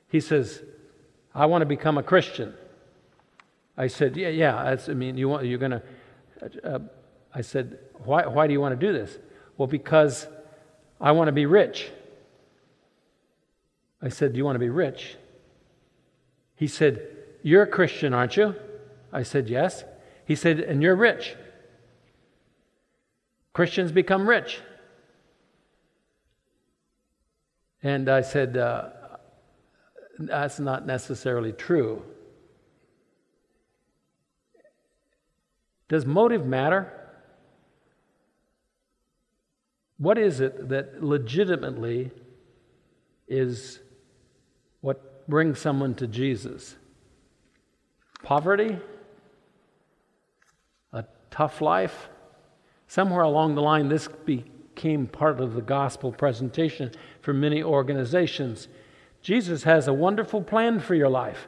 He 0.09 0.19
says, 0.19 0.61
I 1.33 1.45
want 1.45 1.61
to 1.61 1.65
become 1.65 1.97
a 1.97 2.03
Christian. 2.03 2.53
I 3.77 3.87
said, 3.87 4.15
Yeah, 4.15 4.29
yeah. 4.29 4.55
I 4.55 4.93
mean, 4.93 5.17
you 5.17 5.29
want, 5.29 5.45
you're 5.45 5.59
going 5.59 5.71
to. 5.71 5.83
Uh, 6.63 6.79
I 7.33 7.41
said, 7.41 7.79
why, 8.03 8.27
why 8.27 8.47
do 8.47 8.53
you 8.53 8.61
want 8.61 8.79
to 8.79 8.85
do 8.87 8.93
this? 8.93 9.17
Well, 9.57 9.67
because 9.67 10.27
I 10.99 11.11
want 11.11 11.27
to 11.27 11.31
be 11.31 11.45
rich. 11.45 11.89
I 14.01 14.09
said, 14.09 14.33
Do 14.33 14.37
you 14.37 14.45
want 14.45 14.55
to 14.55 14.59
be 14.59 14.69
rich? 14.69 15.15
He 16.55 16.67
said, 16.67 17.07
You're 17.41 17.63
a 17.63 17.67
Christian, 17.67 18.13
aren't 18.13 18.37
you? 18.37 18.55
I 19.11 19.23
said, 19.23 19.49
Yes. 19.49 19.83
He 20.25 20.35
said, 20.35 20.59
And 20.59 20.81
you're 20.81 20.95
rich. 20.95 21.35
Christians 23.53 23.91
become 23.91 24.27
rich. 24.27 24.59
And 27.81 28.09
I 28.09 28.21
said, 28.21 28.57
uh, 28.57 28.89
that's 30.27 30.59
not 30.59 30.85
necessarily 30.85 31.51
true. 31.51 32.03
Does 35.89 36.05
motive 36.05 36.45
matter? 36.45 36.91
What 39.97 40.17
is 40.17 40.39
it 40.39 40.69
that 40.69 41.03
legitimately 41.03 42.11
is 43.27 43.79
what 44.81 45.27
brings 45.29 45.59
someone 45.59 45.95
to 45.95 46.07
Jesus? 46.07 46.75
Poverty? 48.23 48.79
A 50.91 51.05
tough 51.31 51.61
life? 51.61 52.09
Somewhere 52.87 53.21
along 53.21 53.55
the 53.55 53.61
line, 53.61 53.87
this 53.87 54.07
became 54.07 55.07
part 55.07 55.39
of 55.39 55.53
the 55.53 55.61
gospel 55.61 56.11
presentation 56.11 56.91
for 57.21 57.33
many 57.33 57.63
organizations. 57.63 58.67
Jesus 59.23 59.63
has 59.63 59.87
a 59.87 59.93
wonderful 59.93 60.43
plan 60.43 60.79
for 60.79 60.93
your 60.93 61.09
life. 61.09 61.47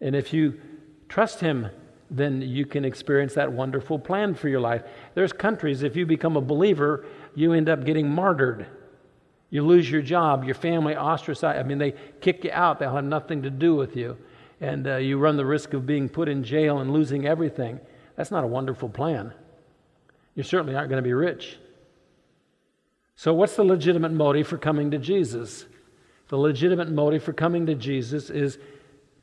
And 0.00 0.14
if 0.14 0.32
you 0.32 0.60
trust 1.08 1.40
Him, 1.40 1.68
then 2.10 2.42
you 2.42 2.66
can 2.66 2.84
experience 2.84 3.34
that 3.34 3.50
wonderful 3.50 3.98
plan 3.98 4.34
for 4.34 4.48
your 4.48 4.60
life. 4.60 4.82
There's 5.14 5.32
countries, 5.32 5.82
if 5.82 5.96
you 5.96 6.04
become 6.04 6.36
a 6.36 6.40
believer, 6.40 7.06
you 7.34 7.52
end 7.52 7.68
up 7.68 7.84
getting 7.84 8.10
martyred. 8.10 8.66
You 9.48 9.64
lose 9.64 9.90
your 9.90 10.02
job, 10.02 10.44
your 10.44 10.56
family 10.56 10.96
ostracized. 10.96 11.58
I 11.58 11.62
mean, 11.62 11.78
they 11.78 11.94
kick 12.20 12.44
you 12.44 12.50
out, 12.50 12.78
they'll 12.78 12.94
have 12.94 13.04
nothing 13.04 13.42
to 13.42 13.50
do 13.50 13.76
with 13.76 13.96
you. 13.96 14.18
And 14.60 14.86
uh, 14.86 14.96
you 14.96 15.18
run 15.18 15.36
the 15.36 15.46
risk 15.46 15.72
of 15.74 15.86
being 15.86 16.08
put 16.08 16.28
in 16.28 16.42
jail 16.42 16.78
and 16.78 16.92
losing 16.92 17.26
everything. 17.26 17.80
That's 18.16 18.30
not 18.30 18.44
a 18.44 18.46
wonderful 18.48 18.88
plan. 18.88 19.32
You 20.34 20.42
certainly 20.42 20.74
aren't 20.74 20.88
going 20.88 21.02
to 21.02 21.06
be 21.06 21.14
rich. 21.14 21.58
So, 23.14 23.32
what's 23.32 23.56
the 23.56 23.64
legitimate 23.64 24.12
motive 24.12 24.48
for 24.48 24.58
coming 24.58 24.90
to 24.90 24.98
Jesus? 24.98 25.66
The 26.32 26.38
legitimate 26.38 26.90
motive 26.90 27.22
for 27.22 27.34
coming 27.34 27.66
to 27.66 27.74
Jesus 27.74 28.30
is 28.30 28.56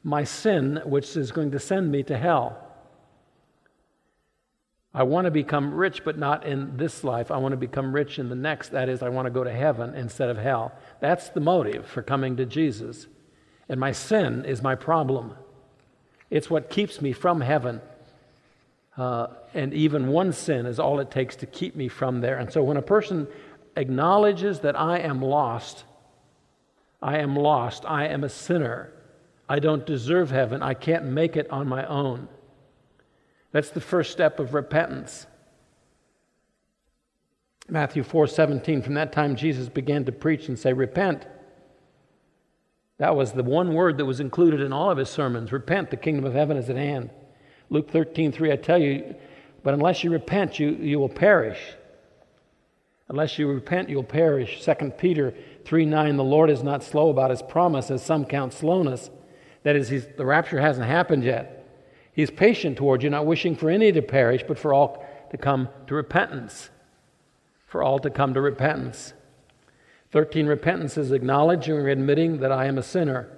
my 0.03 0.23
sin, 0.23 0.79
which 0.85 1.17
is 1.17 1.31
going 1.31 1.49
to 1.49 1.59
send 1.59 1.91
me 1.91 2.03
to 2.03 2.15
hell. 2.15 2.63
I 4.93 5.01
want 5.01 5.25
to 5.25 5.31
become 5.31 5.73
rich, 5.73 6.03
but 6.05 6.19
not 6.19 6.45
in 6.45 6.77
this 6.77 7.03
life. 7.03 7.31
I 7.31 7.37
want 7.37 7.53
to 7.53 7.57
become 7.57 7.95
rich 7.95 8.19
in 8.19 8.29
the 8.29 8.35
next. 8.35 8.69
That 8.69 8.89
is, 8.89 9.01
I 9.01 9.09
want 9.09 9.25
to 9.25 9.31
go 9.31 9.43
to 9.43 9.51
heaven 9.51 9.95
instead 9.95 10.29
of 10.29 10.37
hell. 10.37 10.71
That's 10.99 11.29
the 11.29 11.39
motive 11.39 11.87
for 11.87 12.03
coming 12.03 12.37
to 12.37 12.45
Jesus. 12.45 13.07
And 13.67 13.79
my 13.79 13.91
sin 13.91 14.45
is 14.45 14.61
my 14.61 14.75
problem. 14.75 15.33
It's 16.29 16.47
what 16.47 16.69
keeps 16.69 17.01
me 17.01 17.11
from 17.11 17.41
heaven. 17.41 17.81
Uh, 18.95 19.29
and 19.55 19.73
even 19.73 20.09
one 20.09 20.31
sin 20.31 20.67
is 20.67 20.77
all 20.77 20.99
it 20.99 21.09
takes 21.09 21.35
to 21.37 21.47
keep 21.47 21.75
me 21.75 21.87
from 21.87 22.21
there. 22.21 22.37
And 22.37 22.53
so 22.53 22.61
when 22.61 22.77
a 22.77 22.83
person 22.83 23.27
acknowledges 23.75 24.59
that 24.59 24.79
I 24.79 24.99
am 24.99 25.23
lost, 25.23 25.85
I 27.01 27.17
am 27.19 27.35
lost. 27.35 27.85
I 27.85 28.07
am 28.07 28.23
a 28.23 28.29
sinner. 28.29 28.93
I 29.47 29.59
don't 29.59 29.85
deserve 29.85 30.31
heaven. 30.31 30.61
I 30.61 30.73
can't 30.73 31.05
make 31.05 31.35
it 31.35 31.49
on 31.49 31.67
my 31.67 31.85
own. 31.85 32.27
That's 33.51 33.71
the 33.71 33.81
first 33.81 34.11
step 34.11 34.39
of 34.39 34.53
repentance. 34.53 35.25
Matthew 37.67 38.03
4:17 38.03 38.81
from 38.81 38.95
that 38.95 39.11
time 39.11 39.35
Jesus 39.35 39.69
began 39.69 40.05
to 40.05 40.11
preach 40.11 40.47
and 40.47 40.57
say 40.57 40.73
repent. 40.73 41.25
That 42.97 43.15
was 43.15 43.31
the 43.31 43.43
one 43.43 43.73
word 43.73 43.97
that 43.97 44.05
was 44.05 44.19
included 44.19 44.59
in 44.59 44.73
all 44.73 44.91
of 44.91 44.97
his 44.97 45.09
sermons. 45.09 45.51
Repent, 45.51 45.89
the 45.89 45.97
kingdom 45.97 46.25
of 46.25 46.33
heaven 46.33 46.57
is 46.57 46.69
at 46.69 46.75
hand. 46.75 47.11
Luke 47.69 47.89
13:3 47.89 48.51
I 48.51 48.55
tell 48.55 48.79
you, 48.79 49.15
but 49.63 49.73
unless 49.73 50.03
you 50.03 50.11
repent 50.11 50.59
you 50.59 50.71
you 50.71 50.99
will 50.99 51.09
perish. 51.09 51.75
Unless 53.07 53.39
you 53.39 53.47
repent 53.47 53.89
you'll 53.89 54.03
perish. 54.03 54.61
2 54.61 54.97
Peter 54.97 55.33
3 55.69 55.85
9, 55.85 56.17
the 56.17 56.23
Lord 56.23 56.49
is 56.49 56.63
not 56.63 56.83
slow 56.83 57.11
about 57.11 57.29
his 57.29 57.43
promise, 57.43 57.91
as 57.91 58.03
some 58.03 58.25
count 58.25 58.53
slowness. 58.53 59.11
That 59.61 59.75
is, 59.75 60.07
the 60.17 60.25
rapture 60.25 60.59
hasn't 60.59 60.87
happened 60.87 61.23
yet. 61.23 61.63
He's 62.11 62.31
patient 62.31 62.75
toward 62.75 63.03
you, 63.03 63.11
not 63.11 63.27
wishing 63.27 63.55
for 63.55 63.69
any 63.69 63.91
to 63.91 64.01
perish, 64.01 64.43
but 64.47 64.57
for 64.57 64.73
all 64.73 65.05
to 65.29 65.37
come 65.37 65.69
to 65.85 65.93
repentance. 65.93 66.71
For 67.67 67.83
all 67.83 67.99
to 67.99 68.09
come 68.09 68.33
to 68.33 68.41
repentance. 68.41 69.13
13, 70.09 70.47
repentance 70.47 70.97
is 70.97 71.11
acknowledging 71.11 71.75
or 71.75 71.87
admitting 71.87 72.39
that 72.39 72.51
I 72.51 72.65
am 72.65 72.79
a 72.79 72.83
sinner, 72.83 73.29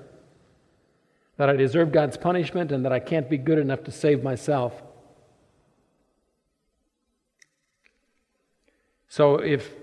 that 1.35 1.49
I 1.49 1.57
deserve 1.57 1.91
God's 1.91 2.15
punishment, 2.15 2.71
and 2.71 2.85
that 2.85 2.93
I 2.93 3.01
can't 3.01 3.29
be 3.29 3.37
good 3.37 3.59
enough 3.59 3.83
to 3.83 3.91
save 3.91 4.23
myself. 4.23 4.81
So 9.09 9.35
if 9.35 9.80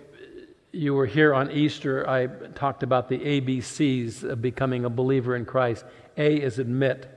you 0.73 0.95
were 0.95 1.07
here 1.07 1.35
on 1.35 1.51
Easter, 1.51 2.09
I 2.09 2.27
talked 2.27 2.83
about 2.83 3.09
the 3.09 3.19
ABCs 3.19 4.23
of 4.23 4.43
becoming 4.43 4.85
a 4.85 4.91
believer 4.91 5.35
in 5.35 5.45
Christ. 5.45 5.85
A 6.17 6.37
is 6.37 6.59
admit. 6.59 7.09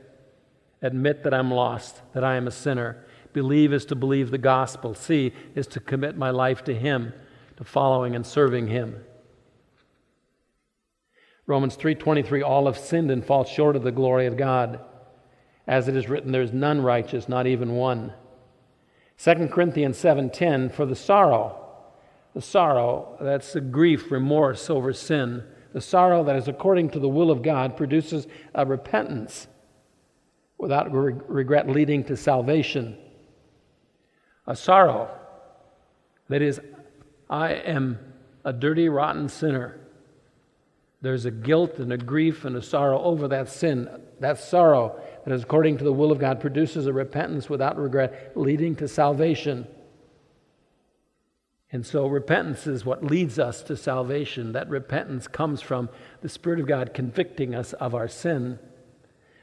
Admit 0.81 1.23
that 1.23 1.33
I'm 1.33 1.51
lost, 1.51 2.01
that 2.13 2.23
I 2.23 2.35
am 2.35 2.47
a 2.47 2.51
sinner. 2.51 3.05
Believe 3.33 3.73
is 3.73 3.85
to 3.85 3.95
believe 3.95 4.31
the 4.31 4.37
gospel. 4.37 4.93
C 4.93 5.33
is 5.53 5.67
to 5.67 5.79
commit 5.79 6.17
my 6.17 6.31
life 6.31 6.63
to 6.65 6.73
Him, 6.73 7.13
to 7.57 7.63
following 7.63 8.15
and 8.15 8.25
serving 8.25 8.67
Him. 8.67 9.03
Romans 11.45 11.75
3:23 11.75 12.41
all 12.41 12.65
have 12.65 12.77
sinned 12.77 13.11
and 13.11 13.25
fall 13.25 13.43
short 13.43 13.75
of 13.75 13.83
the 13.83 13.91
glory 13.91 14.25
of 14.25 14.37
God. 14.37 14.79
As 15.67 15.87
it 15.87 15.95
is 15.95 16.09
written 16.09 16.31
there 16.31 16.41
is 16.41 16.53
none 16.53 16.81
righteous 16.81 17.27
not 17.27 17.47
even 17.47 17.75
one. 17.75 18.13
2 19.17 19.49
Corinthians 19.49 19.97
7:10 19.97 20.69
for 20.69 20.85
the 20.85 20.95
sorrow 20.95 21.60
the 22.33 22.41
sorrow, 22.41 23.17
that's 23.19 23.53
the 23.53 23.61
grief, 23.61 24.11
remorse 24.11 24.69
over 24.69 24.93
sin, 24.93 25.43
The 25.73 25.81
sorrow 25.81 26.23
that 26.25 26.35
is 26.35 26.47
according 26.47 26.89
to 26.91 26.99
the 26.99 27.07
will 27.07 27.31
of 27.31 27.41
God 27.41 27.77
produces 27.77 28.27
a 28.53 28.65
repentance 28.65 29.47
without 30.57 30.93
re- 30.93 31.15
regret 31.27 31.69
leading 31.69 32.03
to 32.05 32.17
salvation. 32.17 32.97
A 34.47 34.55
sorrow 34.55 35.09
that 36.29 36.41
is, 36.41 36.59
I 37.29 37.53
am 37.53 37.99
a 38.43 38.51
dirty, 38.51 38.89
rotten 38.89 39.29
sinner. 39.29 39.79
There's 41.01 41.25
a 41.25 41.31
guilt 41.31 41.79
and 41.79 41.91
a 41.93 41.97
grief 41.97 42.45
and 42.45 42.55
a 42.55 42.61
sorrow 42.61 43.01
over 43.01 43.27
that 43.29 43.49
sin. 43.49 43.89
That 44.19 44.39
sorrow 44.39 45.01
that 45.25 45.33
is 45.33 45.43
according 45.43 45.77
to 45.79 45.83
the 45.83 45.93
will 45.93 46.11
of 46.11 46.19
God 46.19 46.39
produces 46.39 46.85
a 46.85 46.93
repentance 46.93 47.49
without 47.49 47.77
regret, 47.77 48.33
leading 48.35 48.75
to 48.77 48.87
salvation. 48.87 49.67
And 51.73 51.85
so, 51.85 52.05
repentance 52.05 52.67
is 52.67 52.83
what 52.83 53.03
leads 53.03 53.39
us 53.39 53.63
to 53.63 53.77
salvation. 53.77 54.51
That 54.51 54.69
repentance 54.69 55.27
comes 55.27 55.61
from 55.61 55.87
the 56.21 56.27
Spirit 56.27 56.59
of 56.59 56.67
God 56.67 56.93
convicting 56.93 57.55
us 57.55 57.71
of 57.73 57.95
our 57.95 58.09
sin. 58.09 58.59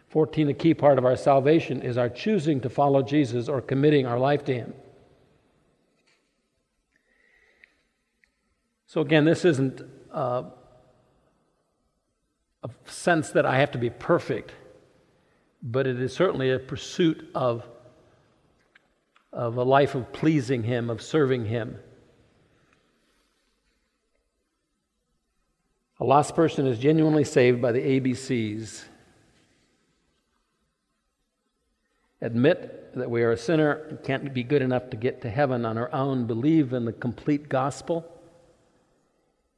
14, 0.09 0.51
a 0.51 0.55
key 0.55 0.74
part 0.74 0.99
of 0.99 1.07
our 1.07 1.16
salvation 1.16 1.81
is 1.81 1.97
our 1.97 2.11
choosing 2.11 2.61
to 2.61 2.68
follow 2.68 3.03
Jesus 3.03 3.49
or 3.49 3.62
committing 3.62 4.07
our 4.07 4.18
life 4.18 4.45
to 4.45 4.55
Him. 4.55 4.74
So, 8.87 9.01
again, 9.01 9.24
this 9.24 9.47
isn't 9.47 9.81
a 10.11 10.45
sense 12.87 13.31
that 13.31 13.47
I 13.47 13.59
have 13.59 13.70
to 13.70 13.79
be 13.79 13.91
perfect, 13.91 14.53
but 15.62 15.87
it 15.87 15.99
is 15.99 16.12
certainly 16.12 16.51
a 16.51 16.59
pursuit 16.59 17.31
of, 17.35 17.66
of 19.33 19.57
a 19.57 19.62
life 19.62 19.95
of 19.95 20.12
pleasing 20.12 20.62
Him, 20.62 20.91
of 20.91 21.01
serving 21.01 21.47
Him. 21.47 21.79
A 26.01 26.05
lost 26.05 26.36
person 26.36 26.66
is 26.66 26.78
genuinely 26.78 27.24
saved 27.24 27.61
by 27.61 27.72
the 27.72 27.80
ABCs. 27.80 28.84
Admit 32.20 32.94
that 32.94 33.11
we 33.11 33.22
are 33.22 33.32
a 33.32 33.36
sinner 33.36 33.72
and 33.88 34.03
can't 34.03 34.32
be 34.32 34.42
good 34.42 34.62
enough 34.62 34.90
to 34.90 34.96
get 34.96 35.20
to 35.22 35.30
heaven 35.30 35.64
on 35.64 35.76
our 35.76 35.92
own. 35.92 36.26
Believe 36.26 36.72
in 36.72 36.84
the 36.84 36.92
complete 36.92 37.49
gospel 37.49 38.07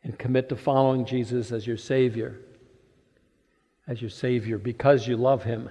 and 0.02 0.18
commit 0.18 0.48
to 0.48 0.56
following 0.56 1.04
Jesus 1.04 1.52
as 1.52 1.66
your 1.66 1.76
Savior. 1.76 2.40
As 3.86 4.00
your 4.00 4.10
Savior 4.10 4.56
because 4.56 5.06
you 5.06 5.16
love 5.16 5.44
Him. 5.44 5.68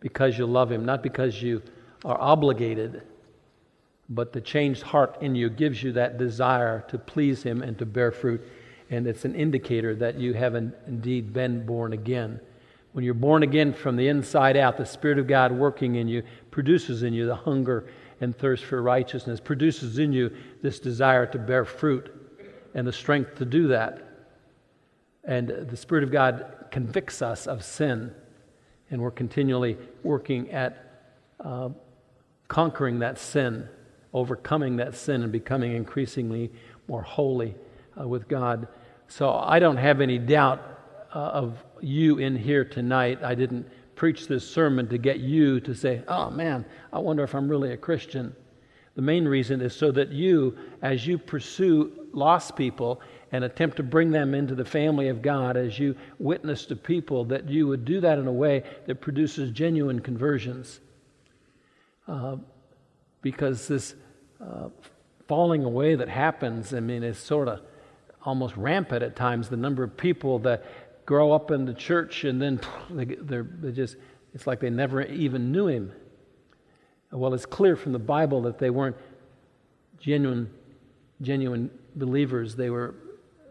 Because 0.00 0.38
you 0.38 0.46
love 0.46 0.70
Him, 0.70 0.84
not 0.84 1.02
because 1.02 1.42
you 1.42 1.62
are 2.04 2.20
obligated, 2.20 3.02
but 4.08 4.32
the 4.32 4.40
changed 4.40 4.82
heart 4.82 5.18
in 5.20 5.34
you 5.34 5.50
gives 5.50 5.82
you 5.82 5.92
that 5.92 6.16
desire 6.16 6.84
to 6.88 6.98
please 6.98 7.42
Him 7.42 7.62
and 7.62 7.76
to 7.78 7.86
bear 7.86 8.12
fruit 8.12 8.40
and 8.90 9.06
it's 9.06 9.24
an 9.24 9.34
indicator 9.34 9.94
that 9.96 10.18
you 10.18 10.34
have 10.34 10.54
indeed 10.54 11.32
been 11.32 11.66
born 11.66 11.92
again. 11.92 12.40
When 12.92 13.04
you're 13.04 13.14
born 13.14 13.42
again 13.42 13.72
from 13.72 13.96
the 13.96 14.08
inside 14.08 14.56
out, 14.56 14.76
the 14.76 14.86
Spirit 14.86 15.18
of 15.18 15.26
God 15.26 15.52
working 15.52 15.96
in 15.96 16.08
you 16.08 16.22
produces 16.50 17.02
in 17.02 17.12
you 17.12 17.26
the 17.26 17.36
hunger 17.36 17.86
and 18.20 18.36
thirst 18.36 18.64
for 18.64 18.82
righteousness, 18.82 19.40
produces 19.40 19.98
in 19.98 20.12
you 20.12 20.34
this 20.62 20.80
desire 20.80 21.26
to 21.26 21.38
bear 21.38 21.64
fruit 21.64 22.10
and 22.74 22.86
the 22.86 22.92
strength 22.92 23.36
to 23.36 23.44
do 23.44 23.68
that. 23.68 24.02
And 25.24 25.48
the 25.48 25.76
Spirit 25.76 26.04
of 26.04 26.10
God 26.10 26.68
convicts 26.70 27.22
us 27.22 27.46
of 27.46 27.62
sin, 27.62 28.12
and 28.90 29.00
we're 29.00 29.10
continually 29.10 29.76
working 30.02 30.50
at 30.50 31.04
uh, 31.40 31.68
conquering 32.48 33.00
that 33.00 33.18
sin, 33.18 33.68
overcoming 34.14 34.76
that 34.76 34.96
sin, 34.96 35.22
and 35.22 35.30
becoming 35.30 35.74
increasingly 35.74 36.50
more 36.88 37.02
holy 37.02 37.54
uh, 38.00 38.08
with 38.08 38.26
God. 38.28 38.66
So 39.08 39.32
I 39.32 39.58
don't 39.58 39.78
have 39.78 40.00
any 40.00 40.18
doubt 40.18 40.62
uh, 41.14 41.18
of 41.18 41.64
you 41.80 42.18
in 42.18 42.36
here 42.36 42.64
tonight. 42.64 43.22
I 43.22 43.34
didn't 43.34 43.66
preach 43.96 44.28
this 44.28 44.48
sermon 44.48 44.86
to 44.88 44.98
get 44.98 45.18
you 45.18 45.60
to 45.60 45.74
say, 45.74 46.02
oh 46.06 46.30
man, 46.30 46.64
I 46.92 46.98
wonder 46.98 47.24
if 47.24 47.34
I'm 47.34 47.48
really 47.48 47.72
a 47.72 47.76
Christian. 47.76 48.36
The 48.94 49.02
main 49.02 49.26
reason 49.26 49.60
is 49.60 49.74
so 49.74 49.90
that 49.92 50.10
you, 50.10 50.56
as 50.82 51.06
you 51.06 51.18
pursue 51.18 52.08
lost 52.12 52.54
people 52.54 53.00
and 53.32 53.44
attempt 53.44 53.76
to 53.78 53.82
bring 53.82 54.10
them 54.10 54.34
into 54.34 54.54
the 54.54 54.64
family 54.64 55.08
of 55.08 55.22
God, 55.22 55.56
as 55.56 55.78
you 55.78 55.96
witness 56.18 56.66
to 56.66 56.76
people, 56.76 57.24
that 57.26 57.48
you 57.48 57.66
would 57.66 57.84
do 57.84 58.00
that 58.00 58.18
in 58.18 58.26
a 58.26 58.32
way 58.32 58.62
that 58.86 59.00
produces 59.00 59.50
genuine 59.50 60.00
conversions. 60.00 60.80
Uh, 62.06 62.36
because 63.22 63.68
this 63.68 63.94
uh, 64.40 64.68
falling 65.26 65.64
away 65.64 65.94
that 65.94 66.08
happens, 66.08 66.72
I 66.72 66.80
mean, 66.80 67.02
is 67.02 67.18
sort 67.18 67.48
of 67.48 67.60
almost 68.28 68.54
rampant 68.58 69.02
at 69.02 69.16
times 69.16 69.48
the 69.48 69.56
number 69.56 69.82
of 69.82 69.96
people 69.96 70.38
that 70.40 70.62
grow 71.06 71.32
up 71.32 71.50
in 71.50 71.64
the 71.64 71.72
church 71.72 72.24
and 72.24 72.40
then 72.42 72.60
they, 72.90 73.06
they're, 73.06 73.42
just, 73.72 73.96
it's 74.34 74.46
like 74.46 74.60
they 74.60 74.68
never 74.68 75.02
even 75.02 75.50
knew 75.50 75.66
him. 75.66 75.90
Well, 77.10 77.32
it's 77.32 77.46
clear 77.46 77.74
from 77.74 77.92
the 77.92 77.98
Bible 77.98 78.42
that 78.42 78.58
they 78.58 78.68
weren't 78.68 78.96
genuine, 79.98 80.50
genuine 81.22 81.70
believers. 81.96 82.54
They 82.54 82.68
were 82.68 82.94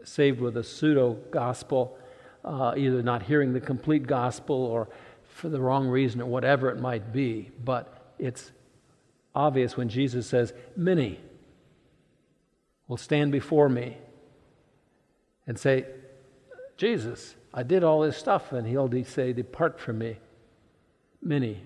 saved 0.04 0.40
with 0.40 0.56
a 0.58 0.64
pseudo 0.64 1.14
gospel, 1.32 1.98
uh, 2.46 2.76
either 2.78 3.02
not 3.02 3.24
hearing 3.24 3.54
the 3.54 3.60
complete 3.60 4.06
gospel 4.06 4.56
or 4.56 4.90
for 5.24 5.50
the 5.50 5.60
wrong 5.60 5.88
reason 5.88 6.22
or 6.22 6.28
whatever 6.28 6.70
it 6.70 6.80
might 6.80 7.12
be. 7.12 7.50
But 7.66 8.14
it's 8.20 8.52
obvious 9.34 9.76
when 9.76 9.90
Jesus 9.90 10.28
says, 10.28 10.54
Many 10.76 11.20
will 12.88 12.98
stand 12.98 13.32
before 13.32 13.70
me 13.70 13.98
and 15.48 15.58
say, 15.58 15.86
Jesus, 16.76 17.36
I 17.54 17.64
did 17.64 17.84
all 17.84 18.02
this 18.02 18.18
stuff, 18.18 18.52
and 18.52 18.68
he'll 18.68 18.92
say, 19.06 19.34
Depart 19.34 19.80
from 19.80 19.98
me. 19.98 20.18
Many. 21.22 21.64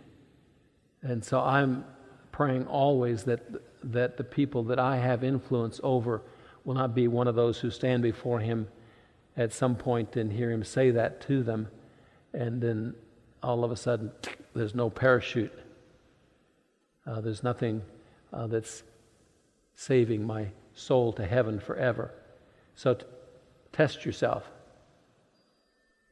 And 1.01 1.23
so 1.23 1.41
I'm 1.41 1.83
praying 2.31 2.67
always 2.67 3.23
that, 3.23 3.41
that 3.83 4.17
the 4.17 4.23
people 4.23 4.63
that 4.63 4.79
I 4.79 4.97
have 4.97 5.23
influence 5.23 5.79
over 5.83 6.21
will 6.63 6.75
not 6.75 6.95
be 6.95 7.07
one 7.07 7.27
of 7.27 7.35
those 7.35 7.59
who 7.59 7.71
stand 7.71 8.03
before 8.03 8.39
him 8.39 8.67
at 9.35 9.51
some 9.51 9.75
point 9.75 10.15
and 10.15 10.31
hear 10.31 10.51
him 10.51 10.63
say 10.63 10.91
that 10.91 11.21
to 11.21 11.43
them, 11.43 11.67
and 12.33 12.61
then 12.61 12.95
all 13.41 13.63
of 13.63 13.71
a 13.71 13.75
sudden, 13.75 14.11
there's 14.55 14.75
no 14.75 14.89
parachute. 14.89 15.51
Uh, 17.05 17.19
there's 17.21 17.43
nothing 17.43 17.81
uh, 18.31 18.47
that's 18.47 18.83
saving 19.75 20.23
my 20.23 20.47
soul 20.73 21.11
to 21.13 21.25
heaven 21.25 21.59
forever. 21.59 22.11
So, 22.75 22.93
t- 22.93 23.05
Test 23.71 24.05
yourself. 24.05 24.43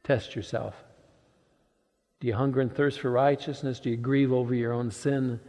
Test 0.04 0.34
yourself. 0.34 0.74
Do 2.20 2.26
you 2.26 2.34
hunger 2.34 2.60
and 2.60 2.74
thirst 2.74 3.00
for 3.00 3.10
righteousness? 3.10 3.80
Do 3.80 3.90
you 3.90 3.96
grieve 3.96 4.32
over 4.32 4.54
your 4.54 4.72
own 4.72 4.90
sin? 4.90 5.40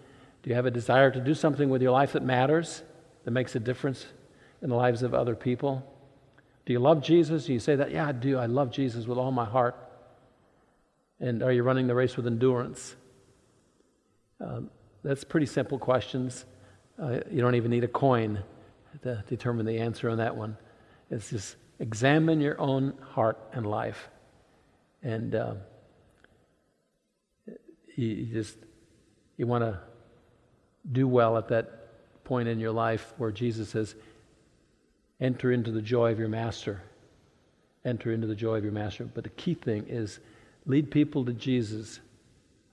Do 0.44 0.50
you 0.50 0.56
have 0.56 0.66
a 0.66 0.72
desire 0.72 1.12
to 1.12 1.20
do 1.20 1.34
something 1.34 1.70
with 1.70 1.82
your 1.82 1.92
life 1.92 2.14
that 2.14 2.24
matters, 2.24 2.84
that 3.26 3.32
makes 3.32 3.56
a 3.56 3.60
difference 3.60 4.06
in 4.62 4.70
the 4.70 4.76
lives 4.76 5.04
of 5.04 5.14
other 5.14 5.36
people? 5.36 5.86
Do 6.66 6.74
you 6.74 6.80
love 6.80 7.02
Jesus? 7.02 7.46
Do 7.46 7.54
you 7.54 7.60
say 7.60 7.76
that? 7.76 7.92
Yeah, 7.92 8.08
I 8.08 8.12
do. 8.12 8.38
I 8.38 8.46
love 8.46 8.72
Jesus 8.72 9.06
with 9.06 9.18
all 9.18 9.32
my 9.32 9.46
heart. 9.46 9.76
And 11.20 11.44
are 11.44 11.52
you 11.52 11.64
running 11.64 11.88
the 11.88 11.96
race 11.96 12.16
with 12.16 12.26
endurance? 12.26 12.96
Uh, 14.44 14.62
that's 15.04 15.24
pretty 15.24 15.46
simple 15.46 15.78
questions. 15.78 16.46
Uh, 17.02 17.20
you 17.30 17.42
don't 17.42 17.56
even 17.56 17.72
need 17.72 17.84
a 17.84 17.88
coin 17.88 18.44
to 19.04 19.24
determine 19.28 19.66
the 19.66 19.80
answer 19.80 20.10
on 20.10 20.18
that 20.18 20.36
one. 20.36 20.58
It's 21.10 21.30
just 21.30 21.56
examine 21.82 22.40
your 22.40 22.62
own 22.62 22.94
heart 23.02 23.40
and 23.54 23.66
life. 23.66 24.08
And 25.02 25.34
uh, 25.34 25.56
you, 27.96 28.08
you 28.08 28.26
just, 28.34 28.56
you 29.36 29.48
want 29.48 29.64
to 29.64 29.80
do 30.92 31.08
well 31.08 31.38
at 31.38 31.48
that 31.50 32.24
point 32.24 32.48
in 32.48 32.60
your 32.60 32.72
life 32.72 33.14
where 33.18 33.32
Jesus 33.32 33.70
says, 33.70 33.96
enter 35.20 35.52
into 35.52 35.72
the 35.72 35.82
joy 35.82 36.12
of 36.12 36.20
your 36.20 36.30
master. 36.30 36.84
Enter 37.84 38.14
into 38.14 38.28
the 38.28 38.36
joy 38.36 38.58
of 38.58 38.64
your 38.64 38.74
master. 38.74 39.06
But 39.06 39.24
the 39.24 39.32
key 39.32 39.56
thing 39.56 39.88
is 39.90 40.20
lead 40.68 40.92
people 40.92 41.26
to 41.26 41.34
Jesus, 41.34 42.00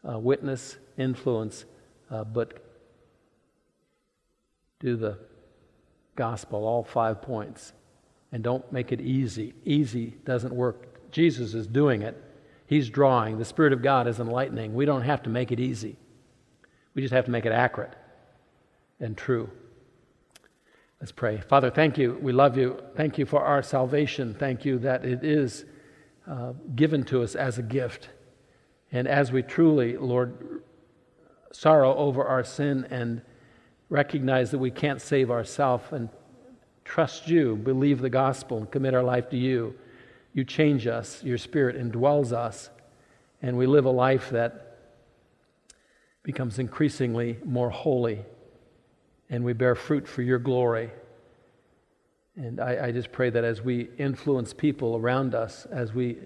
uh, 0.07 0.19
witness, 0.19 0.77
influence, 0.99 1.65
uh, 2.11 2.25
but 2.25 2.63
do 4.81 4.97
the 4.97 5.19
gospel, 6.15 6.67
all 6.67 6.85
five 6.85 7.23
points 7.23 7.73
and 8.33 8.43
don't 8.43 8.71
make 8.73 8.93
it 8.93 9.01
easy. 9.01 9.55
Easy 9.65 10.15
doesn't 10.25 10.55
work. 10.55 11.11
Jesus 11.11 11.55
is 11.55 11.67
doing 11.67 12.03
it. 12.03 12.23
He's 12.67 12.91
drawing. 12.91 13.39
The 13.39 13.45
Spirit 13.45 13.73
of 13.73 13.83
God 13.83 14.07
is 14.07 14.21
enlightening. 14.21 14.75
We 14.75 14.85
don't 14.85 15.03
have 15.03 15.23
to 15.23 15.31
make 15.31 15.51
it 15.53 15.61
easy. 15.61 15.97
We 16.95 17.03
just 17.03 17.15
have 17.15 17.25
to 17.25 17.31
make 17.31 17.47
it 17.47 17.53
accurate 17.53 17.95
and 19.01 19.17
true. 19.17 19.51
Let's 21.01 21.13
pray. 21.13 21.41
Father, 21.49 21.71
thank 21.71 21.97
you. 21.97 22.19
We 22.21 22.33
love 22.33 22.59
you. 22.59 22.83
Thank 22.97 23.19
you 23.19 23.25
for 23.25 23.43
our 23.43 23.63
salvation. 23.63 24.35
Thank 24.35 24.65
you 24.65 24.79
that 24.81 25.05
it 25.05 25.25
is 25.25 25.65
uh, 26.27 26.53
given 26.75 27.05
to 27.05 27.23
us 27.23 27.35
as 27.35 27.57
a 27.57 27.63
gift. 27.63 28.11
And 28.91 29.07
as 29.07 29.31
we 29.31 29.43
truly, 29.43 29.97
Lord, 29.97 30.63
sorrow 31.53 31.95
over 31.95 32.25
our 32.25 32.43
sin 32.43 32.87
and 32.91 33.23
recognize 33.89 34.51
that 34.51 34.59
we 34.59 34.71
can't 34.71 35.01
save 35.01 35.31
ourselves 35.31 35.85
and 35.93 36.09
trust 36.89 37.29
you, 37.29 37.55
believe 37.55 38.01
the 38.01 38.09
gospel, 38.09 38.57
and 38.57 38.71
commit 38.71 38.95
our 38.95 39.03
life 39.03 39.29
to 39.29 39.37
you, 39.37 39.75
you 40.33 40.43
change 40.43 40.87
us, 40.87 41.23
your 41.23 41.37
Spirit 41.37 41.77
indwells 41.77 42.33
us, 42.33 42.71
and 43.43 43.59
we 43.59 43.67
live 43.67 43.85
a 43.85 43.91
life 43.91 44.31
that 44.31 44.79
becomes 46.23 46.59
increasingly 46.59 47.37
more 47.45 47.69
holy, 47.69 48.25
and 49.29 49.45
we 49.45 49.53
bear 49.53 49.75
fruit 49.75 50.09
for 50.09 50.23
your 50.23 50.39
glory. 50.39 50.91
And 52.37 52.59
I, 52.59 52.87
I 52.87 52.93
just 52.93 53.13
pray 53.13 53.29
that 53.31 53.45
as 53.45 53.61
we 53.61 53.91
influence 53.99 54.55
people 54.55 54.97
around 54.97 55.35
us, 55.35 55.67
as 55.67 55.93
we 55.93 56.17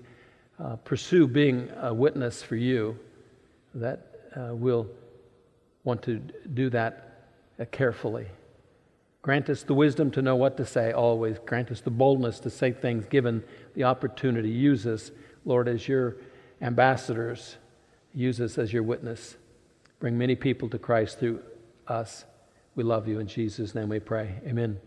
uh, 0.62 0.76
pursue 0.76 1.26
being 1.26 1.70
a 1.80 1.92
witness 1.92 2.40
for 2.40 2.56
you, 2.56 2.96
that 3.74 4.30
uh, 4.36 4.54
we'll 4.54 4.86
want 5.82 6.02
to 6.04 6.20
do 6.54 6.70
that 6.70 7.26
uh, 7.58 7.64
carefully. 7.72 8.28
Grant 9.22 9.48
us 9.48 9.62
the 9.62 9.74
wisdom 9.74 10.10
to 10.10 10.20
know 10.20 10.34
what 10.34 10.56
to 10.56 10.66
say 10.66 10.90
always. 10.92 11.38
Grant 11.46 11.70
us 11.70 11.80
the 11.80 11.90
boldness 11.90 12.40
to 12.40 12.50
say 12.50 12.72
things 12.72 13.06
given 13.06 13.42
the 13.74 13.84
opportunity. 13.84 14.50
Use 14.50 14.84
us, 14.84 15.12
Lord, 15.44 15.68
as 15.68 15.86
your 15.86 16.16
ambassadors. 16.60 17.56
Use 18.12 18.40
us 18.40 18.58
as 18.58 18.72
your 18.72 18.82
witness. 18.82 19.36
Bring 20.00 20.18
many 20.18 20.34
people 20.34 20.68
to 20.70 20.78
Christ 20.78 21.20
through 21.20 21.40
us. 21.86 22.24
We 22.74 22.82
love 22.82 23.06
you. 23.06 23.20
In 23.20 23.28
Jesus' 23.28 23.74
name 23.74 23.88
we 23.88 24.00
pray. 24.00 24.40
Amen. 24.44 24.80